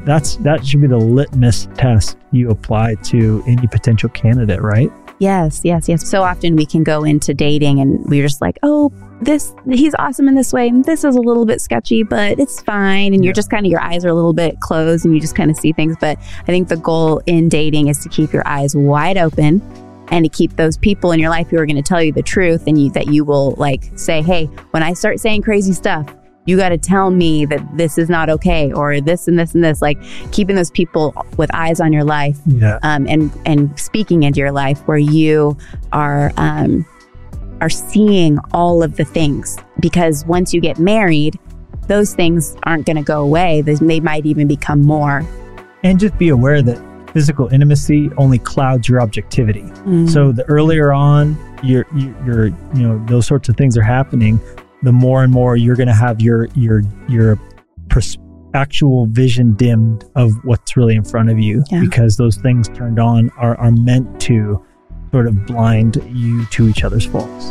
that's 0.05 0.37
that 0.37 0.65
should 0.67 0.81
be 0.81 0.87
the 0.87 0.97
litmus 0.97 1.69
test 1.75 2.17
you 2.31 2.51
apply 2.51 2.95
to 2.97 3.43
any 3.47 3.67
potential 3.67 4.09
candidate 4.11 4.63
right 4.63 4.91
Yes, 5.19 5.63
yes, 5.65 5.89
yes. 5.89 6.07
So 6.07 6.23
often 6.23 6.57
we 6.57 6.67
can 6.67 6.85
go 6.85 7.05
into 7.05 7.33
dating 7.33 7.81
and 7.81 8.05
we're 8.05 8.23
just 8.23 8.43
like, 8.43 8.59
oh, 8.63 8.93
this, 9.23 9.55
he's 9.67 9.95
awesome 9.99 10.29
in 10.29 10.35
this 10.35 10.53
way. 10.53 10.69
And 10.69 10.85
this 10.85 11.05
is 11.05 11.17
a 11.17 11.21
little 11.21 11.47
bit 11.47 11.61
sketchy, 11.61 12.03
but 12.03 12.39
it's 12.39 12.61
fine. 12.61 13.15
And 13.15 13.25
you're 13.25 13.33
just 13.33 13.51
kind 13.51 13.65
of, 13.65 13.71
your 13.71 13.81
eyes 13.81 14.05
are 14.05 14.11
a 14.11 14.15
little 14.15 14.35
bit 14.35 14.61
closed 14.61 15.07
and 15.07 15.15
you 15.15 15.21
just 15.21 15.35
kind 15.35 15.51
of 15.51 15.57
see 15.57 15.73
things. 15.73 15.97
But 15.99 16.19
I 16.19 16.45
think 16.45 16.69
the 16.69 16.77
goal 16.77 17.23
in 17.25 17.49
dating 17.49 17.89
is 17.89 17.99
to 18.01 18.11
keep 18.11 18.33
your 18.33 18.47
eyes 18.47 18.77
wide 18.77 19.17
open 19.17 19.63
and 20.09 20.25
to 20.25 20.29
keep 20.29 20.55
those 20.57 20.77
people 20.77 21.13
in 21.13 21.19
your 21.19 21.31
life 21.31 21.49
who 21.49 21.57
are 21.57 21.67
going 21.67 21.77
to 21.77 21.83
tell 21.83 22.03
you 22.03 22.13
the 22.13 22.23
truth 22.23 22.65
and 22.67 22.81
you, 22.81 22.91
that 22.91 23.07
you 23.07 23.25
will 23.25 23.53
like 23.53 23.91
say, 23.97 24.21
hey, 24.21 24.45
when 24.73 24.83
I 24.83 24.93
start 24.93 25.19
saying 25.19 25.43
crazy 25.43 25.73
stuff, 25.73 26.15
you 26.47 26.57
got 26.57 26.71
to 26.71 26.79
tell 26.79 27.11
me 27.11 27.45
that 27.45 27.61
this 27.77 27.99
is 27.99 28.09
not 28.09 28.31
okay 28.31 28.73
or 28.73 29.01
this 29.01 29.29
and 29.29 29.39
this 29.39 29.55
and 29.55 29.63
this 29.63 29.83
like 29.83 29.99
keeping 30.33 30.57
those 30.57 30.71
people 30.71 31.15
with 31.37 31.53
eyes 31.55 31.81
on 31.81 31.93
your 31.93 32.05
life 32.05 32.39
yeah 32.47 32.79
um, 32.83 33.07
and 33.09 33.31
and 33.45 33.79
speaking 33.79 34.23
into 34.23 34.41
your 34.41 34.53
life 34.53 34.81
where 34.87 34.99
you 34.99 35.57
are 35.93 36.33
um, 36.37 36.87
are 37.61 37.71
seeing 37.71 38.39
all 38.53 38.83
of 38.83 38.97
the 38.97 39.05
things 39.05 39.59
because 39.81 40.25
once 40.27 40.55
you 40.55 40.61
get 40.61 40.79
married 40.79 41.39
those 41.89 42.15
things 42.15 42.57
aren't 42.65 42.87
going 42.87 42.97
to 42.97 43.03
go 43.03 43.23
away 43.23 43.61
they, 43.61 44.01
might 44.01 44.27
even 44.27 44.49
become 44.49 44.83
more 44.83 45.27
and 45.83 46.01
just 46.01 46.17
be 46.19 46.31
aware 46.31 46.63
that 46.63 46.81
physical 47.13 47.49
intimacy 47.49 48.11
only 48.19 48.39
clouds 48.39 48.91
your 48.91 49.01
objectivity. 49.01 49.63
Mm-hmm. 49.63 50.09
So 50.09 50.33
the 50.33 50.45
earlier 50.51 50.93
on 50.93 51.35
you're, 51.63 51.87
you're, 51.95 52.49
you 52.49 52.83
know, 52.83 53.03
those 53.07 53.27
sorts 53.27 53.49
of 53.49 53.57
things 53.57 53.77
are 53.79 53.83
happening, 53.83 54.39
the 54.87 54.93
more 54.93 55.25
and 55.25 55.33
more 55.33 55.57
you're 55.57 55.75
going 55.75 55.89
to 55.89 55.93
have 55.93 56.21
your, 56.21 56.47
your, 56.55 56.81
your 57.09 57.37
pers- 57.89 58.17
actual 58.55 59.07
vision 59.07 59.53
dimmed 59.55 60.05
of 60.15 60.31
what's 60.45 60.77
really 60.77 60.95
in 60.95 61.03
front 61.03 61.29
of 61.29 61.41
you 61.41 61.65
Yeah. 61.73 61.81
because 61.81 62.17
those 62.19 62.37
things 62.37 62.69
turned 62.69 63.01
on 63.01 63.31
are, 63.31 63.57
are 63.59 63.73
meant 63.73 64.21
to 64.23 64.65
sort 65.11 65.27
of 65.27 65.45
blind 65.45 65.97
you 66.15 66.47
to 66.53 66.69
each 66.69 66.85
other's 66.85 67.05
faults. 67.05 67.51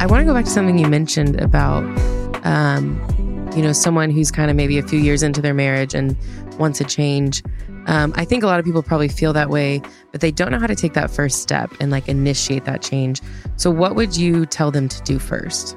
I 0.00 0.06
want 0.08 0.20
to 0.20 0.24
go 0.24 0.34
back 0.34 0.44
to 0.44 0.50
something 0.50 0.78
you 0.78 0.86
mentioned 0.86 1.40
about, 1.40 1.82
um, 2.44 3.00
you 3.58 3.64
know, 3.64 3.72
someone 3.72 4.08
who's 4.08 4.30
kind 4.30 4.52
of 4.52 4.56
maybe 4.56 4.78
a 4.78 4.84
few 4.84 5.00
years 5.00 5.24
into 5.24 5.42
their 5.42 5.52
marriage 5.52 5.92
and 5.92 6.16
wants 6.60 6.80
a 6.80 6.84
change. 6.84 7.42
Um, 7.86 8.12
I 8.14 8.24
think 8.24 8.44
a 8.44 8.46
lot 8.46 8.60
of 8.60 8.64
people 8.64 8.84
probably 8.84 9.08
feel 9.08 9.32
that 9.32 9.50
way, 9.50 9.82
but 10.12 10.20
they 10.20 10.30
don't 10.30 10.52
know 10.52 10.60
how 10.60 10.68
to 10.68 10.76
take 10.76 10.92
that 10.92 11.10
first 11.10 11.42
step 11.42 11.72
and 11.80 11.90
like 11.90 12.08
initiate 12.08 12.66
that 12.66 12.82
change. 12.82 13.20
So, 13.56 13.68
what 13.72 13.96
would 13.96 14.16
you 14.16 14.46
tell 14.46 14.70
them 14.70 14.88
to 14.88 15.02
do 15.02 15.18
first? 15.18 15.76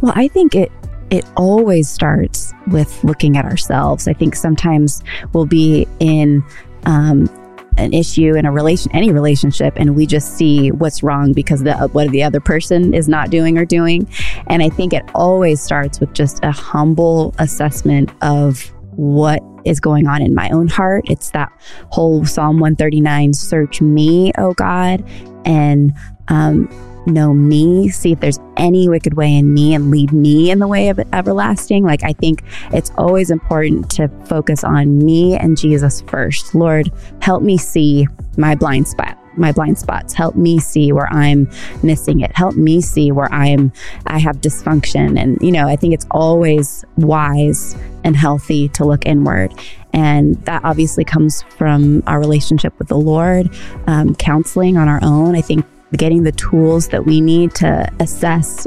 Well, 0.00 0.14
I 0.16 0.26
think 0.26 0.54
it 0.54 0.72
it 1.10 1.26
always 1.36 1.90
starts 1.90 2.54
with 2.68 3.04
looking 3.04 3.36
at 3.36 3.44
ourselves. 3.44 4.08
I 4.08 4.14
think 4.14 4.34
sometimes 4.34 5.02
we'll 5.34 5.44
be 5.44 5.86
in 6.00 6.42
um, 6.86 7.28
an 7.76 7.92
issue 7.92 8.34
in 8.36 8.44
a 8.44 8.52
relation, 8.52 8.90
any 8.92 9.10
relationship, 9.10 9.74
and 9.76 9.96
we 9.96 10.06
just 10.06 10.36
see 10.36 10.70
what's 10.70 11.02
wrong 11.02 11.32
because 11.32 11.62
the 11.62 11.74
what 11.92 12.10
the 12.10 12.22
other 12.22 12.40
person 12.40 12.94
is 12.94 13.08
not 13.08 13.30
doing 13.30 13.58
or 13.58 13.64
doing. 13.64 14.08
And 14.48 14.62
I 14.62 14.68
think 14.68 14.92
it 14.92 15.04
always 15.14 15.60
starts 15.60 16.00
with 16.00 16.12
just 16.12 16.40
a 16.42 16.52
humble 16.52 17.34
assessment 17.38 18.10
of 18.22 18.70
what 18.96 19.42
is 19.64 19.80
going 19.80 20.06
on 20.06 20.22
in 20.22 20.34
my 20.34 20.50
own 20.50 20.68
heart. 20.68 21.04
It's 21.08 21.30
that 21.30 21.50
whole 21.90 22.24
Psalm 22.24 22.58
139 22.58 23.32
search 23.32 23.80
me, 23.80 24.32
oh 24.38 24.52
God. 24.54 25.04
And 25.44 25.92
um, 26.28 26.68
know 27.06 27.32
me, 27.32 27.88
see 27.88 28.12
if 28.12 28.20
there's 28.20 28.38
any 28.56 28.88
wicked 28.88 29.14
way 29.14 29.34
in 29.34 29.52
me 29.52 29.74
and 29.74 29.90
lead 29.90 30.12
me 30.12 30.50
in 30.50 30.58
the 30.58 30.68
way 30.68 30.88
of 30.88 31.00
everlasting. 31.12 31.84
Like, 31.84 32.02
I 32.04 32.12
think 32.12 32.42
it's 32.72 32.90
always 32.96 33.30
important 33.30 33.90
to 33.92 34.08
focus 34.26 34.64
on 34.64 34.98
me 34.98 35.36
and 35.36 35.56
Jesus 35.56 36.00
first. 36.02 36.54
Lord, 36.54 36.92
help 37.20 37.42
me 37.42 37.56
see 37.56 38.06
my 38.36 38.54
blind 38.54 38.88
spot 38.88 39.18
my 39.36 39.52
blind 39.52 39.78
spots. 39.78 40.12
Help 40.12 40.36
me 40.36 40.58
see 40.58 40.92
where 40.92 41.10
i'm 41.12 41.48
missing 41.82 42.20
it. 42.20 42.34
Help 42.36 42.54
me 42.54 42.80
see 42.80 43.12
where 43.12 43.32
i'm 43.32 43.72
i 44.06 44.18
have 44.18 44.36
dysfunction. 44.36 45.18
And 45.18 45.38
you 45.40 45.52
know 45.52 45.66
i 45.66 45.76
think 45.76 45.94
it's 45.94 46.06
always 46.10 46.84
wise 46.96 47.74
and 48.04 48.16
healthy 48.16 48.68
to 48.70 48.84
look 48.84 49.06
inward. 49.06 49.52
And 49.94 50.42
that 50.44 50.64
obviously 50.64 51.04
comes 51.04 51.42
from 51.42 52.02
our 52.06 52.18
relationship 52.18 52.78
with 52.78 52.88
the 52.88 52.98
lord 52.98 53.50
um, 53.86 54.14
counseling 54.16 54.76
on 54.76 54.88
our 54.88 55.00
own. 55.02 55.34
I 55.34 55.40
think 55.40 55.64
getting 55.96 56.22
the 56.22 56.32
tools 56.32 56.88
that 56.88 57.04
we 57.04 57.20
need 57.20 57.54
to 57.56 57.88
assess 58.00 58.66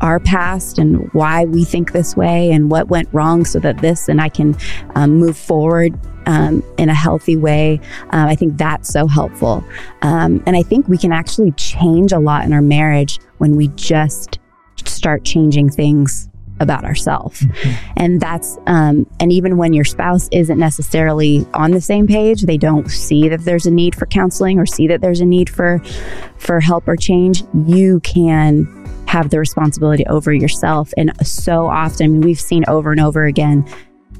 our 0.00 0.18
past 0.18 0.78
and 0.78 1.12
why 1.12 1.44
we 1.44 1.64
think 1.64 1.92
this 1.92 2.16
way 2.16 2.50
and 2.50 2.70
what 2.70 2.88
went 2.88 3.08
wrong 3.12 3.44
so 3.44 3.60
that 3.60 3.78
this 3.78 4.08
and 4.08 4.20
I 4.20 4.28
can 4.28 4.56
um, 4.96 5.14
move 5.14 5.36
forward 5.36 5.98
um, 6.26 6.62
in 6.76 6.88
a 6.88 6.94
healthy 6.94 7.36
way. 7.36 7.80
Um, 8.10 8.28
I 8.28 8.34
think 8.34 8.58
that's 8.58 8.88
so 8.88 9.06
helpful. 9.06 9.64
Um, 10.02 10.42
and 10.46 10.56
I 10.56 10.62
think 10.62 10.88
we 10.88 10.98
can 10.98 11.12
actually 11.12 11.52
change 11.52 12.12
a 12.12 12.18
lot 12.18 12.44
in 12.44 12.52
our 12.52 12.62
marriage 12.62 13.20
when 13.38 13.56
we 13.56 13.68
just 13.68 14.40
start 14.84 15.24
changing 15.24 15.70
things 15.70 16.28
about 16.62 16.84
ourselves. 16.84 17.40
Mm-hmm. 17.40 17.92
And 17.96 18.20
that's, 18.20 18.58
um, 18.66 19.06
and 19.20 19.32
even 19.32 19.56
when 19.56 19.72
your 19.72 19.84
spouse 19.84 20.28
isn't 20.32 20.58
necessarily 20.58 21.46
on 21.54 21.72
the 21.72 21.80
same 21.80 22.06
page, 22.06 22.42
they 22.42 22.56
don't 22.56 22.90
see 22.90 23.28
that 23.28 23.44
there's 23.44 23.66
a 23.66 23.70
need 23.70 23.94
for 23.94 24.06
counseling 24.06 24.58
or 24.58 24.66
see 24.66 24.86
that 24.86 25.00
there's 25.00 25.20
a 25.20 25.26
need 25.26 25.50
for, 25.50 25.80
for 26.38 26.60
help 26.60 26.88
or 26.88 26.96
change, 26.96 27.44
you 27.66 28.00
can 28.00 28.66
have 29.06 29.30
the 29.30 29.38
responsibility 29.38 30.06
over 30.06 30.32
yourself. 30.32 30.92
And 30.96 31.12
so 31.26 31.66
often, 31.66 32.04
I 32.04 32.08
mean, 32.08 32.20
we've 32.22 32.40
seen 32.40 32.64
over 32.68 32.92
and 32.92 33.00
over 33.00 33.24
again 33.24 33.66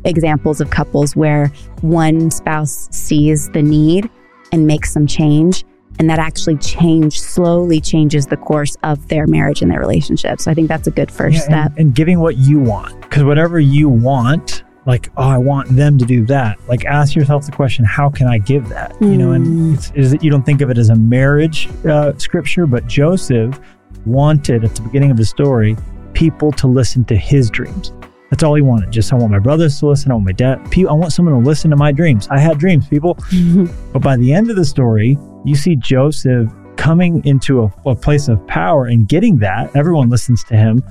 examples 0.05 0.61
of 0.61 0.71
couples 0.71 1.15
where 1.17 1.47
one 1.81 2.31
spouse 2.31 2.89
sees 2.91 3.49
the 3.51 3.63
need 3.63 4.11
and 4.53 4.67
makes 4.67 4.93
some 4.93 5.07
change 5.07 5.65
and 5.99 6.09
that 6.11 6.19
actually 6.19 6.57
change 6.57 7.21
slowly 7.21 7.81
changes 7.81 8.27
the 8.27 8.37
course 8.37 8.77
of 8.83 9.09
their 9.09 9.27
marriage 9.27 9.63
and 9.63 9.71
their 9.71 9.81
relationship. 9.81 10.41
So 10.41 10.51
I 10.51 10.55
think 10.55 10.69
that's 10.69 10.87
a 10.87 10.91
good 10.91 11.11
first 11.11 11.37
yeah, 11.37 11.43
step. 11.43 11.67
And, 11.73 11.79
and 11.79 11.95
giving 11.95 12.21
what 12.21 12.37
you 12.37 12.59
want, 12.59 13.01
because 13.03 13.25
whatever 13.25 13.61
you 13.61 13.89
want, 13.89 14.65
like 14.87 15.11
oh, 15.17 15.29
I 15.29 15.39
want 15.39 15.75
them 15.77 15.99
to 15.99 16.05
do 16.05 16.27
that. 16.27 16.59
Like 16.69 16.85
ask 16.85 17.15
yourself 17.15 17.47
the 17.47 17.53
question, 17.53 17.85
how 17.85 18.11
can 18.11 18.27
I 18.27 18.39
give 18.39 18.69
that? 18.69 18.93
Mm. 18.95 19.13
You 19.13 19.19
know, 19.19 19.33
and 19.33 19.47
mm. 19.47 19.75
it's, 19.75 19.91
is 19.93 20.13
it, 20.13 20.23
you 20.23 20.31
don't 20.31 20.45
think 20.45 20.61
of 20.61 20.71
it 20.71 20.79
as 20.79 20.89
a 20.89 20.97
marriage 20.97 21.69
uh, 21.85 22.17
scripture, 22.19 22.67
but 22.67 22.87
Joseph 22.87 23.61
wanted 24.07 24.65
at 24.65 24.75
the 24.75 24.83
beginning 24.83 25.11
of 25.11 25.17
the 25.17 25.25
story 25.25 25.77
people 26.15 26.53
to 26.53 26.67
listen 26.67 27.05
to 27.07 27.17
his 27.17 27.49
dreams. 27.51 27.93
That's 28.31 28.43
all 28.43 28.55
he 28.55 28.63
wanted. 28.63 28.91
Just 28.91 29.13
I 29.13 29.17
want 29.17 29.31
my 29.31 29.39
brothers 29.39 29.79
to 29.81 29.87
listen. 29.89 30.11
I 30.11 30.15
want 30.15 30.25
my 30.25 30.33
dad. 30.33 30.59
I 30.75 30.93
want 30.93 31.13
someone 31.13 31.35
to 31.35 31.47
listen 31.47 31.71
to 31.71 31.77
my 31.77 31.93
dreams. 31.93 32.29
I 32.31 32.39
had 32.39 32.59
dreams, 32.59 32.89
people. 32.89 33.19
but 33.93 34.01
by 34.01 34.17
the 34.17 34.33
end 34.33 34.49
of 34.49 34.57
the 34.57 34.65
story, 34.65 35.19
you 35.45 35.57
see 35.57 35.77
Joseph 35.77 36.53
coming 36.77 37.25
into 37.25 37.63
a, 37.63 37.73
a 37.87 37.95
place 37.95 38.29
of 38.29 38.45
power 38.47 38.87
and 38.87 39.09
getting 39.09 39.39
that. 39.39 39.75
Everyone 39.77 40.09
listens 40.09 40.43
to 40.45 40.57
him. 40.57 40.83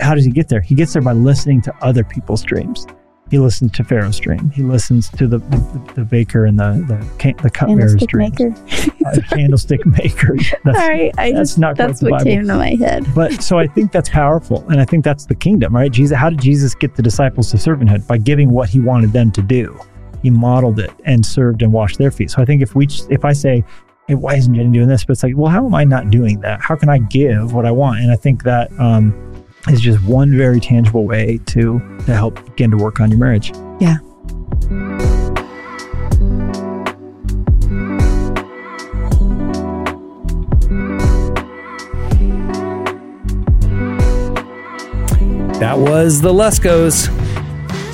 How 0.00 0.14
does 0.14 0.24
he 0.24 0.30
get 0.30 0.48
there? 0.48 0.60
He 0.60 0.74
gets 0.74 0.92
there 0.92 1.02
by 1.02 1.12
listening 1.12 1.60
to 1.62 1.74
other 1.80 2.04
people's 2.04 2.42
dreams. 2.42 2.86
He 3.30 3.38
listens 3.38 3.72
to 3.72 3.84
Pharaoh's 3.84 4.18
dream. 4.18 4.50
He 4.50 4.62
listens 4.62 5.10
to 5.10 5.26
the 5.26 5.38
the, 5.38 5.92
the 5.96 6.04
baker 6.04 6.46
and 6.46 6.58
the 6.58 6.84
the, 6.88 7.34
the 7.42 7.50
cupbearer's 7.50 8.06
dream. 8.06 8.30
Maker. 8.30 8.54
uh, 9.06 9.16
candlestick 9.30 9.84
maker. 9.84 10.36
That's, 10.64 10.78
Sorry, 10.78 11.12
I 11.18 11.32
that's 11.32 11.50
just, 11.50 11.58
not 11.58 11.76
that's 11.76 12.02
what 12.02 12.22
came 12.24 12.46
to 12.46 12.54
my 12.54 12.74
head. 12.76 13.06
but 13.14 13.42
so 13.42 13.58
I 13.58 13.66
think 13.66 13.92
that's 13.92 14.08
powerful, 14.08 14.66
and 14.70 14.80
I 14.80 14.84
think 14.84 15.04
that's 15.04 15.26
the 15.26 15.34
kingdom, 15.34 15.74
right? 15.74 15.90
Jesus, 15.90 16.16
how 16.16 16.30
did 16.30 16.40
Jesus 16.40 16.74
get 16.74 16.94
the 16.94 17.02
disciples 17.02 17.50
to 17.50 17.56
servanthood 17.58 18.06
by 18.06 18.18
giving 18.18 18.50
what 18.50 18.68
he 18.68 18.80
wanted 18.80 19.12
them 19.12 19.30
to 19.32 19.42
do? 19.42 19.78
He 20.22 20.30
modeled 20.30 20.78
it 20.80 20.90
and 21.04 21.24
served 21.24 21.62
and 21.62 21.72
washed 21.72 21.98
their 21.98 22.10
feet. 22.10 22.30
So 22.30 22.42
I 22.42 22.44
think 22.44 22.62
if 22.62 22.74
we, 22.74 22.88
if 23.08 23.24
I 23.24 23.32
say, 23.32 23.64
hey, 24.08 24.14
why 24.14 24.34
isn't 24.36 24.54
Jennie 24.54 24.72
doing 24.72 24.88
this? 24.88 25.04
But 25.04 25.12
it's 25.12 25.22
like, 25.22 25.36
well, 25.36 25.50
how 25.50 25.64
am 25.64 25.74
I 25.74 25.84
not 25.84 26.10
doing 26.10 26.40
that? 26.40 26.60
How 26.60 26.76
can 26.76 26.88
I 26.88 26.98
give 26.98 27.52
what 27.52 27.66
I 27.66 27.70
want? 27.70 28.00
And 28.00 28.10
I 28.10 28.16
think 28.16 28.42
that 28.44 28.72
um, 28.80 29.44
is 29.68 29.80
just 29.80 30.02
one 30.04 30.36
very 30.36 30.60
tangible 30.60 31.04
way 31.04 31.38
to 31.46 31.78
to 32.06 32.14
help 32.14 32.42
begin 32.44 32.70
to 32.70 32.76
work 32.76 33.00
on 33.00 33.10
your 33.10 33.20
marriage. 33.20 33.52
Yeah. 33.80 33.98
That 45.58 45.76
was 45.76 46.20
the 46.20 46.32
Luskos. 46.32 47.27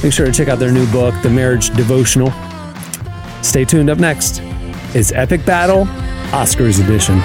Make 0.05 0.12
sure 0.12 0.27
to 0.27 0.33
check 0.33 0.49
out 0.49 0.59
their 0.59 0.71
new 0.71 0.87
book, 0.93 1.14
The 1.23 1.31
Marriage 1.31 1.71
Devotional. 1.71 2.31
Stay 3.43 3.64
tuned 3.64 3.88
up 3.88 3.97
next. 3.97 4.40
It's 4.95 5.12
Epic 5.12 5.47
Battle, 5.47 5.87
Oscars 6.31 6.79
Edition. 6.79 7.23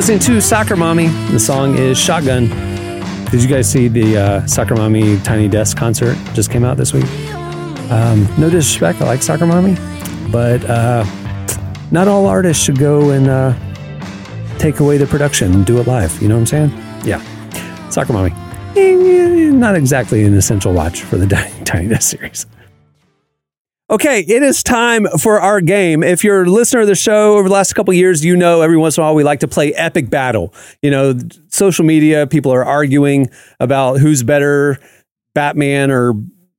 Listening 0.00 0.18
to 0.18 0.40
Soccer 0.40 0.76
Mommy. 0.76 1.08
The 1.30 1.38
song 1.38 1.76
is 1.76 1.98
Shotgun. 1.98 2.48
Did 3.26 3.42
you 3.42 3.46
guys 3.46 3.70
see 3.70 3.86
the 3.86 4.16
uh, 4.16 4.46
Soccer 4.46 4.74
Mommy 4.74 5.18
Tiny 5.18 5.46
Desk 5.46 5.76
concert 5.76 6.16
just 6.32 6.50
came 6.50 6.64
out 6.64 6.78
this 6.78 6.94
week? 6.94 7.04
Um, 7.90 8.26
no 8.38 8.48
disrespect, 8.48 9.02
I 9.02 9.04
like 9.04 9.22
Soccer 9.22 9.44
Mommy, 9.44 9.74
but 10.32 10.64
uh, 10.64 11.04
not 11.90 12.08
all 12.08 12.24
artists 12.24 12.64
should 12.64 12.78
go 12.78 13.10
and 13.10 13.28
uh, 13.28 13.54
take 14.56 14.80
away 14.80 14.96
the 14.96 15.06
production 15.06 15.52
and 15.52 15.66
do 15.66 15.78
it 15.80 15.86
live. 15.86 16.18
You 16.22 16.28
know 16.28 16.36
what 16.36 16.50
I'm 16.54 16.70
saying? 16.70 17.04
Yeah. 17.04 17.90
Soccer 17.90 18.14
Mommy. 18.14 18.32
Eh, 18.76 19.50
not 19.50 19.74
exactly 19.74 20.24
an 20.24 20.32
essential 20.32 20.72
watch 20.72 21.02
for 21.02 21.18
the 21.18 21.26
Tiny 21.66 21.88
Desk 21.88 22.08
series. 22.08 22.46
Okay, 23.90 24.20
it 24.20 24.44
is 24.44 24.62
time 24.62 25.08
for 25.18 25.40
our 25.40 25.60
game. 25.60 26.04
If 26.04 26.22
you're 26.22 26.44
a 26.44 26.48
listener 26.48 26.82
of 26.82 26.86
the 26.86 26.94
show 26.94 27.36
over 27.36 27.48
the 27.48 27.52
last 27.52 27.72
couple 27.72 27.92
years, 27.92 28.24
you 28.24 28.36
know 28.36 28.60
every 28.60 28.76
once 28.76 28.96
in 28.96 29.02
a 29.02 29.04
while 29.04 29.16
we 29.16 29.24
like 29.24 29.40
to 29.40 29.48
play 29.48 29.74
epic 29.74 30.08
battle. 30.08 30.54
You 30.80 30.92
know, 30.92 31.18
social 31.48 31.84
media, 31.84 32.28
people 32.28 32.52
are 32.52 32.64
arguing 32.64 33.28
about 33.58 33.98
who's 33.98 34.22
better, 34.22 34.78
Batman 35.34 35.90
or 35.90 36.14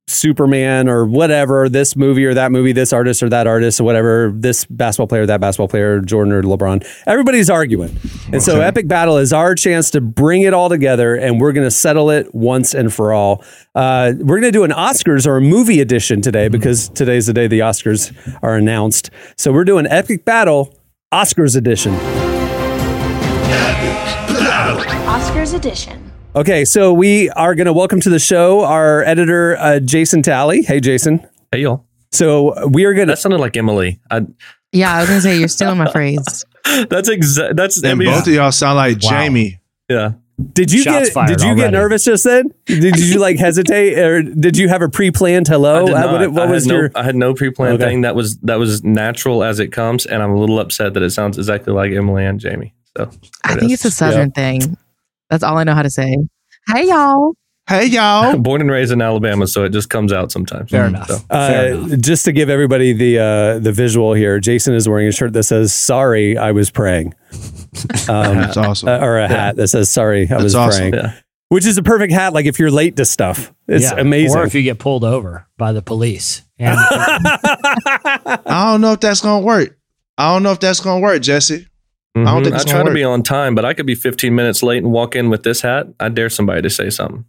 Superman 0.08 0.88
or 0.88 1.06
whatever, 1.06 1.68
this 1.68 1.94
movie 1.96 2.24
or 2.24 2.34
that 2.34 2.50
movie, 2.50 2.72
this 2.72 2.92
artist 2.92 3.22
or 3.22 3.28
that 3.28 3.46
artist 3.46 3.80
or 3.80 3.84
whatever, 3.84 4.32
this 4.34 4.64
basketball 4.64 5.06
player, 5.06 5.26
that 5.26 5.40
basketball 5.40 5.68
player, 5.68 6.00
Jordan 6.00 6.32
or 6.32 6.42
LeBron. 6.42 6.84
Everybody's 7.06 7.48
arguing. 7.48 7.90
And 8.26 8.36
okay. 8.36 8.40
so 8.40 8.60
Epic 8.60 8.88
Battle 8.88 9.18
is 9.18 9.32
our 9.32 9.54
chance 9.54 9.90
to 9.92 10.00
bring 10.00 10.42
it 10.42 10.52
all 10.52 10.68
together 10.68 11.14
and 11.14 11.40
we're 11.40 11.52
going 11.52 11.66
to 11.66 11.70
settle 11.70 12.10
it 12.10 12.34
once 12.34 12.74
and 12.74 12.92
for 12.92 13.12
all. 13.12 13.44
Uh, 13.74 14.12
we're 14.18 14.40
going 14.40 14.42
to 14.42 14.50
do 14.50 14.64
an 14.64 14.72
Oscars 14.72 15.26
or 15.26 15.36
a 15.36 15.40
movie 15.40 15.80
edition 15.80 16.20
today 16.20 16.46
mm-hmm. 16.46 16.52
because 16.52 16.88
today's 16.88 17.26
the 17.26 17.32
day 17.32 17.46
the 17.46 17.60
Oscars 17.60 18.12
are 18.42 18.56
announced. 18.56 19.10
So 19.38 19.52
we're 19.52 19.64
doing 19.64 19.86
Epic 19.86 20.24
Battle 20.24 20.76
Oscars 21.12 21.56
edition. 21.56 21.94
Oscars 25.06 25.54
edition. 25.54 26.01
Okay, 26.34 26.64
so 26.64 26.94
we 26.94 27.28
are 27.28 27.54
going 27.54 27.66
to 27.66 27.74
welcome 27.74 28.00
to 28.00 28.08
the 28.08 28.18
show 28.18 28.64
our 28.64 29.02
editor, 29.02 29.54
uh, 29.58 29.80
Jason 29.80 30.22
Talley. 30.22 30.62
Hey, 30.62 30.80
Jason. 30.80 31.28
Hey, 31.50 31.60
y'all. 31.60 31.84
So 32.10 32.68
we 32.68 32.86
are 32.86 32.94
going 32.94 33.08
to. 33.08 33.12
That 33.12 33.18
sounded 33.18 33.38
like 33.38 33.54
Emily. 33.54 34.00
I... 34.10 34.22
Yeah, 34.72 34.94
I 34.94 35.00
was 35.00 35.10
going 35.10 35.18
to 35.18 35.22
say, 35.22 35.38
you're 35.38 35.48
stealing 35.48 35.76
my 35.76 35.92
phrase. 35.92 36.46
that's 36.88 37.10
exactly. 37.10 37.54
That's. 37.54 37.84
And 37.84 37.98
both 37.98 38.26
of 38.26 38.32
y'all 38.32 38.50
sound 38.50 38.76
like 38.76 39.02
wow. 39.02 39.10
Jamie. 39.10 39.60
Yeah. 39.90 40.12
Did 40.54 40.72
you 40.72 40.80
Shots 40.80 41.12
get 41.12 41.28
Did 41.28 41.40
you 41.42 41.48
already. 41.48 41.60
get 41.60 41.72
nervous 41.72 42.04
just 42.04 42.24
then? 42.24 42.50
Did, 42.64 42.98
you 42.98 43.18
like 43.18 43.38
hesitate, 43.38 43.98
or 43.98 44.22
did 44.22 44.56
you 44.56 44.70
have 44.70 44.80
a 44.80 44.88
pre-planned 44.88 45.46
hello? 45.46 45.84
What, 45.84 46.32
what 46.32 46.48
was 46.48 46.66
no, 46.66 46.74
your? 46.74 46.90
I 46.94 47.02
had 47.02 47.14
no 47.14 47.34
pre-planned 47.34 47.74
okay. 47.74 47.90
thing. 47.90 48.00
That 48.00 48.16
was 48.16 48.38
that 48.38 48.58
was 48.58 48.82
natural 48.82 49.44
as 49.44 49.60
it 49.60 49.68
comes, 49.68 50.06
and 50.06 50.22
I'm 50.22 50.30
a 50.30 50.40
little 50.40 50.58
upset 50.58 50.94
that 50.94 51.02
it 51.02 51.10
sounds 51.10 51.36
exactly 51.36 51.74
like 51.74 51.92
Emily 51.92 52.24
and 52.24 52.40
Jamie. 52.40 52.74
So 52.96 53.10
I 53.44 53.54
think 53.56 53.70
it's 53.72 53.84
a 53.84 53.90
southern 53.90 54.32
thing. 54.32 54.78
That's 55.32 55.42
all 55.42 55.56
I 55.56 55.64
know 55.64 55.74
how 55.74 55.80
to 55.82 55.88
say. 55.88 56.14
Hey, 56.68 56.86
y'all. 56.88 57.32
Hey 57.66 57.86
y'all. 57.86 58.36
Born 58.38 58.60
and 58.60 58.70
raised 58.70 58.92
in 58.92 59.00
Alabama, 59.00 59.46
so 59.46 59.64
it 59.64 59.70
just 59.70 59.88
comes 59.88 60.12
out 60.12 60.30
sometimes. 60.30 60.70
Fair 60.70 60.84
enough. 60.86 61.06
So- 61.08 61.16
Fair 61.30 61.74
Uh, 61.74 61.96
just 61.96 62.24
to 62.26 62.32
give 62.32 62.50
everybody 62.50 62.92
the 62.92 63.18
uh, 63.18 63.58
the 63.60 63.72
visual 63.72 64.12
here, 64.14 64.40
Jason 64.40 64.74
is 64.74 64.86
wearing 64.88 65.06
a 65.08 65.12
shirt 65.12 65.32
that 65.32 65.44
says 65.44 65.72
"Sorry, 65.72 66.36
I 66.36 66.50
was 66.52 66.70
praying," 66.70 67.14
um, 68.08 68.36
That's 68.36 68.56
awesome. 68.58 68.88
uh, 68.88 68.98
or 68.98 69.18
a 69.20 69.28
hat 69.28 69.56
that 69.56 69.68
says 69.68 69.88
"Sorry, 69.90 70.28
I 70.30 70.42
was 70.42 70.54
awesome. 70.56 70.90
praying," 70.90 70.94
Yeah. 70.94 71.14
which 71.48 71.64
is 71.64 71.78
a 71.78 71.82
perfect 71.84 72.12
hat. 72.12 72.32
Like 72.34 72.44
if 72.46 72.58
you're 72.58 72.70
late 72.70 72.96
to 72.96 73.04
stuff, 73.06 73.54
it's 73.68 73.84
Yeah. 73.90 74.00
amazing. 74.00 74.36
Or 74.38 74.44
if 74.44 74.54
you 74.56 74.62
get 74.64 74.78
pulled 74.80 75.04
over 75.04 75.46
by 75.56 75.72
the 75.72 75.82
police. 75.82 76.42
And 76.58 76.76
I 76.78 78.40
don't 78.72 78.80
know 78.80 78.92
if 78.92 79.00
that's 79.00 79.20
gonna 79.20 79.44
work. 79.44 79.78
I 80.18 80.32
don't 80.34 80.42
know 80.42 80.52
if 80.52 80.60
that's 80.60 80.80
gonna 80.80 81.00
work, 81.00 81.22
Jesse. 81.22 81.66
I 82.14 82.24
don't 82.24 82.42
Mhm. 82.42 82.44
think 82.44 82.56
I 82.56 82.62
try 82.64 82.82
gonna 82.82 82.92
be 82.94 83.04
on 83.04 83.22
time, 83.22 83.54
but 83.54 83.64
I 83.64 83.72
could 83.72 83.86
be 83.86 83.94
15 83.94 84.34
minutes 84.34 84.62
late 84.62 84.82
and 84.82 84.92
walk 84.92 85.16
in 85.16 85.30
with 85.30 85.42
this 85.44 85.62
hat. 85.62 85.86
I 85.98 86.08
dare 86.10 86.28
somebody 86.28 86.60
to 86.62 86.68
say 86.70 86.90
something. 86.90 87.24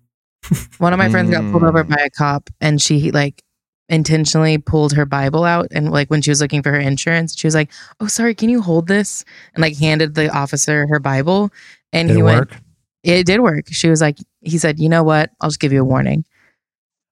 One 0.77 0.91
of 0.91 0.99
my 0.99 1.07
friends 1.09 1.29
got 1.31 1.49
pulled 1.51 1.63
over 1.63 1.83
Mm. 1.85 1.89
by 1.89 2.03
a 2.03 2.09
cop 2.09 2.49
and 2.59 2.81
she 2.81 3.11
like 3.11 3.41
intentionally 3.87 4.57
pulled 4.57 4.91
her 4.93 5.05
Bible 5.05 5.45
out 5.45 5.67
and 5.71 5.89
like 5.91 6.09
when 6.09 6.21
she 6.21 6.31
was 6.31 6.41
looking 6.41 6.61
for 6.61 6.71
her 6.71 6.79
insurance, 6.79 7.37
she 7.37 7.47
was 7.47 7.55
like, 7.55 7.71
Oh, 8.01 8.07
sorry, 8.07 8.35
can 8.35 8.49
you 8.49 8.61
hold 8.61 8.87
this? 8.87 9.23
And 9.55 9.61
like 9.61 9.77
handed 9.77 10.15
the 10.15 10.29
officer 10.35 10.85
her 10.89 10.99
Bible. 10.99 11.49
And 11.93 12.09
Did 12.09 12.15
he 12.15 12.19
it 12.19 12.23
went, 12.23 12.39
work? 12.51 12.59
It 13.03 13.25
did 13.25 13.39
work. 13.39 13.65
She 13.69 13.89
was 13.89 14.01
like, 14.01 14.17
he 14.41 14.57
said, 14.57 14.79
you 14.79 14.89
know 14.89 15.03
what? 15.03 15.29
I'll 15.39 15.49
just 15.49 15.59
give 15.61 15.71
you 15.71 15.81
a 15.81 15.85
warning. 15.85 16.25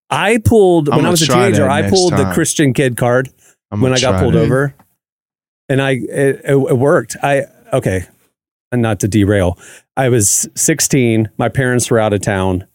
I 0.10 0.40
pulled 0.44 0.90
I'm 0.90 0.98
when 0.98 1.06
I 1.06 1.10
was 1.10 1.22
a 1.22 1.28
teenager. 1.28 1.70
I 1.70 1.82
next 1.82 1.94
pulled 1.94 2.14
the. 2.14 2.32
Christian 2.34 2.74
kid 2.74 2.98
card 2.98 3.30
I'm 3.72 3.80
when 3.80 3.94
I 3.94 4.00
got 4.00 4.20
pulled 4.20 4.34
that. 4.34 4.40
over, 4.42 4.74
and 5.70 5.82
I 5.82 5.92
it, 5.92 6.42
it, 6.44 6.56
it 6.70 6.78
worked. 6.78 7.16
I 7.24 7.46
okay, 7.74 8.06
and 8.72 8.82
not 8.82 9.00
to 9.02 9.08
derail. 9.08 9.58
I 9.98 10.10
was 10.10 10.48
16. 10.56 11.30
My 11.38 11.50
parents 11.50 11.90
were 11.92 12.00
out 12.00 12.14
of 12.14 12.22
town, 12.22 12.66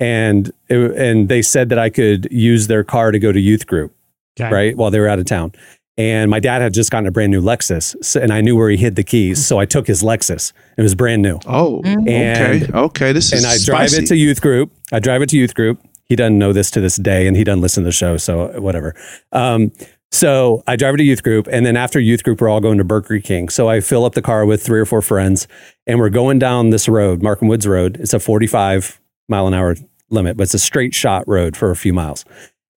and 0.00 0.52
it, 0.68 0.78
and 0.96 1.28
they 1.28 1.42
said 1.42 1.68
that 1.70 1.78
I 1.78 1.90
could 1.90 2.28
use 2.30 2.66
their 2.66 2.84
car 2.84 3.10
to 3.10 3.18
go 3.18 3.32
to 3.32 3.40
youth 3.40 3.66
group. 3.66 3.92
Okay. 4.40 4.50
right 4.52 4.76
while 4.76 4.90
they 4.90 4.98
were 4.98 5.06
out 5.06 5.20
of 5.20 5.26
town. 5.26 5.52
And 5.96 6.28
my 6.28 6.40
dad 6.40 6.60
had 6.60 6.74
just 6.74 6.90
gotten 6.90 7.06
a 7.06 7.12
brand 7.12 7.30
new 7.30 7.40
Lexus, 7.40 7.94
so, 8.04 8.20
and 8.20 8.32
I 8.32 8.40
knew 8.40 8.56
where 8.56 8.68
he 8.68 8.76
hid 8.76 8.96
the 8.96 9.04
keys, 9.04 9.46
so 9.46 9.60
I 9.60 9.64
took 9.64 9.86
his 9.86 10.02
Lexus. 10.02 10.52
It 10.76 10.82
was 10.82 10.96
brand 10.96 11.22
new, 11.22 11.38
Oh, 11.46 11.80
Mm. 11.84 12.02
okay, 12.02 12.66
okay. 12.76 13.12
This 13.12 13.32
is 13.32 13.44
and 13.44 13.46
I 13.46 13.54
drive 13.64 13.90
spicy. 13.90 14.02
it 14.02 14.06
to 14.08 14.16
youth 14.16 14.40
group. 14.40 14.72
I 14.92 14.98
drive 14.98 15.22
it 15.22 15.28
to 15.28 15.36
youth 15.38 15.54
group. 15.54 15.78
He 16.06 16.16
doesn't 16.16 16.36
know 16.36 16.52
this 16.52 16.68
to 16.72 16.80
this 16.80 16.96
day, 16.96 17.28
and 17.28 17.36
he 17.36 17.44
doesn't 17.44 17.60
listen 17.60 17.84
to 17.84 17.88
the 17.88 17.92
show, 17.92 18.16
so 18.16 18.60
whatever. 18.60 18.96
Um, 19.30 19.70
so 20.14 20.62
I 20.66 20.76
drive 20.76 20.94
it 20.94 20.98
to 20.98 21.04
youth 21.04 21.24
group, 21.24 21.48
and 21.50 21.66
then 21.66 21.76
after 21.76 21.98
youth 21.98 22.22
group, 22.22 22.40
we're 22.40 22.48
all 22.48 22.60
going 22.60 22.78
to 22.78 22.84
Burger 22.84 23.18
King. 23.18 23.48
So 23.48 23.68
I 23.68 23.80
fill 23.80 24.04
up 24.04 24.14
the 24.14 24.22
car 24.22 24.46
with 24.46 24.62
three 24.62 24.78
or 24.78 24.86
four 24.86 25.02
friends, 25.02 25.48
and 25.88 25.98
we're 25.98 26.08
going 26.08 26.38
down 26.38 26.70
this 26.70 26.88
road, 26.88 27.20
Markham 27.20 27.48
Woods 27.48 27.66
Road. 27.66 27.96
It's 28.00 28.14
a 28.14 28.20
45 28.20 29.00
mile 29.28 29.48
an 29.48 29.54
hour 29.54 29.74
limit, 30.10 30.36
but 30.36 30.44
it's 30.44 30.54
a 30.54 30.58
straight 30.60 30.94
shot 30.94 31.26
road 31.26 31.56
for 31.56 31.72
a 31.72 31.76
few 31.76 31.92
miles. 31.92 32.24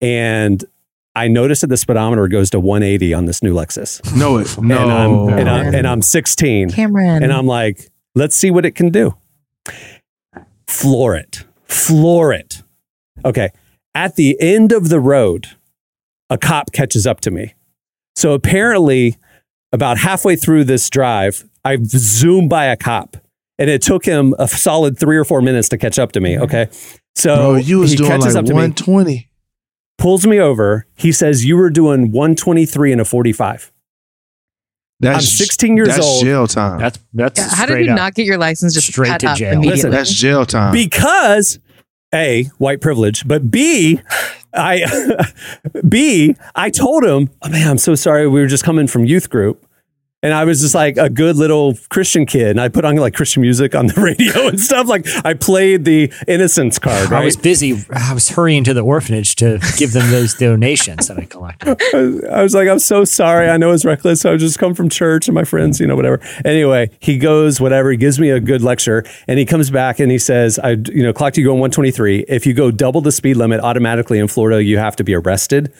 And 0.01 0.65
I 1.15 1.27
noticed 1.27 1.61
that 1.61 1.67
the 1.67 1.77
speedometer 1.77 2.27
goes 2.27 2.49
to 2.51 2.59
180 2.59 3.13
on 3.13 3.25
this 3.25 3.43
new 3.43 3.53
Lexus. 3.53 4.01
No, 4.15 4.37
it 4.37 4.57
no. 4.59 4.81
And 4.81 4.91
I'm, 4.91 5.39
and 5.39 5.49
I'm, 5.49 5.75
and 5.75 5.87
I'm 5.87 6.01
16. 6.01 6.71
Cameron. 6.71 7.23
And 7.23 7.31
I'm 7.31 7.45
like, 7.45 7.91
let's 8.15 8.35
see 8.35 8.49
what 8.49 8.65
it 8.65 8.71
can 8.71 8.89
do. 8.89 9.15
Floor 10.67 11.15
it. 11.15 11.45
Floor 11.65 12.33
it. 12.33 12.63
Okay. 13.23 13.51
At 13.93 14.15
the 14.15 14.39
end 14.39 14.71
of 14.71 14.89
the 14.89 14.99
road, 14.99 15.56
a 16.29 16.37
cop 16.37 16.71
catches 16.71 17.05
up 17.07 17.19
to 17.21 17.31
me. 17.31 17.53
So 18.15 18.33
apparently, 18.33 19.17
about 19.71 19.97
halfway 19.99 20.35
through 20.35 20.63
this 20.65 20.89
drive, 20.89 21.45
I 21.63 21.77
zoomed 21.83 22.49
by 22.49 22.65
a 22.65 22.75
cop. 22.77 23.17
And 23.59 23.69
it 23.69 23.81
took 23.81 24.05
him 24.05 24.35
a 24.37 24.47
solid 24.47 24.99
three 24.99 25.17
or 25.17 25.25
four 25.25 25.41
minutes 25.41 25.67
to 25.69 25.77
catch 25.77 25.97
up 25.97 26.11
to 26.13 26.19
me. 26.19 26.33
Mm-hmm. 26.35 26.43
Okay. 26.43 26.67
So 27.15 27.35
Bro, 27.35 27.55
you 27.55 27.79
was 27.79 27.91
he 27.91 27.97
doing 27.97 28.09
catches 28.09 28.35
like 28.35 28.41
up 28.41 28.45
to 28.45 28.51
me, 28.53 28.55
120. 28.55 29.29
pulls 29.97 30.27
me 30.27 30.39
over. 30.39 30.85
He 30.95 31.11
says, 31.11 31.43
You 31.43 31.57
were 31.57 31.69
doing 31.71 32.11
123 32.11 32.91
and 32.91 33.01
a 33.01 33.05
45. 33.05 33.71
That's 34.99 35.15
I'm 35.17 35.21
16 35.21 35.77
years 35.77 35.89
that's 35.89 36.05
old. 36.05 36.23
jail 36.23 36.47
time. 36.47 36.79
That's 36.79 36.99
that's 37.13 37.39
Yeah, 37.39 37.49
how 37.49 37.65
did 37.67 37.85
you 37.85 37.91
up. 37.91 37.97
not 37.97 38.13
get 38.15 38.25
your 38.25 38.37
license 38.37 38.73
just 38.73 38.87
Straight 38.87 39.09
cut 39.09 39.19
to 39.21 39.29
up 39.29 39.37
jail. 39.37 39.53
immediately? 39.53 39.75
Listen, 39.75 39.91
that's 39.91 40.11
jail 40.13 40.45
time. 40.45 40.71
because 40.73 41.59
a 42.13 42.45
white 42.57 42.81
privilege 42.81 43.27
but 43.27 43.51
b 43.51 43.99
i 44.53 44.83
b 45.89 46.35
i 46.55 46.69
told 46.69 47.03
him 47.03 47.29
oh, 47.41 47.49
man 47.49 47.67
i'm 47.67 47.77
so 47.77 47.95
sorry. 47.95 48.27
We 48.27 48.39
were 48.39 48.47
just 48.47 48.63
coming 48.63 48.87
from 48.87 49.05
youth 49.05 49.29
group 49.29 49.66
and 50.23 50.33
I 50.33 50.45
was 50.45 50.61
just 50.61 50.73
like 50.73 50.97
a 50.97 51.09
good 51.09 51.35
little 51.35 51.75
Christian 51.89 52.25
kid, 52.25 52.49
and 52.49 52.61
I 52.61 52.69
put 52.69 52.85
on 52.85 52.95
like 52.95 53.13
Christian 53.13 53.41
music 53.41 53.75
on 53.75 53.87
the 53.87 53.93
radio 54.01 54.47
and 54.47 54.59
stuff. 54.59 54.87
Like 54.87 55.05
I 55.23 55.35
played 55.35 55.85
the 55.85 56.11
innocence 56.27 56.79
card. 56.79 57.13
I 57.13 57.23
was 57.23 57.37
busy. 57.37 57.85
I 57.91 58.13
was 58.13 58.29
hurrying 58.29 58.63
to 58.63 58.73
the 58.73 58.81
orphanage 58.81 59.35
to 59.37 59.59
give 59.77 59.93
them 59.93 60.09
those 60.09 60.33
donations 60.39 61.07
that 61.07 61.19
I 61.19 61.25
collected. 61.25 61.77
I 62.31 62.41
was 62.41 62.55
like, 62.55 62.67
I'm 62.67 62.79
so 62.79 63.05
sorry. 63.05 63.47
I 63.47 63.57
know 63.57 63.71
it's 63.71 63.85
reckless. 63.85 64.25
I 64.25 64.35
just 64.37 64.57
come 64.57 64.73
from 64.73 64.89
church 64.89 65.27
and 65.27 65.35
my 65.35 65.43
friends, 65.43 65.79
you 65.79 65.85
know, 65.85 65.95
whatever. 65.95 66.19
Anyway, 66.43 66.89
he 66.99 67.19
goes, 67.19 67.61
whatever. 67.61 67.91
He 67.91 67.97
gives 67.97 68.19
me 68.19 68.31
a 68.31 68.39
good 68.39 68.63
lecture 68.63 69.03
and 69.27 69.37
he 69.37 69.45
comes 69.45 69.69
back 69.69 69.99
and 69.99 70.11
he 70.11 70.17
says, 70.17 70.57
I, 70.59 70.71
you 70.71 71.03
know, 71.03 71.13
clocked 71.13 71.37
you 71.37 71.43
going 71.43 71.59
123. 71.59 72.25
If 72.27 72.47
you 72.47 72.53
go 72.53 72.71
double 72.71 73.01
the 73.01 73.11
speed 73.11 73.37
limit 73.37 73.61
automatically 73.61 74.17
in 74.17 74.27
Florida, 74.27 74.63
you 74.63 74.79
have 74.79 74.95
to 74.95 75.03
be 75.03 75.13
arrested. 75.13 75.71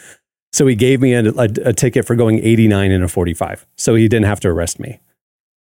So 0.54 0.66
he 0.66 0.76
gave 0.76 1.02
me 1.02 1.14
a, 1.14 1.24
a, 1.32 1.50
a 1.66 1.74
ticket 1.74 2.06
for 2.06 2.16
going 2.16 2.40
89 2.40 2.92
in 2.92 3.04
a 3.04 3.08
45. 3.08 3.68
So 3.76 3.96
he 3.96 4.08
didn't 4.08 4.26
have 4.26 4.40
to 4.42 4.50
arrest 4.50 4.80
me. 4.80 5.00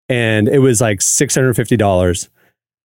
And 0.10 0.48
it 0.48 0.60
was 0.60 0.82
like 0.82 1.00
$650. 1.00 2.30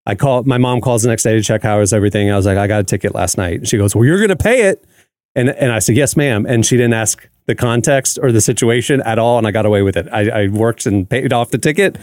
I 0.05 0.15
call 0.15 0.43
my 0.43 0.59
mom 0.59 0.81
calls 0.81 1.03
the 1.03 1.09
next 1.09 1.23
day 1.23 1.35
to 1.35 1.43
check 1.43 1.63
how 1.63 1.79
was 1.79 1.93
everything. 1.93 2.31
I 2.31 2.37
was 2.37 2.47
like, 2.47 2.59
I 2.59 2.67
got 2.67 2.81
a 2.81 2.85
ticket 2.85 3.15
last 3.15 3.39
night. 3.39 3.69
She 3.69 3.79
goes, 3.79 3.95
Well, 3.95 4.05
you're 4.05 4.19
going 4.19 4.31
to 4.31 4.37
pay 4.37 4.63
it. 4.63 4.85
And, 5.35 5.51
and 5.51 5.71
I 5.71 5.79
said, 5.79 5.97
Yes, 5.97 6.17
ma'am. 6.17 6.45
And 6.45 6.67
she 6.67 6.77
didn't 6.77 6.95
ask 6.95 7.27
the 7.47 7.55
context 7.55 8.19
or 8.21 8.33
the 8.33 8.41
situation 8.41 9.01
at 9.03 9.19
all. 9.19 9.39
And 9.39 9.47
I 9.47 9.53
got 9.53 9.65
away 9.65 9.83
with 9.83 9.97
it. 9.97 10.09
I, 10.13 10.45
I 10.45 10.49
worked 10.49 10.87
and 10.87 11.09
paid 11.09 11.33
off 11.33 11.51
the 11.51 11.59
ticket. 11.59 11.97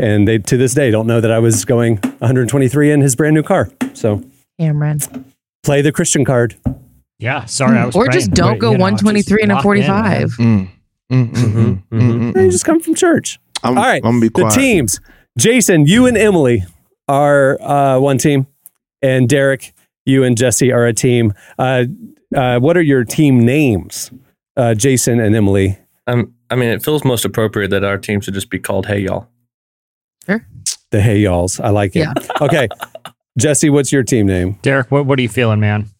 And 0.00 0.26
they, 0.26 0.38
to 0.38 0.56
this 0.56 0.74
day, 0.74 0.90
don't 0.90 1.06
know 1.06 1.20
that 1.20 1.30
I 1.30 1.38
was 1.38 1.64
going 1.64 1.98
123 2.18 2.90
in 2.90 3.00
his 3.00 3.14
brand 3.14 3.34
new 3.34 3.44
car. 3.44 3.70
So 3.94 4.24
Cameron. 4.58 5.00
play 5.62 5.82
the 5.82 5.92
Christian 5.92 6.24
card. 6.24 6.56
Yeah, 7.18 7.44
sorry, 7.46 7.78
I 7.78 7.86
was. 7.86 7.96
Or 7.96 8.08
just 8.08 8.32
don't 8.32 8.54
but, 8.54 8.60
go 8.60 8.72
you 8.72 8.78
know, 8.78 8.84
123 8.84 9.42
and 9.42 9.52
a 9.52 9.54
just 9.54 9.64
locked 9.64 9.78
in, 9.78 9.86
man. 9.86 10.28
45. 10.28 10.30
Mm. 10.32 10.68
Mm, 11.12 11.30
mm, 11.30 11.52
mm, 11.52 11.82
mm, 11.90 12.32
mm, 12.32 12.44
You 12.44 12.50
just 12.50 12.64
come 12.64 12.80
from 12.80 12.94
church. 12.94 13.38
I'm, 13.62 13.78
All 13.78 13.84
right. 13.84 14.02
I'm 14.04 14.12
gonna 14.12 14.20
be 14.20 14.28
quiet. 14.28 14.54
The 14.54 14.60
teams, 14.60 15.00
Jason, 15.38 15.86
you 15.86 16.06
and 16.06 16.16
Emily 16.16 16.64
are 17.08 17.60
uh, 17.62 17.98
one 18.00 18.18
team, 18.18 18.46
and 19.02 19.28
Derek, 19.28 19.72
you 20.04 20.24
and 20.24 20.36
Jesse 20.36 20.72
are 20.72 20.84
a 20.84 20.92
team. 20.92 21.32
Uh, 21.58 21.84
uh, 22.34 22.58
what 22.58 22.76
are 22.76 22.82
your 22.82 23.04
team 23.04 23.44
names, 23.46 24.10
uh, 24.56 24.74
Jason 24.74 25.20
and 25.20 25.34
Emily? 25.34 25.78
Um, 26.06 26.34
I 26.50 26.56
mean, 26.56 26.70
it 26.70 26.82
feels 26.82 27.04
most 27.04 27.24
appropriate 27.24 27.68
that 27.68 27.84
our 27.84 27.98
team 27.98 28.20
should 28.20 28.34
just 28.34 28.50
be 28.50 28.58
called 28.58 28.86
Hey 28.86 29.00
Y'all. 29.00 29.28
Sure. 30.26 30.46
The 30.90 31.00
Hey 31.00 31.18
Y'alls. 31.18 31.60
I 31.60 31.70
like 31.70 31.96
it. 31.96 32.00
Yeah. 32.00 32.14
Okay. 32.40 32.68
Jesse, 33.38 33.70
what's 33.70 33.92
your 33.92 34.02
team 34.02 34.26
name? 34.26 34.58
Derek, 34.62 34.90
what 34.90 35.06
what 35.06 35.18
are 35.18 35.22
you 35.22 35.28
feeling, 35.28 35.60
man? 35.60 35.90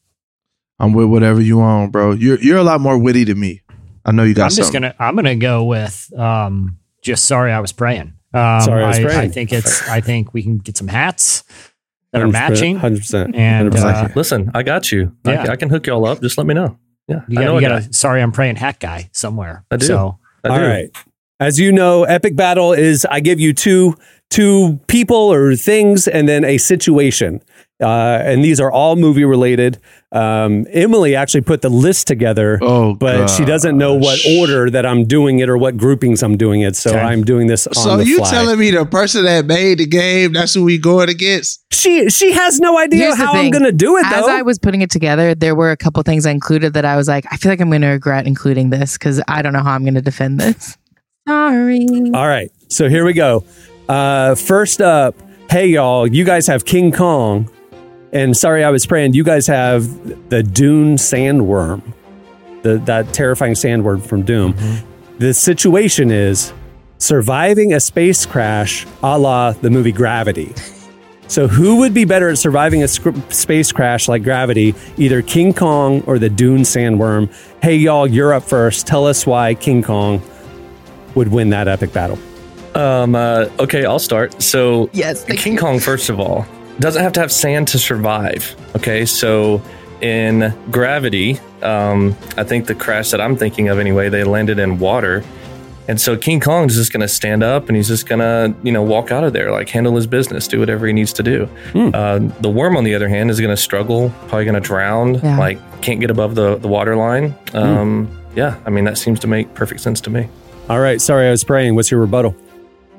I'm 0.78 0.92
with 0.92 1.06
whatever 1.08 1.40
you 1.40 1.58
want, 1.58 1.92
bro. 1.92 2.12
You're 2.12 2.38
you're 2.40 2.58
a 2.58 2.64
lot 2.64 2.80
more 2.80 2.98
witty 2.98 3.24
than 3.24 3.40
me. 3.40 3.62
I 4.04 4.12
know 4.12 4.22
you 4.22 4.34
got 4.34 4.50
I'm 4.52 4.56
just 4.56 4.72
gonna 4.72 4.94
I'm 4.98 5.16
gonna 5.16 5.36
go 5.36 5.64
with 5.64 6.12
um, 6.18 6.78
just 7.02 7.24
sorry 7.24 7.52
I 7.52 7.60
was 7.60 7.72
praying. 7.72 8.12
Um, 8.34 8.60
Sorry 8.60 8.84
I 8.84 8.88
was 8.88 8.98
praying. 8.98 9.18
I 9.18 9.28
think 9.28 9.52
it's 9.52 9.88
I 9.88 10.00
think 10.02 10.34
we 10.34 10.42
can 10.42 10.58
get 10.58 10.76
some 10.76 10.88
hats 10.88 11.44
that 12.12 12.20
are 12.20 12.28
matching. 12.28 12.78
100%. 12.78 13.34
And 13.34 13.72
100%. 13.72 13.82
uh, 13.84 14.08
Listen, 14.14 14.50
I 14.54 14.62
got 14.62 14.92
you. 14.92 15.12
I, 15.24 15.32
Yeah. 15.32 15.50
I 15.50 15.56
can 15.56 15.70
hook 15.70 15.86
y'all 15.86 16.04
up. 16.06 16.20
Just 16.20 16.36
let 16.36 16.46
me 16.46 16.52
know. 16.52 16.78
Yeah, 17.08 17.22
you 17.28 17.38
I 17.38 17.42
got, 17.42 17.44
know 17.46 17.52
you 17.58 17.66
a 17.66 17.68
got 17.68 17.82
a 17.88 17.92
sorry 17.94 18.20
I'm 18.20 18.32
praying 18.32 18.56
hat 18.56 18.78
guy 18.80 19.08
somewhere. 19.12 19.64
I 19.70 19.76
do. 19.78 19.86
So 19.86 20.18
I 20.44 20.58
do. 20.58 20.66
right. 20.66 20.90
As 21.40 21.58
you 21.58 21.72
know, 21.72 22.04
Epic 22.04 22.36
Battle 22.36 22.72
is 22.74 23.06
I 23.06 23.20
give 23.20 23.40
you 23.40 23.52
two 23.54 23.94
two 24.28 24.80
people 24.88 25.16
or 25.16 25.54
things 25.56 26.06
and 26.08 26.28
then 26.28 26.44
a 26.44 26.58
situation. 26.58 27.40
Uh, 27.78 27.86
and 28.24 28.42
these 28.42 28.58
are 28.58 28.72
all 28.72 28.96
movie 28.96 29.24
related. 29.24 29.78
Um, 30.10 30.66
Emily 30.70 31.14
actually 31.14 31.42
put 31.42 31.60
the 31.60 31.68
list 31.68 32.06
together, 32.06 32.58
oh, 32.62 32.94
but 32.94 33.26
she 33.28 33.44
doesn't 33.44 33.76
know 33.76 33.94
what 33.94 34.18
order 34.38 34.70
that 34.70 34.86
I'm 34.86 35.04
doing 35.04 35.40
it 35.40 35.50
or 35.50 35.58
what 35.58 35.76
groupings 35.76 36.22
I'm 36.22 36.38
doing 36.38 36.62
it. 36.62 36.74
So 36.74 36.90
Okay. 36.90 37.00
I'm 37.00 37.22
doing 37.22 37.48
this 37.48 37.66
on 37.66 37.74
So 37.74 37.96
the 37.98 38.06
you 38.06 38.18
fly. 38.18 38.30
telling 38.30 38.58
me 38.58 38.70
the 38.70 38.86
person 38.86 39.24
that 39.24 39.44
made 39.44 39.76
the 39.78 39.86
game? 39.86 40.32
That's 40.32 40.54
who 40.54 40.64
we 40.64 40.78
going 40.78 41.10
against? 41.10 41.62
she 41.70 42.08
she 42.08 42.32
has 42.32 42.58
no 42.60 42.78
idea 42.78 43.00
Here's 43.00 43.16
how 43.18 43.34
I'm 43.34 43.50
going 43.50 43.64
to 43.64 43.72
do 43.72 43.98
it 43.98 44.06
As. 44.06 44.24
I 44.26 44.40
was 44.40 44.58
putting 44.58 44.80
it 44.80 44.90
together, 44.90 45.34
there 45.34 45.54
were 45.54 45.70
a 45.70 45.76
couple 45.76 46.02
things 46.02 46.24
I 46.24 46.30
included 46.30 46.72
that 46.72 46.86
I 46.86 46.96
was 46.96 47.08
like, 47.08 47.26
I 47.30 47.36
feel 47.36 47.52
like 47.52 47.60
I'm 47.60 47.68
going 47.68 47.82
to 47.82 47.88
regret 47.88 48.26
including 48.26 48.70
this 48.70 48.94
because 48.96 49.20
I 49.28 49.42
don't 49.42 49.52
know 49.52 49.62
how 49.62 49.72
I'm 49.72 49.82
going 49.82 49.94
to 49.96 50.00
defend 50.02 50.40
this. 50.40 50.78
Sorry. 51.28 51.86
All 52.14 52.26
right. 52.26 52.50
So 52.68 52.88
here 52.88 53.04
we 53.04 53.12
go. 53.12 53.44
Uh, 53.88 54.34
first 54.34 54.80
up, 54.80 55.14
hey 55.50 55.66
y'all, 55.68 56.06
you 56.06 56.24
guys 56.24 56.46
have 56.46 56.64
King 56.64 56.90
Kong. 56.90 57.50
And 58.12 58.36
sorry, 58.36 58.64
I 58.64 58.70
was 58.70 58.86
praying. 58.86 59.14
You 59.14 59.24
guys 59.24 59.46
have 59.46 60.28
the 60.30 60.42
Dune 60.42 60.96
sandworm, 60.96 61.82
the 62.62 62.78
that 62.78 63.12
terrifying 63.12 63.54
sandworm 63.54 64.04
from 64.04 64.22
Dune. 64.22 64.54
The 65.18 65.34
situation 65.34 66.10
is 66.10 66.52
surviving 66.98 67.72
a 67.74 67.80
space 67.80 68.24
crash, 68.26 68.86
a 69.02 69.18
la 69.18 69.52
the 69.52 69.70
movie 69.70 69.92
Gravity. 69.92 70.54
So, 71.28 71.48
who 71.48 71.78
would 71.78 71.92
be 71.92 72.04
better 72.04 72.28
at 72.28 72.38
surviving 72.38 72.84
a 72.84 72.88
sc- 72.88 73.08
space 73.30 73.72
crash 73.72 74.06
like 74.06 74.22
gravity, 74.22 74.76
either 74.96 75.22
King 75.22 75.52
Kong 75.52 76.02
or 76.06 76.20
the 76.20 76.28
Dune 76.28 76.60
sandworm? 76.60 77.34
Hey, 77.60 77.76
y'all, 77.76 78.06
you're 78.06 78.32
up 78.32 78.44
first. 78.44 78.86
Tell 78.86 79.06
us 79.06 79.26
why 79.26 79.54
King 79.54 79.82
Kong 79.82 80.22
would 81.16 81.28
win 81.28 81.50
that 81.50 81.66
epic 81.66 81.92
battle. 81.92 82.16
Um, 82.76 83.16
uh, 83.16 83.48
okay, 83.58 83.84
I'll 83.84 83.98
start. 83.98 84.40
So, 84.40 84.88
Yes, 84.92 85.24
King 85.24 85.54
you. 85.54 85.58
Kong, 85.58 85.80
first 85.80 86.10
of 86.10 86.20
all, 86.20 86.46
doesn't 86.80 87.02
have 87.02 87.12
to 87.14 87.20
have 87.20 87.32
sand 87.32 87.68
to 87.68 87.78
survive. 87.78 88.54
Okay, 88.76 89.06
so 89.06 89.62
in 90.00 90.52
Gravity, 90.70 91.38
um, 91.62 92.16
I 92.36 92.44
think 92.44 92.66
the 92.66 92.74
crash 92.74 93.10
that 93.10 93.20
I'm 93.20 93.36
thinking 93.36 93.68
of 93.68 93.78
anyway, 93.78 94.08
they 94.08 94.24
landed 94.24 94.58
in 94.58 94.78
water. 94.78 95.24
And 95.88 96.00
so 96.00 96.16
King 96.16 96.40
Kong's 96.40 96.74
just 96.74 96.92
going 96.92 97.00
to 97.02 97.08
stand 97.08 97.44
up 97.44 97.68
and 97.68 97.76
he's 97.76 97.86
just 97.86 98.06
going 98.08 98.18
to, 98.18 98.52
you 98.64 98.72
know, 98.72 98.82
walk 98.82 99.12
out 99.12 99.22
of 99.22 99.32
there, 99.32 99.52
like 99.52 99.68
handle 99.68 99.94
his 99.94 100.06
business, 100.08 100.48
do 100.48 100.58
whatever 100.58 100.86
he 100.88 100.92
needs 100.92 101.12
to 101.14 101.22
do. 101.22 101.48
Uh, 101.76 102.18
the 102.40 102.50
worm, 102.50 102.76
on 102.76 102.82
the 102.82 102.92
other 102.94 103.08
hand, 103.08 103.30
is 103.30 103.38
going 103.40 103.54
to 103.54 103.56
struggle, 103.56 104.10
probably 104.26 104.44
going 104.44 104.54
to 104.56 104.60
drown, 104.60 105.14
Yeah. 105.14 105.38
like 105.38 105.58
can't 105.82 106.00
get 106.00 106.10
above 106.10 106.34
the, 106.34 106.56
the 106.56 106.66
water 106.68 106.96
line. 106.96 107.36
Um, 107.54 108.08
Yeah, 108.34 108.58
I 108.66 108.70
mean, 108.70 108.84
that 108.84 108.98
seems 108.98 109.20
to 109.20 109.28
make 109.28 109.54
perfect 109.54 109.80
sense 109.80 110.00
to 110.02 110.10
me. 110.10 110.28
All 110.68 110.80
right, 110.80 111.00
sorry, 111.00 111.28
I 111.28 111.30
was 111.30 111.44
praying. 111.44 111.76
What's 111.76 111.90
your 111.92 112.00
rebuttal? 112.00 112.32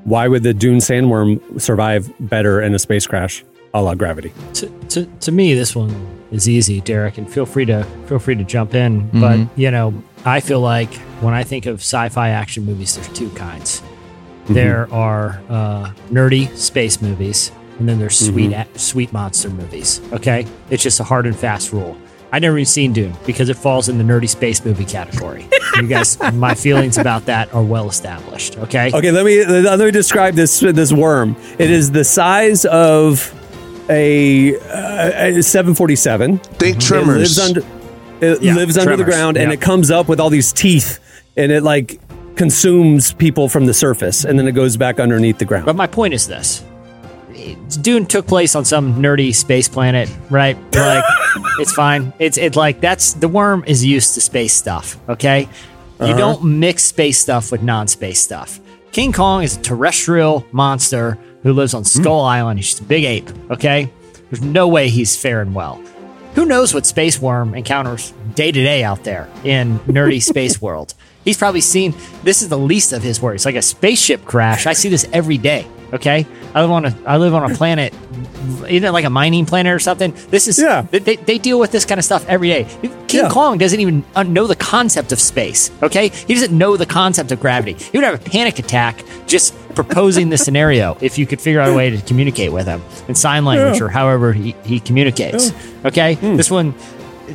Why 0.05 0.29
would 0.29 0.43
the 0.43 0.53
Dune 0.53 0.77
sandworm 0.77 1.59
survive 1.59 2.09
better 2.21 2.61
in 2.61 2.73
a 2.73 2.79
space 2.79 3.05
crash 3.05 3.43
a 3.77 3.81
la 3.81 3.95
gravity? 3.95 4.33
to, 4.53 4.67
to, 4.89 5.05
to 5.19 5.31
me 5.31 5.53
this 5.53 5.75
one 5.75 6.17
is 6.31 6.49
easy 6.49 6.81
derek 6.81 7.17
and 7.17 7.31
feel 7.31 7.45
free 7.45 7.65
to 7.65 7.83
feel 8.07 8.19
free 8.19 8.35
to 8.35 8.43
jump 8.43 8.73
in. 8.73 9.07
But 9.09 9.37
mm-hmm. 9.37 9.59
you 9.61 9.71
know 9.71 9.93
i 10.25 10.39
feel 10.39 10.59
like 10.59 10.93
when 11.21 11.33
i 11.33 11.43
think 11.43 11.65
of 11.65 11.79
sci-fi 11.79 12.29
action 12.29 12.65
movies 12.65 12.95
there's 12.95 13.09
two 13.09 13.29
kinds. 13.31 13.81
Mm-hmm. 13.81 14.53
There 14.53 14.93
are 14.93 15.41
uh, 15.49 15.91
nerdy 16.09 16.55
space 16.55 17.01
movies 17.01 17.51
and 17.79 17.87
then 17.87 17.99
there's 17.99 18.19
mm-hmm. 18.19 18.33
sweet 18.33 18.53
a- 18.53 18.79
sweet 18.79 19.13
monster 19.13 19.49
movies 19.49 20.01
okay? 20.13 20.45
It's 20.69 20.83
just 20.83 20.99
a 20.99 21.03
hard 21.03 21.25
and 21.25 21.37
fast 21.37 21.71
rule. 21.71 21.97
I 22.31 22.39
never 22.39 22.57
even 22.57 22.65
seen 22.65 22.91
dune 22.91 23.15
because 23.25 23.47
it 23.47 23.55
falls 23.55 23.87
in 23.87 23.97
the 23.97 24.03
nerdy 24.03 24.27
space 24.27 24.63
movie 24.65 24.83
category. 24.83 25.47
You 25.77 25.87
guys 25.87 26.19
my 26.33 26.55
feelings 26.55 26.97
about 26.97 27.25
that 27.27 27.53
are 27.53 27.63
well 27.63 27.87
established 27.87 28.57
okay? 28.57 28.91
Okay, 28.93 29.11
let 29.11 29.25
me 29.25 29.45
let 29.45 29.79
me 29.79 29.91
describe 29.91 30.33
this 30.35 30.59
this 30.59 30.91
worm. 30.91 31.37
It 31.57 31.69
is 31.69 31.91
the 31.91 32.03
size 32.03 32.65
of 32.65 33.33
a, 33.89 34.55
uh, 34.59 35.37
a 35.39 35.41
747. 35.43 36.37
Think 36.37 36.77
It 36.77 36.81
Tremors. 36.81 37.17
lives 37.17 37.39
under 37.39 37.61
it 38.19 38.41
Yeah, 38.41 38.55
lives 38.55 38.77
under 38.77 38.91
the 38.97 39.03
Tremors, 39.03 39.15
ground 39.15 39.37
and 39.37 39.49
yeah. 39.49 39.53
it 39.53 39.61
comes 39.61 39.91
up 39.91 40.07
with 40.07 40.19
all 40.19 40.29
these 40.29 40.51
teeth 40.51 40.99
and 41.35 41.51
it 41.51 41.61
like 41.63 41.99
consumes 42.35 43.13
people 43.13 43.47
from 43.49 43.65
the 43.65 43.73
surface 43.73 44.23
and 44.25 44.37
then 44.39 44.47
it 44.47 44.53
goes 44.53 44.75
back 44.77 44.99
underneath 44.99 45.37
the 45.37 45.45
ground. 45.45 45.65
But 45.65 45.75
my 45.75 45.87
point 45.87 46.13
is 46.13 46.27
this. 46.27 46.63
Dune 47.81 48.05
took 48.05 48.25
place 48.27 48.55
on 48.55 48.65
some 48.65 48.95
nerdy 49.01 49.33
space 49.33 49.69
planet, 49.69 50.09
right? 50.29 50.57
Like, 50.73 51.03
it's 51.59 51.71
fine. 51.73 52.11
It's 52.19 52.37
it's 52.37 52.55
like 52.57 52.81
that's 52.81 53.13
the 53.13 53.27
worm 53.27 53.63
is 53.67 53.85
used 53.85 54.15
to 54.15 54.21
space 54.21 54.53
stuff. 54.53 54.97
Okay, 55.07 55.47
you 56.01 56.17
don't 56.17 56.43
mix 56.43 56.83
space 56.83 57.19
stuff 57.19 57.51
with 57.51 57.61
non-space 57.61 58.19
stuff. 58.19 58.59
King 58.91 59.13
Kong 59.13 59.43
is 59.43 59.57
a 59.57 59.61
terrestrial 59.61 60.45
monster 60.51 61.17
who 61.47 61.53
lives 61.53 61.73
on 61.73 61.83
hmm. 61.83 62.01
Skull 62.01 62.21
Island. 62.21 62.59
He's 62.59 62.67
just 62.67 62.81
a 62.81 62.83
big 62.83 63.05
ape. 63.05 63.29
Okay, 63.49 63.89
there's 64.29 64.41
no 64.41 64.67
way 64.67 64.89
he's 64.89 65.15
faring 65.15 65.53
well. 65.53 65.81
Who 66.35 66.45
knows 66.45 66.73
what 66.73 66.85
space 66.85 67.21
worm 67.21 67.55
encounters 67.55 68.13
day 68.35 68.51
to 68.51 68.63
day 68.63 68.83
out 68.83 69.05
there 69.05 69.29
in 69.45 69.79
nerdy 69.79 70.21
space 70.33 70.61
world? 70.61 70.93
He's 71.23 71.37
probably 71.37 71.61
seen 71.61 71.95
this 72.23 72.41
is 72.41 72.49
the 72.49 72.57
least 72.57 72.91
of 72.91 73.01
his 73.01 73.21
worries. 73.21 73.45
Like 73.45 73.55
a 73.55 73.61
spaceship 73.61 74.25
crash, 74.25 74.67
I 74.67 74.73
see 74.73 74.89
this 74.89 75.07
every 75.13 75.37
day. 75.37 75.65
Okay, 75.93 76.27
I 76.53 76.61
live 76.61 76.71
on 76.71 76.85
a 76.85 76.95
I 77.05 77.15
live 77.15 77.33
on 77.33 77.49
a 77.49 77.55
planet, 77.55 77.93
isn't 78.67 78.83
it 78.83 78.91
like 78.91 79.05
a 79.05 79.09
mining 79.09 79.45
planet 79.45 79.73
or 79.73 79.79
something? 79.79 80.13
This 80.29 80.49
is 80.49 80.59
Yeah. 80.59 80.81
They, 80.81 81.15
they, 81.15 81.37
deal 81.37 81.59
with 81.59 81.71
this 81.71 81.85
kind 81.85 81.97
of 81.97 82.03
stuff 82.03 82.25
every 82.27 82.49
day. 82.49 82.65
King 83.07 83.23
Yeah. 83.23 83.29
Kong 83.29 83.57
doesn't 83.57 83.79
even 83.79 84.03
know 84.27 84.47
the 84.47 84.55
concept 84.55 85.13
of 85.13 85.19
space. 85.21 85.71
Okay, 85.81 86.09
he 86.09 86.33
doesn't 86.33 86.55
know 86.55 86.75
the 86.75 86.85
concept 86.85 87.31
of 87.31 87.39
gravity. 87.39 87.73
He 87.73 87.97
would 87.97 88.03
have 88.03 88.15
a 88.15 88.29
panic 88.29 88.59
attack 88.59 89.01
just 89.27 89.53
proposing 89.83 90.29
the 90.29 90.37
scenario 90.37 90.97
if 91.01 91.19
you 91.19 91.27
could 91.27 91.39
figure 91.39 91.61
out 91.61 91.69
a 91.69 91.73
way 91.73 91.91
to 91.91 92.01
communicate 92.01 92.51
with 92.51 92.65
him 92.65 92.81
in 93.07 93.13
sign 93.13 93.45
language 93.45 93.79
or 93.79 93.89
however 93.89 94.33
he, 94.33 94.55
he 94.65 94.79
communicates. 94.79 95.53
Okay, 95.85 96.15
this 96.15 96.49
one, 96.49 96.73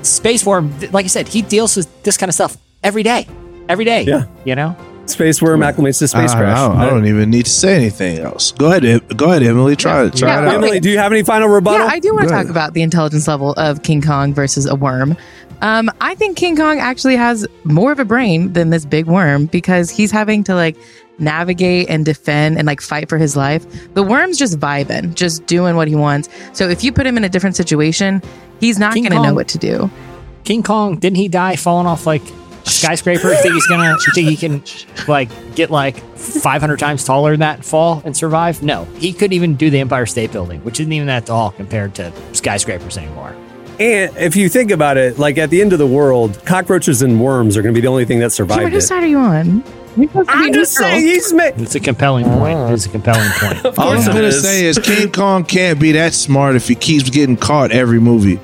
Space 0.03 0.45
Worm, 0.45 0.75
like 0.91 1.05
I 1.05 1.09
said, 1.09 1.29
he 1.29 1.41
deals 1.41 1.77
with 1.77 2.03
this 2.03 2.17
kind 2.17 2.29
of 2.29 2.35
stuff 2.35 2.57
every 2.83 3.05
day. 3.05 3.29
Every 3.69 3.85
day. 3.85 4.03
Yeah. 4.03 4.27
You 4.45 4.57
know? 4.57 4.77
Space 5.07 5.43
worm 5.43 5.61
acclimates 5.61 5.99
to 5.99 6.09
space 6.09 6.33
I, 6.33 6.39
crash. 6.39 6.59
I 6.59 6.69
don't, 6.69 6.77
I 6.79 6.91
don't 6.91 7.07
even 7.07 7.31
need 7.31 7.45
to 7.47 7.51
say 7.51 7.75
anything 7.75 8.19
else. 8.19 8.53
Go 8.53 8.71
ahead, 8.71 9.17
go 9.17 9.31
ahead, 9.31 9.43
Emily. 9.43 9.75
Try 9.75 10.05
it. 10.05 10.17
Try 10.17 10.29
Yeah, 10.29 10.39
it 10.39 10.43
well, 10.43 10.51
out. 10.51 10.55
Emily, 10.57 10.81
do 10.81 10.91
you 10.91 10.99
have 10.99 11.13
any 11.13 11.23
final 11.23 11.49
rebuttal? 11.49 11.87
Yeah, 11.87 11.93
I 11.93 11.99
do 11.99 12.15
want 12.15 12.29
to 12.29 12.35
talk 12.35 12.49
about 12.49 12.75
the 12.75 12.83
intelligence 12.83 13.27
level 13.27 13.53
of 13.53 13.83
King 13.83 14.01
Kong 14.01 14.33
versus 14.33 14.67
a 14.67 14.75
worm. 14.75 15.17
Um, 15.61 15.91
I 16.01 16.15
think 16.15 16.37
King 16.37 16.57
Kong 16.57 16.79
actually 16.79 17.17
has 17.17 17.47
more 17.65 17.93
of 17.93 17.99
a 17.99 18.05
brain 18.05 18.53
than 18.53 18.71
this 18.71 18.85
big 18.85 19.07
worm 19.07 19.47
because 19.47 19.91
he's 19.91 20.11
having 20.11 20.45
to 20.45 20.55
like 20.55 20.77
navigate 21.19 21.89
and 21.89 22.05
defend 22.05 22.59
and 22.59 22.67
like 22.67 22.81
fight 22.81 23.09
for 23.09 23.19
his 23.19 23.37
life. 23.37 23.65
The 23.95 24.03
worm's 24.03 24.39
just 24.39 24.59
vibing, 24.59 25.15
just 25.15 25.47
doing 25.47 25.77
what 25.77 25.89
he 25.89 25.95
wants. 25.95 26.29
So 26.53 26.69
if 26.69 26.83
you 26.85 26.93
put 26.93 27.07
him 27.07 27.17
in 27.17 27.25
a 27.25 27.29
different 27.29 27.57
situation, 27.57 28.23
he's 28.61 28.79
not 28.79 28.95
going 28.95 29.11
to 29.11 29.23
know 29.23 29.35
what 29.35 29.49
to 29.49 29.59
do. 29.59 29.91
King 30.45 30.63
Kong, 30.63 30.99
didn't 30.99 31.17
he 31.17 31.29
die 31.29 31.57
falling 31.57 31.87
off 31.87 32.07
like 32.07 32.23
a 32.23 32.71
skyscraper? 32.71 33.31
You 33.31 33.43
think 33.43 33.55
he's 33.55 33.67
gonna 33.67 33.91
you 33.93 34.13
think 34.13 34.29
he 34.29 34.37
can 34.37 34.65
like 35.07 35.29
get 35.55 35.71
like 35.71 35.99
500 36.17 36.79
times 36.79 37.05
taller 37.05 37.33
than 37.33 37.41
that 37.41 37.57
and 37.57 37.65
fall 37.65 38.03
and 38.05 38.17
survive? 38.17 38.63
No, 38.63 38.85
he 38.97 39.13
couldn't 39.13 39.35
even 39.35 39.55
do 39.55 39.71
the 39.71 39.79
Empire 39.79 40.07
State 40.07 40.33
Building, 40.33 40.61
which 40.65 40.81
isn't 40.81 40.93
even 40.93 41.07
that 41.07 41.27
tall 41.27 41.53
compared 41.53 41.95
to 41.97 42.13
skyscrapers 42.33 42.99
anymore. 42.99 43.37
And 43.79 44.17
if 44.17 44.37
you 44.37 44.49
think 44.49 44.71
about 44.71 44.97
it, 44.97 45.19
like 45.19 45.39
at 45.39 45.51
the 45.51 45.61
end 45.61 45.73
of 45.73 45.79
the 45.79 45.87
world, 45.87 46.45
cockroaches 46.45 47.03
and 47.03 47.21
worms 47.21 47.57
are 47.57 47.63
going 47.63 47.75
to 47.75 47.79
be 47.79 47.83
the 47.83 47.89
only 47.89 48.05
thing 48.05 48.19
that 48.19 48.33
Cameron, 48.33 48.49
survived 48.49 48.73
whose 48.73 48.85
it. 48.85 48.87
side 48.89 49.03
are 49.03 49.07
you 49.07 49.19
on? 49.19 49.65
You're 49.97 50.09
supposed 50.09 50.29
to 50.31 50.37
be 50.39 50.45
I'm 50.47 50.53
just 50.53 50.73
saying 50.75 51.03
he's 51.03 51.33
ma- 51.33 51.43
It's 51.57 51.75
a 51.75 51.81
compelling 51.81 52.25
point. 52.25 52.59
It's 52.73 52.87
a 52.87 52.89
compelling 52.89 53.31
point. 53.33 53.65
All 53.79 53.91
I'm 53.91 53.97
course 53.97 54.07
it 54.07 54.13
gonna 54.13 54.23
is. 54.29 54.43
say 54.43 54.65
is 54.65 54.79
King 54.79 55.11
Kong 55.13 55.45
can't 55.45 55.79
be 55.79 55.93
that 55.93 56.15
smart 56.15 56.57
if 56.57 56.67
he 56.69 56.75
keeps 56.75 57.11
getting 57.11 57.37
caught 57.37 57.73
every 57.73 58.01
movie. 58.01 58.41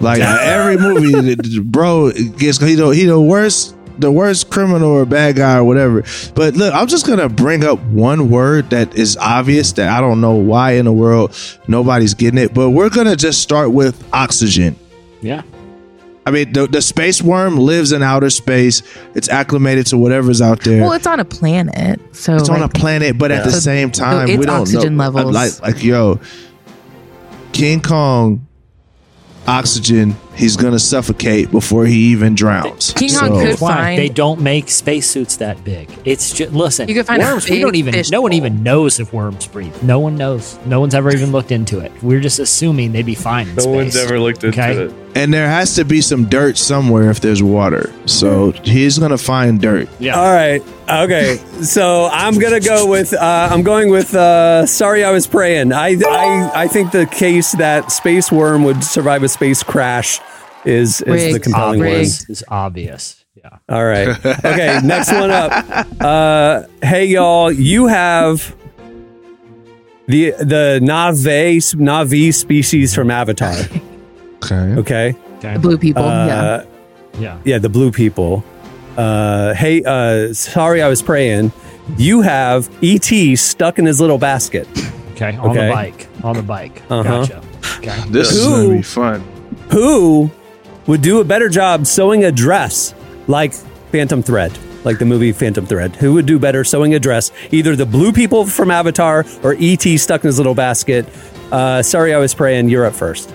Like 0.00 0.20
every 0.20 0.76
movie, 0.76 1.12
the- 1.12 1.36
the- 1.36 1.60
bro 1.60 2.10
gets 2.12 2.58
he 2.58 2.74
the 2.74 2.88
he 2.90 3.04
the 3.04 3.20
worst 3.20 3.76
the 3.96 4.10
worst 4.10 4.50
criminal 4.50 4.90
or 4.90 5.06
bad 5.06 5.36
guy 5.36 5.56
or 5.56 5.64
whatever. 5.64 6.02
But 6.34 6.54
look, 6.56 6.74
I'm 6.74 6.88
just 6.88 7.06
gonna 7.06 7.28
bring 7.28 7.64
up 7.64 7.78
one 7.84 8.28
word 8.28 8.70
that 8.70 8.94
is 8.96 9.16
obvious 9.16 9.72
that 9.72 9.88
I 9.88 10.00
don't 10.00 10.20
know 10.20 10.34
why 10.34 10.72
in 10.72 10.84
the 10.84 10.92
world 10.92 11.34
nobody's 11.68 12.12
getting 12.12 12.38
it. 12.38 12.52
But 12.52 12.70
we're 12.70 12.90
gonna 12.90 13.16
just 13.16 13.40
start 13.40 13.70
with 13.70 14.02
oxygen. 14.12 14.76
Yeah. 15.22 15.42
I 16.26 16.30
mean, 16.30 16.52
the, 16.52 16.66
the 16.66 16.80
space 16.80 17.20
worm 17.20 17.56
lives 17.58 17.92
in 17.92 18.02
outer 18.02 18.30
space. 18.30 18.82
It's 19.14 19.28
acclimated 19.28 19.86
to 19.88 19.98
whatever's 19.98 20.40
out 20.40 20.60
there. 20.62 20.80
Well, 20.82 20.92
it's 20.92 21.06
on 21.06 21.20
a 21.20 21.24
planet, 21.24 22.00
so 22.12 22.36
it's 22.36 22.48
on 22.48 22.62
a 22.62 22.68
planet, 22.68 23.18
but 23.18 23.30
at 23.30 23.44
the 23.44 23.50
So- 23.52 23.58
same 23.60 23.90
time, 23.90 24.26
we 24.38 24.46
don't 24.46 24.62
oxygen 24.62 24.96
know. 24.96 25.08
levels- 25.10 25.34
Like, 25.34 25.60
like, 25.60 25.84
yo, 25.84 26.18
King 27.52 27.80
Kong, 27.82 28.46
oxygen. 29.46 30.16
He's 30.36 30.56
gonna 30.56 30.78
suffocate 30.78 31.50
before 31.50 31.86
he 31.86 31.96
even 32.12 32.34
drowns. 32.34 32.92
King 32.96 33.08
Kong 33.10 33.28
So- 33.28 33.38
could 33.40 33.48
That's 33.50 33.60
why 33.60 33.74
find- 33.74 33.98
they 33.98 34.08
don't 34.08 34.40
make 34.40 34.68
spacesuits 34.68 35.36
that 35.36 35.62
big. 35.64 35.88
It's 36.04 36.32
just 36.32 36.52
listen. 36.52 36.88
You 36.88 36.94
could 36.94 37.06
find 37.06 37.22
worms. 37.22 37.48
We 37.48 37.60
don't 37.60 37.74
even. 37.76 37.94
No 38.10 38.20
one 38.20 38.32
even 38.32 38.62
knows 38.62 38.98
if 39.00 39.12
worms 39.12 39.46
breathe. 39.46 39.74
No 39.82 39.98
one 39.98 40.16
knows. 40.16 40.56
No 40.66 40.80
one's 40.80 40.94
ever 40.94 41.10
even 41.12 41.32
looked 41.32 41.52
into 41.52 41.78
it. 41.78 41.92
We're 42.02 42.20
just 42.20 42.38
assuming 42.38 42.92
they'd 42.92 43.06
be 43.06 43.14
fine. 43.14 43.48
In 43.48 43.54
No 43.56 43.62
space. 43.62 43.74
one's 43.74 43.96
ever 43.96 44.18
looked 44.20 44.42
into 44.44 44.60
Okay. 44.60 44.72
it. 44.84 44.92
and 45.16 45.32
there 45.32 45.48
has 45.48 45.76
to 45.76 45.84
be 45.84 46.00
some 46.00 46.24
dirt 46.24 46.58
somewhere 46.58 47.08
if 47.08 47.20
there's 47.20 47.40
water. 47.40 47.92
So 48.06 48.52
he's 48.64 48.98
gonna 48.98 49.16
find 49.18 49.60
dirt. 49.60 49.88
Yeah. 50.00 50.18
All 50.20 50.32
right. 50.32 50.60
Okay. 50.90 51.38
So 51.62 52.08
I'm 52.12 52.38
gonna 52.38 52.58
go 52.60 52.86
with. 52.86 53.14
Uh, 53.14 53.48
I'm 53.50 53.62
going 53.62 53.90
with. 53.90 54.12
Uh, 54.14 54.66
sorry, 54.66 55.04
I 55.04 55.12
was 55.12 55.26
praying. 55.28 55.72
I, 55.72 55.96
I 56.04 56.50
I 56.64 56.68
think 56.68 56.90
the 56.90 57.06
case 57.06 57.52
that 57.52 57.92
space 57.92 58.32
worm 58.32 58.64
would 58.64 58.82
survive 58.82 59.22
a 59.22 59.28
space 59.28 59.62
crash 59.62 60.18
is 60.64 61.00
is 61.00 61.02
the 61.02 61.10
Rigged. 61.12 61.42
compelling 61.44 61.80
one. 61.80 61.88
Is 61.88 62.44
obvious. 62.48 63.24
Yeah. 63.36 63.58
All 63.68 63.84
right. 63.84 64.08
Okay. 64.44 64.80
next 64.84 65.12
one 65.12 65.30
up. 65.30 65.52
Uh, 66.00 66.62
hey 66.82 67.06
y'all, 67.06 67.50
you 67.52 67.86
have 67.86 68.54
the 70.06 70.30
the 70.38 70.80
Na'vi 70.82 71.56
Na'vi 71.76 72.32
species 72.34 72.94
from 72.94 73.10
Avatar. 73.10 73.54
Okay. 74.44 74.74
Okay. 74.78 75.14
Okay. 75.38 75.56
blue 75.58 75.78
people. 75.78 76.02
yeah. 76.04 76.42
Uh, 76.42 76.64
Yeah. 77.18 77.38
yeah, 77.44 77.58
the 77.58 77.68
blue 77.68 77.90
people. 77.92 78.42
Uh, 78.96 79.54
hey, 79.54 79.82
uh, 79.84 80.32
sorry, 80.34 80.82
I 80.82 80.88
was 80.88 81.02
praying. 81.02 81.52
You 81.98 82.22
have 82.22 82.68
ET 82.82 83.36
stuck 83.38 83.78
in 83.78 83.86
his 83.86 84.00
little 84.00 84.18
basket. 84.18 84.66
Okay. 85.12 85.36
On 85.36 85.50
Okay. 85.50 85.66
the 85.68 85.72
bike. 85.72 86.06
On 86.22 86.34
the 86.36 86.42
bike. 86.42 86.82
Uh-huh. 86.90 87.02
Gotcha. 87.26 87.42
Okay. 87.78 88.00
This 88.10 88.32
is 88.32 88.46
gonna 88.46 88.68
be 88.76 88.82
fun. 88.82 89.22
Who 89.70 90.30
would 90.86 91.02
do 91.02 91.20
a 91.20 91.24
better 91.24 91.48
job 91.48 91.86
sewing 91.86 92.24
a 92.24 92.32
dress 92.32 92.94
like 93.26 93.52
Phantom 93.92 94.22
Thread, 94.22 94.56
like 94.84 94.98
the 94.98 95.04
movie 95.04 95.32
Phantom 95.32 95.66
Thread? 95.66 95.96
Who 95.96 96.14
would 96.14 96.26
do 96.26 96.38
better 96.38 96.64
sewing 96.64 96.94
a 96.94 96.98
dress? 96.98 97.30
Either 97.50 97.76
the 97.76 97.86
blue 97.86 98.12
people 98.12 98.46
from 98.46 98.70
Avatar 98.70 99.24
or 99.42 99.56
ET 99.58 99.82
stuck 99.98 100.22
in 100.24 100.28
his 100.28 100.38
little 100.38 100.54
basket. 100.54 101.06
Uh, 101.50 101.82
sorry, 101.82 102.14
I 102.14 102.18
was 102.18 102.34
praying. 102.34 102.68
You're 102.68 102.86
up 102.86 102.94
first. 102.94 103.32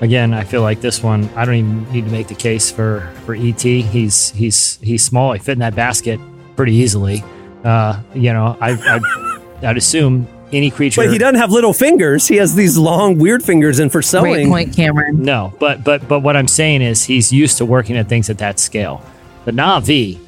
Again, 0.00 0.34
I 0.34 0.44
feel 0.44 0.62
like 0.62 0.80
this 0.80 1.02
one. 1.02 1.28
I 1.36 1.44
don't 1.44 1.54
even 1.54 1.92
need 1.92 2.04
to 2.04 2.10
make 2.10 2.28
the 2.28 2.34
case 2.34 2.70
for 2.70 3.10
for 3.24 3.34
ET. 3.34 3.62
He's 3.62 4.30
he's 4.30 4.78
he's 4.82 5.02
small. 5.04 5.32
He 5.32 5.38
fit 5.38 5.52
in 5.52 5.60
that 5.60 5.74
basket 5.74 6.20
pretty 6.56 6.74
easily. 6.74 7.24
Uh, 7.62 8.00
you 8.14 8.32
know, 8.32 8.56
I 8.60 8.72
I'd, 8.72 9.64
I'd 9.64 9.76
assume 9.76 10.26
any 10.54 10.70
creature. 10.70 11.02
But 11.02 11.12
he 11.12 11.18
doesn't 11.18 11.36
have 11.36 11.50
little 11.50 11.72
fingers. 11.72 12.26
He 12.26 12.36
has 12.36 12.54
these 12.54 12.78
long, 12.78 13.18
weird 13.18 13.42
fingers, 13.42 13.78
and 13.78 13.90
for 13.90 13.98
Great 13.98 14.06
sewing, 14.06 14.48
point, 14.48 14.74
Cameron. 14.74 15.22
No, 15.22 15.52
but 15.58 15.84
but 15.84 16.06
but 16.08 16.20
what 16.20 16.36
I'm 16.36 16.48
saying 16.48 16.82
is 16.82 17.04
he's 17.04 17.32
used 17.32 17.58
to 17.58 17.66
working 17.66 17.96
at 17.96 18.08
things 18.08 18.30
at 18.30 18.38
that 18.38 18.58
scale. 18.58 19.02
The 19.44 19.52
Navi, 19.52 20.18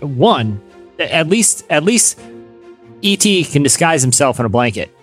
one, 0.00 0.60
at 0.98 1.28
least 1.28 1.64
at 1.70 1.84
least 1.84 2.18
ET 3.02 3.24
can 3.50 3.62
disguise 3.62 4.02
himself 4.02 4.40
in 4.40 4.46
a 4.46 4.50
blanket. 4.50 4.94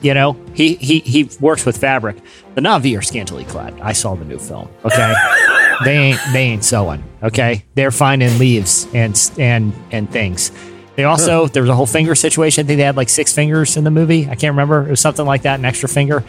You 0.00 0.12
know, 0.12 0.36
he 0.52 0.74
he 0.74 1.00
he 1.00 1.30
works 1.40 1.64
with 1.64 1.78
fabric. 1.78 2.16
The 2.54 2.60
Navi 2.60 2.96
are 2.98 3.02
scantily 3.02 3.44
clad. 3.44 3.80
I 3.80 3.92
saw 3.92 4.14
the 4.14 4.24
new 4.24 4.38
film. 4.38 4.68
Okay, 4.84 5.14
they 5.84 5.96
ain't 5.96 6.20
they 6.32 6.42
ain't 6.42 6.64
sewing. 6.64 7.02
Okay, 7.22 7.64
they're 7.74 7.90
finding 7.90 8.38
leaves 8.38 8.86
and 8.92 9.18
and 9.38 9.72
and 9.92 10.10
things. 10.10 10.50
They 10.96 11.04
also 11.04 11.48
there 11.48 11.62
was 11.62 11.70
a 11.70 11.74
whole 11.74 11.86
finger 11.86 12.14
situation. 12.14 12.64
I 12.64 12.66
think 12.66 12.78
they 12.78 12.84
had 12.84 12.96
like 12.96 13.08
six 13.08 13.32
fingers 13.32 13.76
in 13.76 13.84
the 13.84 13.90
movie. 13.90 14.28
I 14.28 14.36
can't 14.36 14.52
remember. 14.52 14.86
It 14.86 14.90
was 14.90 15.00
something 15.00 15.26
like 15.26 15.42
that, 15.42 15.58
an 15.58 15.64
extra 15.64 15.88
finger. 15.88 16.22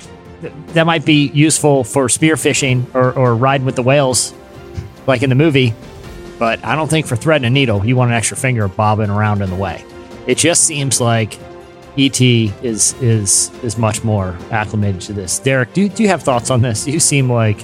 That 0.73 0.85
might 0.85 1.05
be 1.05 1.27
useful 1.27 1.83
for 1.83 2.07
spearfishing 2.07 2.93
or, 2.93 3.13
or 3.13 3.35
riding 3.35 3.65
with 3.65 3.75
the 3.75 3.83
whales, 3.83 4.33
like 5.07 5.23
in 5.23 5.29
the 5.29 5.35
movie. 5.35 5.73
But 6.37 6.63
I 6.65 6.75
don't 6.75 6.89
think 6.89 7.05
for 7.05 7.15
threading 7.15 7.45
a 7.45 7.49
needle, 7.49 7.85
you 7.85 7.95
want 7.95 8.11
an 8.11 8.17
extra 8.17 8.37
finger 8.37 8.67
bobbing 8.67 9.09
around 9.09 9.41
in 9.41 9.49
the 9.49 9.55
way. 9.55 9.85
It 10.27 10.37
just 10.37 10.63
seems 10.63 10.99
like 10.99 11.37
ET 11.97 12.19
is 12.19 12.93
is 13.01 13.51
is 13.63 13.77
much 13.77 14.03
more 14.03 14.37
acclimated 14.51 15.01
to 15.01 15.13
this. 15.13 15.39
Derek, 15.39 15.73
do, 15.73 15.87
do 15.87 16.03
you 16.03 16.09
have 16.09 16.23
thoughts 16.23 16.49
on 16.49 16.61
this? 16.61 16.87
You 16.87 16.99
seem 16.99 17.31
like 17.31 17.63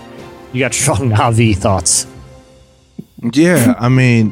you 0.54 0.60
got 0.60 0.74
strong 0.74 0.98
Navi 1.10 1.56
thoughts. 1.56 2.08
Yeah, 3.34 3.76
I 3.78 3.90
mean, 3.90 4.32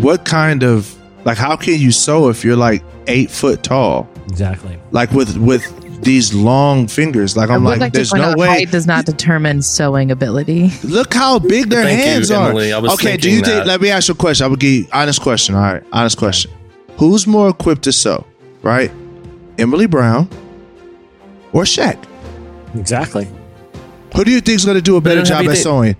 what 0.00 0.24
kind 0.24 0.62
of 0.62 0.97
like 1.24 1.38
how 1.38 1.56
can 1.56 1.78
you 1.78 1.92
sew 1.92 2.28
if 2.28 2.44
you're 2.44 2.56
like 2.56 2.82
eight 3.06 3.30
foot 3.30 3.62
tall? 3.62 4.08
Exactly. 4.28 4.78
Like 4.90 5.10
with 5.12 5.36
with 5.36 5.62
these 6.02 6.32
long 6.32 6.86
fingers. 6.86 7.36
Like 7.36 7.50
I 7.50 7.54
I'm 7.54 7.64
like, 7.64 7.80
like 7.80 7.92
there's 7.92 8.12
no 8.12 8.34
way. 8.36 8.46
height 8.46 8.70
does 8.70 8.86
not 8.86 9.04
determine 9.04 9.62
sewing 9.62 10.10
ability. 10.10 10.70
Look 10.84 11.12
how 11.14 11.38
big 11.38 11.68
their 11.68 11.84
Thank 11.84 11.98
you, 11.98 12.06
hands 12.06 12.30
are. 12.30 12.50
Emily. 12.50 12.72
I 12.72 12.78
was 12.78 12.92
okay, 12.94 13.16
do 13.16 13.28
thinking 13.28 13.34
you 13.34 13.44
think? 13.44 13.66
Let 13.66 13.80
me 13.80 13.90
ask 13.90 14.08
you 14.08 14.14
a 14.14 14.16
question. 14.16 14.44
I 14.44 14.48
would 14.48 14.60
give 14.60 14.72
you 14.72 14.86
honest 14.92 15.20
question. 15.20 15.54
All 15.54 15.60
right, 15.60 15.82
honest 15.92 16.18
question. 16.18 16.50
Who's 16.98 17.26
more 17.26 17.48
equipped 17.48 17.82
to 17.82 17.92
sew? 17.92 18.26
Right, 18.62 18.90
Emily 19.58 19.86
Brown 19.86 20.28
or 21.52 21.62
Shaq? 21.62 22.02
Exactly. 22.74 23.28
Who 24.16 24.24
do 24.24 24.30
you 24.30 24.40
think 24.40 24.56
is 24.56 24.64
going 24.64 24.76
to 24.76 24.82
do 24.82 24.96
a 24.96 25.00
better 25.00 25.22
job 25.22 25.46
at 25.46 25.56
sewing? 25.56 25.96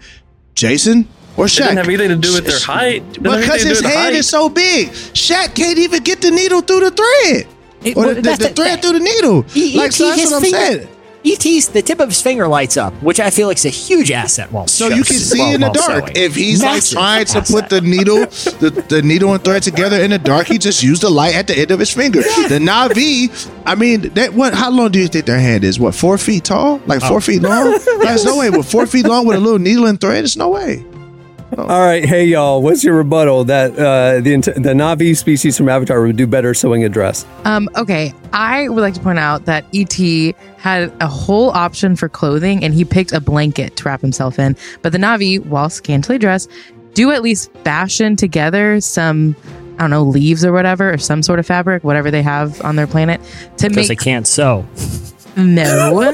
Jason 0.55 1.09
or 1.39 1.45
It 1.47 1.49
Shaq? 1.49 1.59
doesn't 1.61 1.77
have 1.79 1.89
anything 1.89 2.09
to 2.11 2.17
do 2.17 2.35
with 2.35 2.45
their 2.47 2.59
height. 2.61 3.03
It 3.13 3.23
Because 3.23 3.63
his 3.63 3.79
do 3.81 3.85
with 3.87 3.95
hand 3.95 4.15
is 4.17 4.29
so 4.29 4.49
big. 4.49 4.89
Shaq 4.91 5.55
can't 5.55 5.79
even 5.79 6.03
get 6.03 6.21
the 6.21 6.31
needle 6.31 6.61
through 6.61 6.81
the 6.81 6.91
thread. 6.91 7.47
It- 7.85 7.97
or 7.97 8.07
well, 8.07 8.15
the, 8.15 8.21
the 8.23 8.37
the- 8.37 8.49
thread 8.51 8.83
through 8.83 8.95
the 8.95 9.01
needle. 9.01 9.45
E- 9.55 9.77
like, 9.79 9.87
ET, 9.89 9.95
so 9.95 10.09
that's 10.09 10.25
what 10.25 10.35
I'm 10.35 10.43
finger- 10.43 10.57
saying. 10.59 10.89
ET's 11.25 11.67
the 11.69 11.83
tip 11.83 11.99
of 12.01 12.09
his 12.09 12.23
finger 12.23 12.47
lights 12.49 12.77
up, 12.77 12.95
which 13.03 13.19
I 13.21 13.29
feel 13.31 13.49
like 13.49 13.57
is 13.59 13.67
a 13.67 13.71
huge 13.71 14.11
asset. 14.13 14.51
While 14.53 14.67
So 14.69 14.87
you 14.89 15.03
can 15.03 15.17
see 15.17 15.39
while- 15.41 15.55
in 15.55 15.61
the 15.61 15.69
dark. 15.71 16.07
sewing. 16.07 16.13
If 16.17 16.35
he's 16.37 16.63
Massive 16.63 16.97
like 16.97 17.27
trying 17.29 17.45
to 17.45 17.53
put 17.53 17.69
the 17.69 17.81
needle, 17.81 18.21
the, 18.61 18.85
the 18.89 19.03
needle 19.03 19.35
and 19.35 19.43
thread 19.45 19.63
together 19.63 19.97
in 20.01 20.11
the 20.11 20.19
dark, 20.19 20.47
he 20.47 20.59
just 20.59 20.83
used 20.83 21.03
the 21.03 21.11
light 21.11 21.35
at 21.35 21.47
the 21.49 21.59
end 21.59 21.71
of 21.73 21.81
his 21.81 21.91
finger. 21.93 22.21
The 22.23 22.61
Navi, 22.63 23.51
I 23.67 23.75
mean, 23.75 24.03
that 24.15 24.33
what? 24.33 24.55
How 24.55 24.71
long 24.71 24.91
do 24.93 25.01
you 25.01 25.09
think 25.09 25.27
their 25.27 25.41
hand 25.41 25.65
is? 25.65 25.79
What 25.79 25.95
four 25.95 26.19
feet 26.19 26.45
tall? 26.45 26.81
Like 26.87 27.03
Oh. 27.03 27.09
four 27.09 27.21
feet 27.21 27.43
long? 27.43 27.79
There's 28.01 28.25
no 28.25 28.39
way. 28.39 28.49
With 28.51 28.71
four 28.71 28.87
feet 28.87 29.05
long 29.05 29.27
with 29.27 29.37
a 29.37 29.41
little 29.41 29.59
needle 29.59 29.87
and 29.87 30.01
thread, 30.01 30.19
there's 30.23 30.37
no 30.37 30.49
way. 30.49 30.85
All 31.57 31.67
right, 31.67 32.05
hey 32.05 32.27
y'all, 32.27 32.61
what's 32.61 32.85
your 32.85 32.95
rebuttal 32.95 33.45
that 33.45 33.73
uh, 33.73 34.21
the 34.21 34.37
the 34.37 34.75
Navi 34.75 35.17
species 35.17 35.57
from 35.57 35.71
Avatar 35.71 36.03
would 36.03 36.17
do 36.17 36.27
better 36.27 36.53
sewing 36.53 36.85
a 36.85 36.91
dress? 36.91 37.25
Um, 37.45 37.71
okay, 37.75 38.13
I 38.35 38.69
would 38.69 38.83
like 38.83 38.93
to 38.95 39.01
point 39.01 39.19
out 39.19 39.47
that 39.47 39.65
ET 39.75 40.37
had 40.59 40.93
a 41.01 41.07
whole 41.07 41.51
option 41.51 41.97
for 41.97 42.07
clothing, 42.07 42.63
and 42.63 42.75
he 42.75 42.85
picked 42.85 43.13
a 43.13 43.21
blanket 43.21 43.77
to 43.77 43.85
wrap 43.85 44.03
himself 44.03 44.39
in. 44.39 44.57
But 44.83 44.93
the 44.93 44.99
Navi, 44.99 45.43
while 45.47 45.71
scantily 45.71 46.19
dressed, 46.19 46.51
do 46.93 47.13
at 47.13 47.23
least 47.23 47.51
fashion 47.65 48.15
together 48.15 48.79
some, 48.83 49.35
I 49.77 49.79
don't 49.79 49.91
know, 49.91 50.03
leaves 50.03 50.45
or 50.45 50.53
whatever, 50.53 50.93
or 50.93 50.99
some 50.99 51.23
sort 51.23 51.39
of 51.39 51.47
fabric, 51.47 51.83
whatever 51.83 52.11
they 52.11 52.23
have 52.23 52.63
on 52.63 52.77
their 52.77 52.87
planet, 52.87 53.23
to 53.57 53.71
because 53.71 53.89
they 53.89 53.97
can't 53.97 54.27
sew. 54.27 54.67
No. 55.39 56.13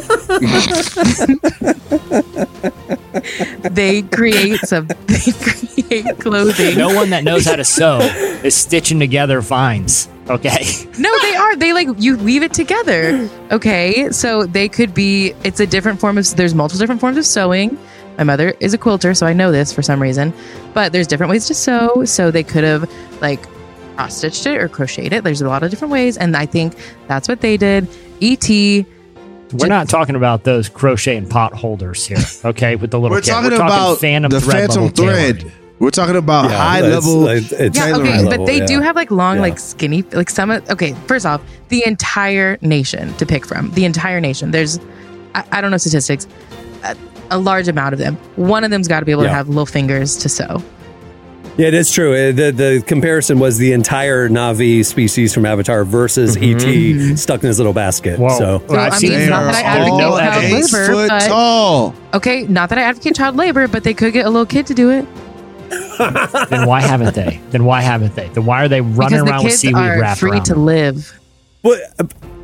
they 3.71 4.03
create 4.03 4.61
some. 4.61 4.89
They 5.07 6.03
create 6.03 6.19
clothing. 6.21 6.77
No 6.77 6.95
one 6.95 7.11
that 7.11 7.25
knows 7.25 7.45
how 7.47 7.57
to 7.57 7.65
sew 7.65 8.01
is 8.43 8.55
stitching 8.55 8.99
together 8.99 9.41
vines. 9.41 10.09
Okay. 10.29 10.65
No, 10.99 11.11
they 11.21 11.35
are. 11.35 11.57
They 11.57 11.73
like 11.73 11.89
you 11.99 12.17
weave 12.17 12.43
it 12.43 12.53
together. 12.53 13.29
Okay, 13.51 14.11
so 14.11 14.45
they 14.47 14.69
could 14.69 14.95
be. 14.95 15.35
It's 15.45 15.61
a 15.61 15.67
different 15.67 16.01
form 16.01 16.19
of. 16.19 16.37
There's 16.37 16.55
multiple 16.55 16.81
different 16.81 17.01
forms 17.01 17.17
of 17.19 17.27
sewing. 17.27 17.79
My 18.19 18.25
mother 18.25 18.55
is 18.61 18.75
a 18.75 18.79
quilter, 18.79 19.15
so 19.15 19.27
I 19.27 19.33
know 19.33 19.51
this 19.53 19.73
for 19.73 19.83
some 19.83 20.01
reason. 20.01 20.33
But 20.73 20.93
there's 20.93 21.07
different 21.07 21.31
ways 21.31 21.47
to 21.47 21.55
sew. 21.55 22.05
So 22.05 22.31
they 22.31 22.43
could 22.43 22.65
have 22.65 22.91
like 23.21 23.41
cross 23.97 24.17
stitched 24.17 24.47
it 24.47 24.61
or 24.61 24.69
crocheted 24.69 25.13
it. 25.13 25.25
There's 25.25 25.41
a 25.41 25.49
lot 25.49 25.63
of 25.63 25.71
different 25.71 25.93
ways, 25.93 26.17
and 26.17 26.37
I 26.37 26.47
think 26.47 26.75
that's 27.07 27.29
what 27.29 27.41
they 27.41 27.57
did. 27.57 27.89
Et 28.21 28.87
We're 29.53 29.69
not 29.69 29.89
talking 29.89 30.17
about 30.17 30.45
those 30.45 30.69
crochet 30.69 31.17
and 31.17 31.29
pot 31.31 31.53
holders 31.53 32.07
here, 32.07 32.19
okay? 32.45 32.77
With 32.77 32.91
the 32.91 32.99
little 32.99 33.15
We're 33.15 33.21
talking, 33.21 33.51
We're 33.51 33.57
talking 33.59 33.67
about 33.67 33.99
phantom 33.99 34.31
the 34.31 34.41
thread 34.41 34.57
phantom 34.69 34.83
level 34.85 34.91
tailored. 34.97 35.41
thread. 35.43 35.53
We're 35.79 35.91
talking 35.91 36.17
about 36.17 36.51
Yeah, 36.51 36.57
high 36.57 36.81
level. 36.81 37.29
it's- 37.29 37.53
it's 37.53 37.77
yeah, 37.79 37.97
okay, 37.97 38.23
level, 38.23 38.31
but 38.39 38.47
they 38.47 38.59
yeah. 38.59 38.67
do 38.67 38.81
have 38.81 38.97
like 38.97 39.11
long, 39.11 39.37
Yeah. 39.37 39.43
like 39.43 39.59
skinny, 39.59 40.03
like 40.13 40.31
some. 40.31 40.51
of- 40.51 40.69
Okay, 40.71 40.95
first 41.07 41.27
off, 41.27 41.41
the 41.69 41.83
entire 41.87 42.59
nation 42.63 43.13
to 43.15 43.27
pick 43.27 43.45
from. 43.47 43.71
The 43.73 43.85
entire 43.85 44.21
nation. 44.21 44.51
There's, 44.51 44.79
I, 45.35 45.45
I 45.53 45.61
don't 45.61 45.71
know 45.71 45.77
statistics, 45.77 46.27
a, 46.85 46.97
a 47.31 47.39
large 47.39 47.69
amount 47.69 47.93
of 47.93 47.99
them. 47.99 48.17
One 48.37 48.65
of 48.65 48.71
them's 48.71 48.89
got 48.89 49.01
to 49.01 49.07
be 49.07 49.13
able 49.13 49.25
to 49.25 49.31
have 49.31 49.49
little 49.49 49.67
fingers 49.67 50.17
to 50.19 50.29
sew. 50.29 50.63
Yeah, 51.57 51.69
it 51.69 51.75
is 51.75 51.91
true. 51.93 52.13
Uh, 52.13 52.33
The 52.33 52.51
the 52.51 52.83
comparison 52.87 53.39
was 53.39 53.59
the 53.59 53.73
entire 53.73 54.29
Navi 54.29 54.85
species 54.85 55.33
from 55.33 55.47
Avatar 55.47 55.85
versus 55.85 56.37
ET 56.41 57.17
stuck 57.17 57.43
in 57.43 57.47
his 57.49 57.59
little 57.59 57.73
basket. 57.73 58.19
Whoa. 58.19 58.37
So 58.39 58.63
Well, 58.69 58.81
I've 58.81 58.93
I 58.95 58.97
seen 58.99 59.11
mean, 59.11 59.19
They 59.21 59.29
not 59.29 59.45
that 59.53 59.55
I 59.55 59.61
advocate 59.63 60.05
all 60.05 60.19
child 60.19 60.45
eight 60.45 60.53
labor, 60.53 60.87
foot 60.87 61.09
but 61.09 61.27
tall. 61.29 61.95
okay, 62.15 62.43
not 62.49 62.69
that 62.71 62.79
I 62.79 62.83
advocate 62.83 63.15
child 63.15 63.37
labor, 63.37 63.69
but 63.69 63.85
they 63.85 63.95
could 63.95 64.13
get 64.13 64.27
a 64.27 64.31
little 64.31 64.47
kid 64.47 64.67
to 64.67 64.75
do 64.75 64.91
it 64.91 65.07
Then 66.51 66.67
why 66.67 66.81
haven't 66.81 67.15
they? 67.15 67.41
Then 67.51 67.65
why 67.65 67.81
haven't 67.83 68.15
they? 68.17 68.29
Then 68.29 68.45
why 68.47 68.65
are 68.65 68.69
they 68.69 68.81
running 68.81 69.21
because 69.21 69.25
the 69.25 69.31
around 69.31 69.45
with 69.45 69.53
kids 69.53 69.61
seaweed 69.61 69.77
are 69.77 70.01
wrapped 70.01 70.21
free 70.21 70.31
around? 70.33 70.45
to 70.47 70.55
live. 70.57 71.21
But, 71.63 71.79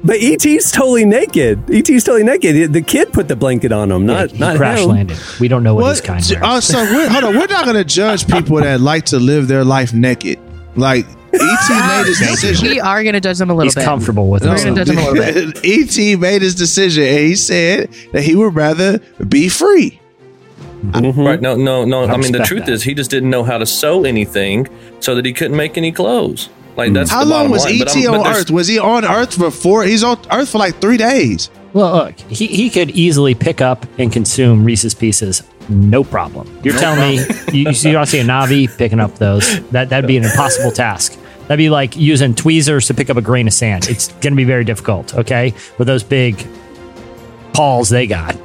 but 0.05 0.17
ET's 0.21 0.71
totally 0.71 1.05
naked. 1.05 1.71
ET's 1.71 2.05
totally 2.05 2.25
naked. 2.25 2.73
The 2.73 2.83
kid 2.83 3.13
put 3.13 3.29
the 3.29 3.37
blanket 3.37 3.73
on 3.73 3.91
him, 3.91 4.07
not 4.07 4.31
he 4.31 4.39
not 4.39 4.57
crash 4.57 4.81
him. 4.81 4.89
landed. 4.89 5.19
We 5.41 5.49
don't 5.49 5.63
know 5.63 5.75
what, 5.75 5.91
his 5.91 6.01
kind 6.01 6.25
wears. 6.31 6.43
Uh, 6.43 6.61
so 6.61 6.83
we're, 6.83 7.09
hold 7.09 7.25
on, 7.25 7.35
we're 7.37 7.47
not 7.47 7.65
going 7.65 7.77
to 7.77 7.85
judge 7.85 8.27
people 8.27 8.57
that 8.59 8.81
like 8.81 9.07
to 9.07 9.19
live 9.19 9.49
their 9.49 9.65
life 9.65 9.93
naked. 9.93 10.39
Like 10.77 11.07
ET 11.33 11.39
made 11.71 12.07
his 12.07 12.19
decision. 12.19 12.69
We 12.69 12.81
are 12.81 13.03
going 13.03 13.15
to 13.15 13.21
judge 13.21 13.39
them 13.39 13.51
a 13.51 13.55
little 13.55 13.65
He's 13.67 13.75
bit. 13.75 13.85
comfortable 13.85 14.31
with 14.31 14.45
We're 14.45 14.55
it. 14.57 14.65
gonna 14.65 14.85
judge 14.85 14.89
him 14.91 14.99
a 14.99 15.11
little 15.11 15.53
bit. 15.53 15.65
ET 15.65 16.19
made 16.19 16.43
his 16.43 16.55
decision, 16.55 17.05
and 17.05 17.19
he 17.19 17.37
said 17.37 17.91
that 18.13 18.23
he 18.23 18.35
would 18.35 18.55
rather 18.55 18.99
be 19.29 19.49
free. 19.49 20.01
Mm-hmm. 20.83 21.21
Right? 21.21 21.41
No, 21.43 21.57
no, 21.57 21.85
no. 21.85 22.05
I, 22.05 22.13
I 22.13 22.17
mean, 22.17 22.33
the 22.33 22.39
truth 22.39 22.65
that. 22.67 22.73
is, 22.73 22.83
he 22.85 22.95
just 22.95 23.11
didn't 23.11 23.29
know 23.31 23.43
how 23.45 23.59
to 23.59 23.67
sew 23.67 24.05
anything, 24.05 24.67
so 25.01 25.15
that 25.15 25.25
he 25.27 25.33
couldn't 25.33 25.57
make 25.57 25.77
any 25.77 25.93
clothes. 25.93 26.49
Like 26.77 26.93
that's 26.93 27.11
How 27.11 27.25
the 27.25 27.31
long 27.31 27.51
was 27.51 27.67
ET 27.67 27.89
I'm- 27.97 28.13
but 28.13 28.27
on 28.27 28.27
Earth? 28.37 28.51
Was 28.51 28.67
he 28.69 28.79
on 28.79 29.05
Earth 29.05 29.35
for 29.35 29.51
four? 29.51 29.85
He's 29.85 30.03
on 30.05 30.19
Earth 30.31 30.51
for 30.51 30.59
like 30.59 30.81
three 30.81 30.97
days. 30.97 31.51
Well, 31.73 31.93
look, 31.93 32.19
he, 32.21 32.47
he 32.49 32.69
could 32.71 32.91
easily 32.91 33.35
pick 33.35 33.61
up 33.61 33.87
and 33.99 34.13
consume 34.13 34.65
Reese's 34.65 34.93
Pieces, 34.95 35.43
no 35.69 36.03
problem. 36.03 36.49
You're 36.65 36.77
telling 36.77 36.99
me 37.01 37.15
you, 37.53 37.71
you 37.71 37.93
don't 37.93 38.07
see 38.07 38.19
a 38.19 38.25
Navi 38.25 38.67
picking 38.77 38.99
up 38.99 39.17
those? 39.17 39.61
That 39.71 39.89
that'd 39.91 40.09
be 40.09 40.17
an 40.17 40.25
impossible 40.25 40.73
task. 40.73 41.17
That'd 41.43 41.59
be 41.59 41.71
like 41.71 41.97
using 41.97 42.35
tweezers 42.35 42.87
to 42.87 42.95
pick 42.95 43.09
up 43.11 43.17
a 43.17 43.23
grain 43.23 43.47
of 43.47 43.53
sand. 43.53 43.89
It's 43.89 44.09
going 44.15 44.33
to 44.33 44.37
be 44.37 44.45
very 44.45 44.65
difficult. 44.65 45.15
Okay, 45.15 45.55
with 45.79 45.87
those 45.87 46.03
big 46.03 46.45
paws 47.53 47.89
they 47.89 48.07
got. 48.07 48.37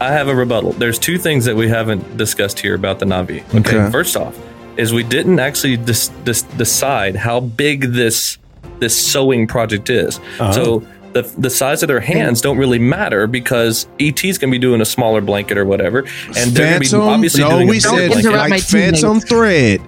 I 0.00 0.10
have 0.10 0.26
a 0.28 0.34
rebuttal. 0.34 0.72
There's 0.72 0.98
two 0.98 1.18
things 1.18 1.44
that 1.44 1.54
we 1.54 1.68
haven't 1.68 2.16
discussed 2.16 2.58
here 2.58 2.74
about 2.74 2.98
the 2.98 3.04
Navi. 3.06 3.44
Okay, 3.54 3.76
Okay. 3.78 3.90
first 3.92 4.16
off, 4.16 4.36
is 4.76 4.92
we 4.92 5.02
didn't 5.02 5.38
actually 5.38 5.76
dis- 5.76 6.08
dis- 6.24 6.42
decide 6.42 7.16
how 7.16 7.40
big 7.40 7.92
this 7.92 8.38
this 8.78 8.96
sewing 8.96 9.46
project 9.46 9.90
is. 9.90 10.20
So 10.38 10.84
the 11.12 11.22
the 11.38 11.50
size 11.50 11.82
of 11.82 11.88
their 11.88 12.00
hands 12.00 12.40
don't 12.40 12.58
really 12.58 12.78
matter 12.78 13.26
because 13.26 13.86
ET's 14.00 14.38
gonna 14.38 14.50
be 14.50 14.58
doing 14.58 14.80
a 14.80 14.84
smaller 14.84 15.20
blanket 15.20 15.58
or 15.58 15.64
whatever, 15.64 16.00
and 16.36 16.52
they're 16.52 16.78
gonna 16.78 16.80
be 16.80 16.96
obviously 16.96 17.42
No, 17.42 17.50
doing 17.50 17.68
we 17.68 17.76
a 17.78 17.80
said 17.80 17.90
bigger 18.08 18.18
interrupt 18.18 18.22
blanket. 18.22 18.50
my 18.50 18.56
like 18.56 18.62
Phantom 18.62 19.20
thread. 19.20 19.80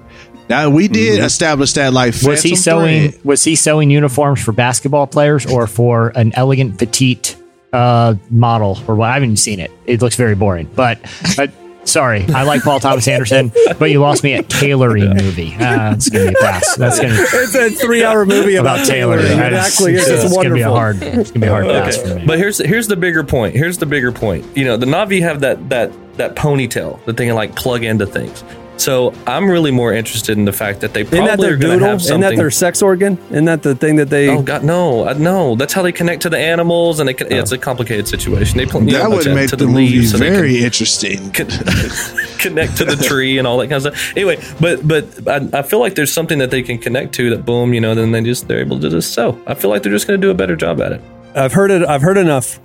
Now 0.49 0.69
we 0.69 0.89
did 0.89 1.25
establish 1.25 1.73
that 1.73 1.93
like 1.95 2.13
Phantom 2.13 2.31
Was 2.31 2.43
he 2.43 2.55
sewing? 2.55 3.11
thread. 3.13 3.25
Was 3.25 3.43
he 3.45 3.57
sewing 3.57 3.91
uniforms 3.91 4.43
for 4.45 4.53
basketball 4.53 5.07
players 5.07 5.47
or 5.47 5.67
for 5.67 6.09
an 6.15 6.33
elegant 6.37 6.79
petite 6.79 7.37
uh, 7.73 8.15
model 8.31 8.79
or 8.87 8.95
what. 8.95 9.11
I 9.11 9.15
haven't 9.15 9.39
seen 9.39 9.59
it. 9.59 9.71
It 9.87 10.01
looks 10.03 10.15
very 10.17 10.35
boring. 10.37 10.69
But 10.77 10.99
uh, 11.39 11.47
sorry, 11.85 12.25
I 12.35 12.43
like 12.45 12.63
Paul 12.63 12.81
Thomas 12.81 13.07
Anderson, 13.09 13.53
but 13.79 13.91
you 13.91 14.01
lost 14.01 14.23
me 14.25 14.35
at 14.35 14.49
tailoring 14.49 15.11
movie. 15.17 15.55
Uh, 15.55 15.93
it's 15.95 16.09
gonna 16.09 16.27
be 16.31 16.35
a 16.35 16.43
pass. 16.43 16.77
That's 16.77 16.99
gonna. 17.01 17.15
Be, 17.15 17.21
It's 17.21 17.55
a 17.55 17.71
three-hour 17.71 18.27
movie 18.27 18.57
about, 18.57 18.77
about 18.79 18.87
tailoring. 18.87 19.27
tailoring. 19.27 19.41
I 19.45 19.51
just- 19.51 19.81
Exactly. 19.81 19.95
It's, 19.95 20.09
it's 20.09 20.25
it's 20.25 20.35
gonna 20.37 20.55
be 20.55 20.61
a 20.63 20.71
hard. 20.71 21.03
It's 21.03 21.31
gonna 21.31 21.47
be 21.47 21.49
a 21.49 21.51
hard 21.51 21.67
pass 21.67 21.97
for 21.97 22.15
me. 22.15 22.27
But 22.27 22.39
here's 22.39 22.59
here's 22.59 22.89
the 22.89 22.97
bigger 22.97 23.25
point. 23.25 23.55
Here's 23.55 23.79
the 23.79 23.87
bigger 23.87 24.13
point. 24.13 24.45
You 24.57 24.65
know, 24.65 24.77
the 24.77 24.87
Navi 24.87 25.21
have 25.23 25.41
that 25.41 25.69
that 25.71 25.93
that 26.17 26.35
ponytail 26.37 27.05
that 27.07 27.17
they 27.17 27.27
can 27.27 27.35
like 27.35 27.55
plug 27.57 27.83
into 27.85 28.07
things. 28.07 28.43
So 28.77 29.15
I'm 29.27 29.49
really 29.49 29.71
more 29.71 29.93
interested 29.93 30.37
in 30.37 30.45
the 30.45 30.53
fact 30.53 30.81
that 30.81 30.93
they 30.95 31.03
Isn't 31.03 31.13
that 31.13 31.27
probably 31.39 31.47
their 31.47 31.55
are 31.55 31.59
going 31.59 31.71
to 31.71 31.75
doodle? 31.77 31.89
have 31.89 32.01
Isn't 32.01 32.09
something. 32.09 32.31
that 32.31 32.37
their 32.37 32.51
sex 32.51 32.83
organ? 32.83 33.19
Isn't 33.31 33.45
that 33.45 33.63
the 33.63 33.75
thing 33.75 33.97
that 33.97 34.11
they? 34.11 34.29
Oh 34.29 34.43
God, 34.43 34.65
no, 34.65 35.07
uh, 35.09 35.15
no! 35.15 35.55
That's 35.55 35.73
how 35.73 35.83
they 35.83 35.93
connect 35.93 36.23
to 36.23 36.29
the 36.31 36.39
animals, 36.39 36.99
and 37.01 37.09
they 37.09 37.15
can, 37.15 37.33
it's 37.33 37.53
a 37.53 37.59
complicated 37.59 38.09
situation. 38.09 38.59
They 38.59 38.67
pl- 38.67 38.83
you 38.85 38.93
That 38.93 39.09
would 39.11 39.23
to, 39.23 39.35
make 39.35 39.51
to 39.51 39.57
the 39.57 39.65
the 39.67 39.71
movie 39.71 39.91
leaves, 39.91 40.11
so 40.11 40.19
they 40.19 40.29
very 40.31 40.55
can 40.57 40.65
interesting. 40.65 41.31
connect 42.39 42.77
to 42.79 42.85
the 42.85 42.97
tree 42.97 43.39
and 43.39 43.47
all 43.47 43.59
that 43.59 43.69
kind 43.69 43.87
of 43.87 43.95
stuff. 43.95 44.13
Anyway, 44.17 44.43
but 44.61 44.87
but 44.87 45.29
I, 45.29 45.61
I 45.61 45.63
feel 45.63 45.79
like 45.79 45.95
there's 45.95 46.13
something 46.13 46.39
that 46.39 46.51
they 46.51 46.63
can 46.63 46.79
connect 46.79 47.15
to 47.15 47.31
that 47.31 47.47
boom, 47.47 47.75
you 47.75 47.81
know, 47.81 47.95
then 47.95 48.11
they 48.13 48.23
just 48.23 48.49
they're 48.49 48.61
able 48.61 48.81
to 48.81 48.91
just 48.91 49.13
sew. 49.15 49.41
I 49.47 49.55
feel 49.55 49.71
like 49.71 49.83
they're 49.83 49.93
just 49.93 50.07
going 50.07 50.21
to 50.21 50.27
do 50.27 50.31
a 50.31 50.35
better 50.35 50.57
job 50.57 50.81
at 50.81 50.93
it. 50.93 51.01
I've 51.35 51.53
heard 51.53 51.71
it. 51.71 51.83
I've 51.87 52.03
heard 52.03 52.19
enough. 52.19 52.61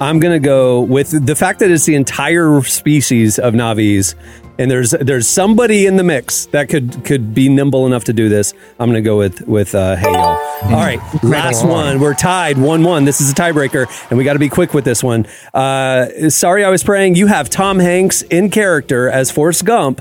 I'm 0.00 0.18
gonna 0.18 0.40
go 0.40 0.80
with 0.80 1.24
the 1.24 1.36
fact 1.36 1.60
that 1.60 1.70
it's 1.70 1.84
the 1.84 1.94
entire 1.94 2.62
species 2.62 3.38
of 3.38 3.54
Navis, 3.54 4.16
and 4.58 4.68
there's 4.70 4.90
there's 4.90 5.28
somebody 5.28 5.86
in 5.86 5.96
the 5.96 6.02
mix 6.02 6.46
that 6.46 6.68
could 6.68 7.04
could 7.04 7.32
be 7.32 7.48
nimble 7.48 7.86
enough 7.86 8.04
to 8.04 8.12
do 8.12 8.28
this. 8.28 8.54
I'm 8.80 8.88
gonna 8.88 9.02
go 9.02 9.16
with 9.16 9.46
with 9.46 9.74
uh, 9.74 9.94
Hey 9.94 10.12
y'all. 10.12 10.36
All 10.64 10.70
right, 10.70 11.00
last 11.22 11.64
one. 11.64 12.00
We're 12.00 12.14
tied 12.14 12.58
one 12.58 12.82
one. 12.82 13.04
This 13.04 13.20
is 13.20 13.30
a 13.30 13.34
tiebreaker, 13.34 13.86
and 14.10 14.18
we 14.18 14.24
got 14.24 14.32
to 14.32 14.38
be 14.38 14.48
quick 14.48 14.74
with 14.74 14.84
this 14.84 15.02
one. 15.02 15.26
Uh, 15.52 16.28
sorry, 16.28 16.64
I 16.64 16.70
was 16.70 16.82
praying. 16.82 17.14
You 17.14 17.28
have 17.28 17.48
Tom 17.48 17.78
Hanks 17.78 18.22
in 18.22 18.50
character 18.50 19.08
as 19.08 19.30
Forrest 19.30 19.64
Gump. 19.64 20.00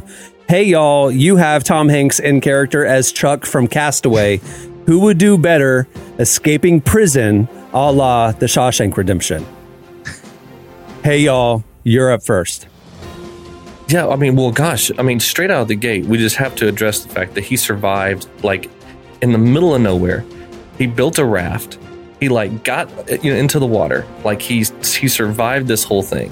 Hey 0.50 0.64
y'all, 0.64 1.12
you 1.12 1.36
have 1.36 1.64
Tom 1.64 1.88
Hanks 1.88 2.20
in 2.20 2.42
character 2.42 2.86
as 2.86 3.12
Chuck 3.12 3.46
from 3.46 3.68
Castaway. 3.68 4.42
Who 4.88 5.02
would 5.02 5.18
do 5.18 5.38
better 5.38 5.88
escaping 6.18 6.82
prison 6.82 7.48
a 7.74 7.92
la 7.92 8.32
the 8.32 8.48
Shawshank 8.48 8.98
Redemption? 8.98 9.46
Hey, 11.04 11.20
y'all, 11.20 11.66
you're 11.84 12.14
up 12.14 12.24
first. 12.24 12.66
Yeah, 13.90 14.08
I 14.08 14.16
mean, 14.16 14.38
well, 14.38 14.52
gosh, 14.52 14.90
I 14.98 15.02
mean, 15.02 15.20
straight 15.20 15.52
out 15.52 15.64
of 15.64 15.68
the 15.68 15.76
gate, 15.76 16.06
we 16.06 16.18
just 16.18 16.38
have 16.38 16.56
to 16.56 16.68
address 16.70 17.04
the 17.04 17.10
fact 17.10 17.34
that 17.34 17.44
he 17.44 17.58
survived 17.58 18.26
like 18.42 18.72
in 19.22 19.34
the 19.34 19.38
middle 19.38 19.76
of 19.76 19.82
nowhere. 19.82 20.24
He 20.78 20.88
built 20.88 21.18
a 21.18 21.26
raft. 21.26 21.78
He 22.22 22.30
like 22.30 22.64
got 22.64 22.90
uh, 23.12 23.18
you 23.22 23.34
know 23.34 23.38
into 23.38 23.60
the 23.60 23.66
water. 23.66 24.08
Like 24.24 24.42
he's 24.42 24.96
he 24.96 25.10
survived 25.10 25.68
this 25.68 25.84
whole 25.84 26.04
thing. 26.04 26.32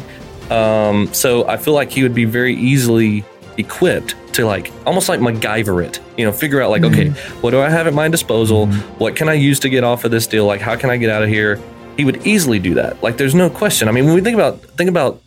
Um, 0.49 1.13
so 1.13 1.45
I 1.49 1.57
feel 1.57 1.73
like 1.73 1.91
he 1.91 2.01
would 2.01 2.15
be 2.15 2.23
very 2.23 2.55
easily 2.55 3.25
equipped 3.57 4.15
to 4.35 4.45
like 4.45 4.71
almost 4.85 5.09
like 5.09 5.19
MacGyver 5.19 5.83
it. 5.83 5.99
You 6.17 6.23
know, 6.23 6.31
figure 6.31 6.61
out 6.61 6.69
like, 6.69 6.83
mm-hmm. 6.83 7.11
okay, 7.11 7.39
what 7.41 7.51
do 7.51 7.59
I 7.59 7.69
have 7.69 7.87
at 7.87 7.93
my 7.93 8.07
disposal? 8.07 8.67
Mm-hmm. 8.67 8.99
What 8.99 9.17
can 9.17 9.27
I 9.27 9.33
use 9.33 9.59
to 9.59 9.69
get 9.69 9.83
off 9.83 10.05
of 10.05 10.11
this 10.11 10.27
deal? 10.27 10.45
Like, 10.45 10.61
how 10.61 10.77
can 10.77 10.89
I 10.89 10.95
get 10.95 11.09
out 11.09 11.23
of 11.23 11.27
here? 11.27 11.59
He 11.97 12.05
would 12.05 12.25
easily 12.25 12.59
do 12.59 12.73
that. 12.75 13.01
Like, 13.03 13.17
there's 13.17 13.35
no 13.35 13.49
question. 13.49 13.87
I 13.87 13.91
mean, 13.91 14.05
when 14.05 14.15
we 14.15 14.21
think 14.21 14.35
about 14.35 14.59
think 14.77 14.89
about 14.89 15.21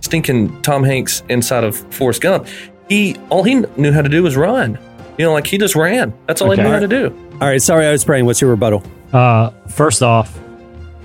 stinking 0.00 0.60
Tom 0.62 0.84
Hanks 0.84 1.22
inside 1.28 1.64
of 1.64 1.76
Forrest 1.94 2.20
Gump, 2.20 2.46
he 2.88 3.16
all 3.30 3.42
he 3.42 3.54
knew 3.76 3.92
how 3.92 4.02
to 4.02 4.08
do 4.08 4.22
was 4.22 4.36
run. 4.36 4.78
You 5.18 5.26
know, 5.26 5.32
like 5.32 5.46
he 5.46 5.58
just 5.58 5.74
ran. 5.76 6.12
That's 6.26 6.40
all 6.42 6.50
Okay. 6.52 6.62
he 6.62 6.68
knew 6.68 6.74
how 6.74 6.80
to 6.80 6.88
do. 6.88 7.28
All 7.40 7.48
right, 7.48 7.60
sorry, 7.60 7.86
I 7.86 7.92
was 7.92 8.04
praying. 8.04 8.24
What's 8.26 8.40
your 8.40 8.50
rebuttal? 8.50 8.82
Uh, 9.12 9.50
first 9.68 10.02
off, 10.02 10.38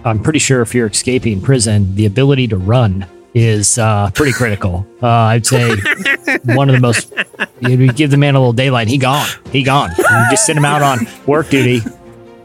I'm 0.06 0.20
pretty 0.22 0.40
sure 0.40 0.62
if 0.62 0.74
you're 0.76 0.88
escaping 0.88 1.42
prison, 1.42 1.94
the 1.96 2.06
ability 2.06 2.48
to 2.50 2.58
run 2.58 3.06
is 3.34 3.78
uh, 3.78 4.10
pretty 4.14 4.32
critical. 4.32 4.88
Uh, 5.04 5.08
I'd 5.08 5.46
say 5.46 5.76
one 6.46 6.70
of 6.70 6.76
the 6.76 6.82
most. 6.82 7.14
You 7.60 7.92
give 7.92 8.12
the 8.12 8.18
man 8.18 8.36
a 8.36 8.40
little 8.40 8.54
daylight, 8.54 8.88
he 8.88 8.98
gone. 8.98 9.28
He 9.52 9.64
gone. 9.64 9.90
You 9.98 10.26
just 10.32 10.46
send 10.46 10.58
him 10.58 10.66
out 10.66 10.82
on 10.82 11.06
work 11.26 11.50
duty, 11.50 11.82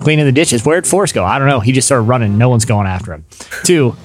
cleaning 0.02 0.26
the 0.26 0.32
dishes. 0.32 0.64
Where'd 0.64 0.86
Forrest 0.86 1.14
go? 1.14 1.24
I 1.24 1.38
don't 1.38 1.48
know. 1.48 1.60
He 1.60 1.72
just 1.72 1.88
started 1.88 2.04
running. 2.04 2.38
No 2.38 2.48
one's 2.48 2.64
going 2.64 2.86
after 2.86 3.12
him. 3.12 3.24
Two, 3.64 3.96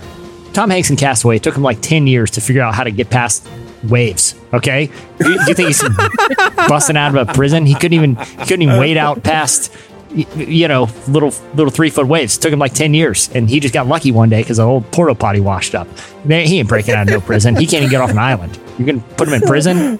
Tom 0.53 0.69
Hanks 0.69 0.89
in 0.89 0.95
Castaway 0.95 1.37
it 1.37 1.43
took 1.43 1.55
him 1.55 1.63
like 1.63 1.81
ten 1.81 2.07
years 2.07 2.31
to 2.31 2.41
figure 2.41 2.61
out 2.61 2.73
how 2.73 2.83
to 2.83 2.91
get 2.91 3.09
past 3.09 3.47
waves. 3.83 4.35
Okay, 4.53 4.89
do 5.19 5.31
you, 5.31 5.53
think 5.53 5.67
he's 5.67 5.83
busting 6.55 6.97
out 6.97 7.15
of 7.15 7.29
a 7.29 7.33
prison? 7.33 7.65
He 7.65 7.73
couldn't 7.73 7.93
even 7.93 8.15
he 8.15 8.37
couldn't 8.37 8.61
even 8.61 8.79
wade 8.79 8.97
out 8.97 9.23
past 9.23 9.73
you 10.13 10.67
know 10.67 10.89
little 11.07 11.33
little 11.53 11.69
three 11.69 11.89
foot 11.89 12.07
waves. 12.07 12.37
It 12.37 12.41
took 12.41 12.51
him 12.51 12.59
like 12.59 12.73
ten 12.73 12.93
years, 12.93 13.29
and 13.33 13.49
he 13.49 13.59
just 13.59 13.73
got 13.73 13.87
lucky 13.87 14.11
one 14.11 14.29
day 14.29 14.41
because 14.41 14.59
an 14.59 14.65
old 14.65 14.89
porta 14.91 15.15
potty 15.15 15.39
washed 15.39 15.75
up. 15.75 15.87
He 16.25 16.59
ain't 16.59 16.69
breaking 16.69 16.95
out 16.95 17.03
of 17.03 17.09
no 17.09 17.21
prison. 17.21 17.55
He 17.55 17.65
can't 17.65 17.83
even 17.83 17.91
get 17.91 18.01
off 18.01 18.11
an 18.11 18.17
island. 18.17 18.57
You 18.79 18.85
can 18.85 19.01
put 19.01 19.27
him 19.27 19.33
in 19.35 19.41
prison. 19.41 19.99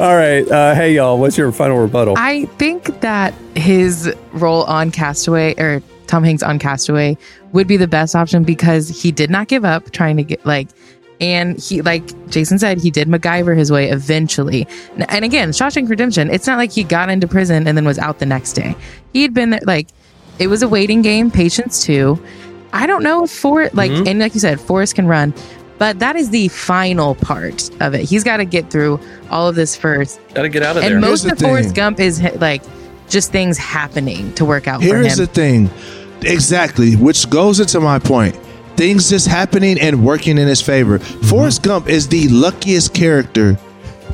All 0.00 0.16
right, 0.16 0.50
uh, 0.50 0.74
hey, 0.74 0.94
y'all, 0.94 1.18
what's 1.18 1.36
your 1.36 1.52
final 1.52 1.76
rebuttal? 1.78 2.14
I 2.16 2.46
think 2.56 3.02
that 3.02 3.34
his 3.54 4.10
role 4.32 4.62
on 4.64 4.90
Castaway 4.90 5.54
or 5.58 5.82
Tom 6.06 6.24
Hanks 6.24 6.42
on 6.42 6.58
Castaway 6.58 7.18
would 7.52 7.68
be 7.68 7.76
the 7.76 7.86
best 7.86 8.16
option 8.16 8.42
because 8.42 8.88
he 8.88 9.12
did 9.12 9.28
not 9.28 9.48
give 9.48 9.62
up 9.62 9.90
trying 9.90 10.16
to 10.16 10.22
get 10.22 10.44
like 10.46 10.68
and 11.20 11.60
he 11.60 11.82
like 11.82 12.02
Jason 12.30 12.58
said 12.58 12.80
he 12.80 12.90
did 12.90 13.08
MacGyver 13.08 13.54
his 13.54 13.70
way 13.70 13.90
eventually. 13.90 14.66
And 15.10 15.22
again, 15.22 15.50
Shawshank 15.50 15.90
Redemption, 15.90 16.30
it's 16.30 16.46
not 16.46 16.56
like 16.56 16.72
he 16.72 16.82
got 16.82 17.10
into 17.10 17.28
prison 17.28 17.68
and 17.68 17.76
then 17.76 17.84
was 17.84 17.98
out 17.98 18.20
the 18.20 18.26
next 18.26 18.54
day. 18.54 18.74
He'd 19.12 19.34
been 19.34 19.50
there 19.50 19.60
like 19.66 19.88
it 20.38 20.46
was 20.46 20.62
a 20.62 20.68
waiting 20.68 21.02
game, 21.02 21.30
patience 21.30 21.84
too. 21.84 22.18
I 22.72 22.86
don't 22.86 23.02
know 23.02 23.24
if 23.24 23.30
for 23.30 23.68
like 23.74 23.90
Mhm. 23.90 24.06
and 24.08 24.18
like 24.18 24.32
you 24.32 24.40
said, 24.40 24.58
Forrest 24.62 24.94
can 24.94 25.06
run, 25.06 25.34
but 25.80 25.98
that 25.98 26.14
is 26.14 26.28
the 26.30 26.46
final 26.48 27.14
part 27.16 27.70
of 27.80 27.94
it. 27.94 28.02
He's 28.02 28.22
got 28.22 28.36
to 28.36 28.44
get 28.44 28.70
through 28.70 29.00
all 29.30 29.48
of 29.48 29.54
this 29.56 29.74
first. 29.74 30.20
Got 30.34 30.42
to 30.42 30.48
get 30.50 30.62
out 30.62 30.76
of 30.76 30.82
And 30.84 30.92
there. 30.92 31.00
most 31.00 31.22
Here's 31.22 31.32
of 31.32 31.38
the 31.38 31.44
Forrest 31.46 31.68
thing. 31.70 31.74
Gump 31.74 31.98
is 32.00 32.22
like 32.36 32.62
just 33.08 33.32
things 33.32 33.56
happening 33.58 34.32
to 34.34 34.44
work 34.44 34.68
out 34.68 34.80
for 34.80 34.86
Here's 34.86 35.18
him. 35.18 35.24
the 35.24 35.26
thing. 35.26 35.70
Exactly, 36.22 36.96
which 36.96 37.28
goes 37.30 37.60
into 37.60 37.80
my 37.80 37.98
point. 37.98 38.36
Things 38.76 39.08
just 39.10 39.26
happening 39.26 39.80
and 39.80 40.04
working 40.04 40.36
in 40.38 40.46
his 40.46 40.60
favor. 40.60 40.98
Forrest 40.98 41.62
Gump 41.62 41.88
is 41.88 42.06
the 42.08 42.28
luckiest 42.28 42.92
character. 42.94 43.58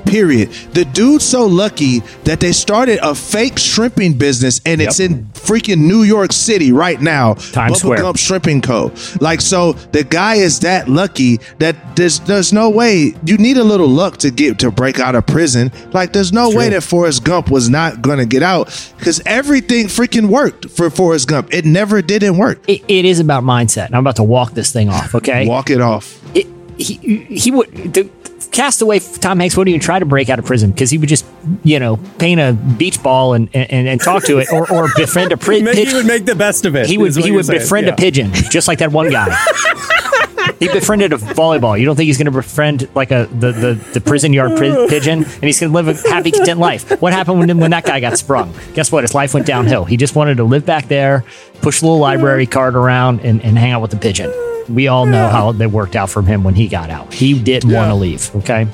Period. 0.07 0.51
The 0.73 0.85
dude's 0.85 1.25
so 1.25 1.47
lucky 1.47 2.01
that 2.25 2.41
they 2.41 2.53
started 2.53 2.99
a 3.03 3.15
fake 3.15 3.59
shrimping 3.59 4.15
business 4.15 4.61
and 4.65 4.81
it's 4.81 5.01
in 5.01 5.25
freaking 5.35 5.79
New 5.79 6.03
York 6.03 6.33
City 6.33 6.73
right 6.73 7.01
now. 7.01 7.35
Times 7.35 7.75
Bubba 7.75 7.77
Square. 7.79 7.99
Gump 7.99 8.17
Shrimping 8.19 8.63
Co. 8.63 8.93
Like 9.21 9.41
so 9.41 9.73
the 9.73 10.05
guy 10.05 10.37
is 10.37 10.61
that 10.61 10.89
lucky 10.89 11.39
that 11.59 11.97
there's 11.97 12.21
there's 12.21 12.53
no 12.53 12.71
way 12.71 13.15
you 13.25 13.37
need 13.37 13.57
a 13.57 13.65
little 13.65 13.89
luck 13.89 14.17
to 14.19 14.31
get 14.31 14.59
to 14.61 14.71
break 14.71 14.99
out 15.01 15.15
of 15.15 15.27
prison. 15.27 15.71
Like 15.93 16.13
there's 16.13 16.33
no 16.33 16.51
way 16.51 16.69
that 16.71 16.83
Forrest 16.83 17.25
Gump 17.25 17.51
was 17.51 17.69
not 17.69 18.01
gonna 18.03 18.27
get 18.27 18.43
out 18.43 18.67
because 18.99 19.21
everything 19.27 19.87
freaking 19.87 20.29
worked 20.29 20.71
for 20.71 20.89
Forrest 20.91 21.29
Gump. 21.29 21.53
It 21.53 21.65
never 21.65 22.01
didn't 22.03 22.39
work. 22.39 22.61
It, 22.69 22.83
it 22.89 23.05
is 23.05 23.21
about 23.21 23.43
mindset. 23.45 23.87
and 23.87 23.95
I'm 23.97 24.01
about 24.03 24.17
to 24.17 24.25
walk 24.25 24.53
this 24.53 24.73
thing 24.73 24.89
off. 24.89 25.15
Okay, 25.15 25.47
Walk 25.47 25.71
it 25.71 25.81
off. 25.81 26.21
it, 26.35 26.47
he 26.79 26.95
he 27.31 27.51
would 27.51 27.73
the 27.95 28.09
castaway 28.57 28.99
Tom 28.99 29.39
Hanks 29.39 29.57
wouldn't 29.57 29.69
even 29.73 29.81
try 29.81 29.99
to 29.99 30.07
break 30.07 30.29
out 30.31 30.39
of 30.39 30.47
prison 30.47 30.71
because 30.71 30.91
he 30.91 30.99
would 30.99 31.09
just 31.09 31.25
you 31.63 31.79
know 31.79 31.99
paint 32.19 32.41
a 32.41 32.55
beach 32.55 33.03
ball 33.03 33.35
and 33.35 33.49
and, 33.55 33.87
and 33.87 34.01
talk 34.01 34.25
to 34.25 34.39
it 34.39 34.49
or, 34.53 34.71
or 34.73 34.89
befriend 34.97 35.31
a 35.33 35.37
pri- 35.47 35.61
He 35.75 35.95
would 35.95 36.07
make 36.07 36.25
the 36.25 36.35
best 36.35 36.65
of 36.65 36.75
it. 36.75 36.87
He 36.87 36.97
would 36.99 37.15
he 37.15 37.31
would 37.31 37.47
saying. 37.47 37.61
befriend 37.61 37.87
Yeah. 37.87 37.93
a 37.93 37.97
pigeon 37.97 38.33
just 38.33 38.67
like 38.67 38.79
that 38.79 38.91
one 38.93 39.11
guy. 39.11 39.29
he 40.59 40.69
befriended 40.69 41.13
a 41.13 41.17
volleyball. 41.17 41.79
You 41.79 41.85
don't 41.85 41.97
think 41.97 42.07
he's 42.07 42.17
going 42.17 42.27
to 42.27 42.31
befriend 42.31 42.89
like 42.95 43.11
a 43.11 43.27
the 43.31 43.53
the, 43.53 43.75
the 43.95 44.01
prison 44.01 44.33
yard 44.33 44.57
pri- 44.57 44.87
pigeon 44.89 45.25
and 45.25 45.45
he's 45.45 45.61
going 45.61 45.71
to 45.73 45.75
live 45.77 45.89
a 45.89 46.09
happy 46.09 46.31
content 46.31 46.59
life? 46.59 47.01
What 47.03 47.13
happened 47.13 47.39
when 47.39 47.59
when 47.59 47.71
that 47.73 47.85
guy 47.85 48.01
got 48.01 48.17
sprung? 48.19 48.55
Guess 48.75 48.91
what? 48.91 49.05
His 49.05 49.15
life 49.15 49.35
went 49.35 49.47
downhill. 49.47 49.85
He 49.85 49.97
just 49.99 50.15
wanted 50.15 50.39
to 50.39 50.45
live 50.45 50.65
back 50.65 50.89
there, 50.89 51.25
push 51.61 51.83
a 51.83 51.85
little 51.85 51.99
library 52.01 52.47
card 52.47 52.75
around, 52.75 53.21
and, 53.21 53.43
and 53.43 53.59
hang 53.59 53.73
out 53.73 53.83
with 53.83 53.91
the 53.91 53.99
pigeon. 53.99 54.33
We 54.69 54.89
all 54.89 55.07
know 55.07 55.29
how 55.29 55.53
that 55.53 55.71
worked 55.71 55.97
out 55.97 56.11
from 56.11 56.27
him 56.27 56.43
when 56.45 56.55
he 56.55 56.69
got 56.69 56.91
out. 56.91 57.13
He 57.15 57.39
didn't 57.39 57.73
want 57.73 57.91
to 57.91 57.95
leave. 57.95 58.35
Okay. 58.37 58.67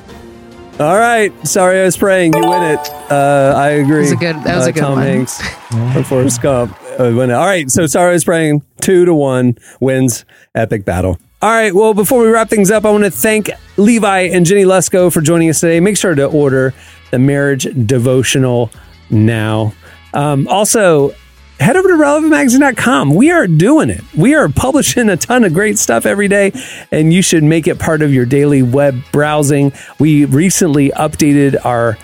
All 0.80 0.97
right, 0.97 1.30
sorry, 1.47 1.80
I 1.80 1.84
was 1.84 1.97
praying. 1.99 2.32
You 2.34 2.40
win 2.49 2.62
it. 2.62 2.90
Uh, 3.11 3.53
I 3.57 3.68
agree. 3.70 3.97
That 3.97 4.01
was 4.01 4.12
a 4.12 4.16
good- 4.16 4.45
that 4.45 4.57
was 4.57 4.66
uh, 4.66 4.70
a 4.70 4.72
good 4.72 4.80
Tom 4.80 4.93
one. 4.95 5.03
Hanks 5.03 5.40
for 5.93 6.03
Forrest 6.05 6.40
Gump 6.43 6.72
uh, 6.99 7.12
win 7.14 7.30
it. 7.30 7.34
All 7.34 7.45
right, 7.47 7.70
so 7.70 7.86
sorry, 7.86 8.11
I 8.11 8.12
was 8.14 8.24
praying. 8.24 8.62
Two 8.80 9.05
to 9.05 9.14
one 9.14 9.57
wins 9.80 10.24
epic 10.55 10.84
battle. 10.84 11.18
All 11.43 11.51
right, 11.51 11.74
well, 11.74 11.93
before 11.93 12.22
we 12.22 12.28
wrap 12.28 12.49
things 12.49 12.70
up, 12.70 12.84
I 12.86 12.90
want 12.90 13.05
to 13.05 13.11
thank 13.11 13.51
Levi 13.76 14.20
and 14.28 14.47
Jennie 14.47 14.64
Lusko 14.64 15.12
for 15.12 15.20
joining 15.20 15.51
us 15.51 15.61
today. 15.61 15.78
Make 15.80 15.97
sure 15.97 16.14
to 16.14 16.24
order 16.24 16.72
the 17.11 17.18
marriage 17.18 17.66
devotional 17.86 18.70
now. 19.11 19.74
Um, 20.14 20.47
also, 20.49 21.14
head 21.62 21.76
over 21.76 21.88
to 21.88 21.94
relevantmagazine.com. 21.94 23.14
We 23.14 23.30
are 23.30 23.46
doing 23.46 23.90
it. 23.90 24.02
We 24.14 24.34
are 24.34 24.48
publishing 24.48 25.08
a 25.08 25.16
ton 25.16 25.44
of 25.44 25.54
great 25.54 25.78
stuff 25.78 26.06
every 26.06 26.28
day, 26.28 26.52
and 26.90 27.12
you 27.12 27.22
should 27.22 27.44
make 27.44 27.66
it 27.66 27.78
part 27.78 28.02
of 28.02 28.12
your 28.12 28.26
daily 28.26 28.62
web 28.62 29.02
browsing. 29.12 29.72
We 29.98 30.24
recently 30.24 30.90
updated 30.90 31.64
our 31.64 31.96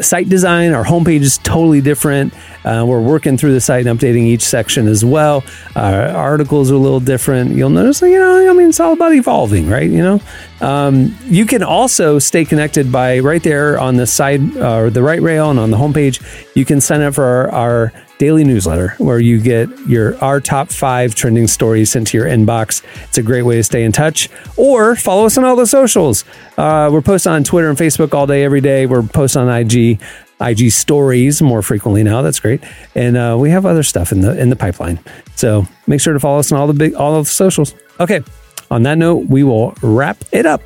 site 0.00 0.28
design. 0.28 0.72
Our 0.72 0.84
homepage 0.84 1.20
is 1.20 1.38
totally 1.38 1.80
different. 1.80 2.34
Uh, 2.64 2.84
we're 2.86 3.00
working 3.00 3.36
through 3.36 3.52
the 3.52 3.60
site 3.60 3.86
and 3.86 3.98
updating 3.98 4.24
each 4.24 4.42
section 4.42 4.88
as 4.88 5.04
well. 5.04 5.44
Our 5.76 6.08
articles 6.08 6.70
are 6.70 6.74
a 6.74 6.78
little 6.78 7.00
different. 7.00 7.52
You'll 7.52 7.70
notice, 7.70 8.02
you 8.02 8.18
know, 8.18 8.50
I 8.50 8.52
mean, 8.52 8.70
it's 8.70 8.80
all 8.80 8.92
about 8.92 9.14
evolving, 9.14 9.68
right? 9.68 9.88
You 9.88 10.02
know, 10.02 10.20
um, 10.60 11.16
you 11.24 11.46
can 11.46 11.62
also 11.62 12.18
stay 12.18 12.44
connected 12.44 12.90
by 12.90 13.20
right 13.20 13.42
there 13.42 13.78
on 13.78 13.96
the 13.96 14.06
side 14.06 14.56
uh, 14.56 14.78
or 14.78 14.90
the 14.90 15.02
right 15.02 15.22
rail 15.22 15.50
and 15.50 15.58
on 15.58 15.70
the 15.70 15.76
homepage. 15.76 16.20
You 16.54 16.64
can 16.64 16.80
sign 16.80 17.00
up 17.00 17.14
for 17.14 17.24
our, 17.24 17.50
our 17.50 17.92
daily 18.18 18.44
newsletter 18.44 18.94
where 18.98 19.18
you 19.18 19.40
get 19.40 19.68
your 19.86 20.16
our 20.22 20.40
top 20.40 20.70
five 20.70 21.14
trending 21.14 21.46
stories 21.46 21.90
sent 21.90 22.08
to 22.08 22.16
your 22.16 22.26
inbox. 22.26 22.82
It's 23.04 23.18
a 23.18 23.22
great 23.22 23.42
way 23.42 23.56
to 23.56 23.62
stay 23.62 23.84
in 23.84 23.92
touch. 23.92 24.28
Or 24.56 24.96
follow 24.96 25.26
us 25.26 25.38
on 25.38 25.44
all 25.44 25.56
the 25.56 25.66
socials. 25.66 26.24
Uh, 26.56 26.90
we're 26.92 27.02
posting 27.02 27.32
on 27.32 27.44
Twitter 27.44 27.68
and 27.68 27.78
Facebook 27.78 28.12
all 28.14 28.26
day, 28.26 28.44
every 28.44 28.60
day. 28.60 28.86
We're 28.86 29.02
posting 29.02 29.42
on 29.42 29.48
IG. 29.48 30.00
IG 30.40 30.70
stories 30.70 31.42
more 31.42 31.62
frequently 31.62 32.04
now. 32.04 32.22
That's 32.22 32.38
great, 32.38 32.62
and 32.94 33.16
uh, 33.16 33.36
we 33.40 33.50
have 33.50 33.66
other 33.66 33.82
stuff 33.82 34.12
in 34.12 34.20
the 34.20 34.38
in 34.38 34.50
the 34.50 34.56
pipeline. 34.56 35.00
So 35.34 35.66
make 35.88 36.00
sure 36.00 36.12
to 36.12 36.20
follow 36.20 36.38
us 36.38 36.52
on 36.52 36.60
all 36.60 36.68
the 36.68 36.74
big 36.74 36.94
all 36.94 37.16
of 37.16 37.24
the 37.24 37.30
socials. 37.30 37.74
Okay. 37.98 38.22
On 38.70 38.82
that 38.82 38.98
note, 38.98 39.26
we 39.26 39.42
will 39.42 39.74
wrap 39.82 40.18
it 40.30 40.46
up. 40.46 40.62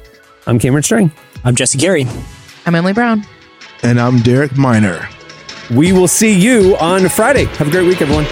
I'm 0.47 0.59
Cameron 0.59 0.83
Strang. 0.83 1.13
I'm 1.45 1.55
Jesse 1.55 1.79
Carey. 1.79 2.07
I'm 2.67 2.75
Emily 2.75 2.93
Brown. 2.93 3.25
And 3.83 4.01
I'm 4.01 4.19
Derek 4.21 4.57
Minor. 4.57 5.09
We 5.75 5.93
will 5.93 6.09
see 6.09 6.39
you 6.39 6.77
on 6.77 7.09
Friday. 7.09 7.45
Have 7.45 7.69
a 7.69 7.71
great 7.71 7.87
week, 7.87 8.03
everyone. 8.03 8.27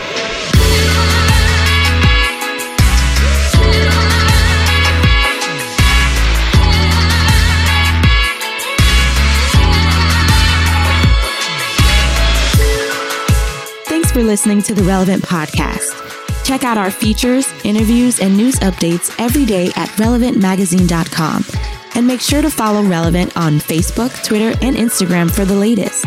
Thanks 13.87 14.13
for 14.13 14.23
listening 14.23 14.61
to 14.63 14.75
the 14.75 14.83
Relevant 14.83 15.23
Podcast. 15.23 15.97
Check 16.45 16.65
out 16.65 16.77
our 16.77 16.91
features, 16.91 17.51
interviews, 17.65 18.21
and 18.21 18.37
news 18.37 18.57
updates 18.57 19.15
every 19.19 19.47
day 19.47 19.69
at 19.77 19.89
relevantmagazine.com. 19.91 21.45
And 21.95 22.07
make 22.07 22.21
sure 22.21 22.43
to 22.43 22.51
follow 22.51 22.83
Relevant 22.83 23.37
on 23.37 23.61
Facebook, 23.61 24.25
Twitter, 24.25 24.57
and 24.61 24.77
Instagram 24.77 25.31
for 25.31 25.45
the 25.45 25.55
latest. 25.55 26.05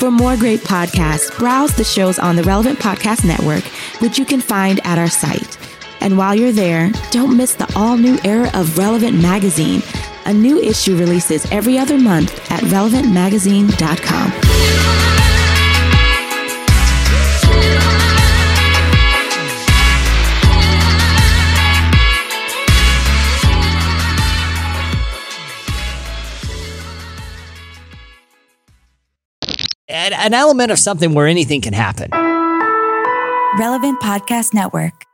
For 0.00 0.10
more 0.10 0.34
great 0.34 0.60
podcasts, 0.60 1.38
browse 1.38 1.74
the 1.74 1.84
shows 1.84 2.18
on 2.18 2.34
the 2.34 2.42
Relevant 2.42 2.78
Podcast 2.78 3.22
Network, 3.22 3.62
which 4.00 4.18
you 4.18 4.24
can 4.24 4.40
find 4.40 4.80
at 4.86 4.96
our 4.96 5.10
site. 5.10 5.58
And 6.00 6.16
while 6.16 6.34
you're 6.34 6.52
there, 6.52 6.90
don't 7.10 7.36
miss 7.36 7.52
the 7.54 7.70
all 7.76 7.98
new 7.98 8.18
era 8.24 8.50
of 8.54 8.78
Relevant 8.78 9.20
Magazine. 9.20 9.82
A 10.24 10.32
new 10.32 10.58
issue 10.58 10.96
releases 10.96 11.44
every 11.52 11.76
other 11.76 11.98
month 11.98 12.50
at 12.50 12.62
relevantmagazine.com. 12.62 14.49
an 29.90 30.34
element 30.34 30.70
of 30.70 30.78
something 30.78 31.14
where 31.14 31.26
anything 31.26 31.60
can 31.60 31.72
happen. 31.72 32.10
Relevant 33.58 34.00
Podcast 34.00 34.54
Network. 34.54 35.09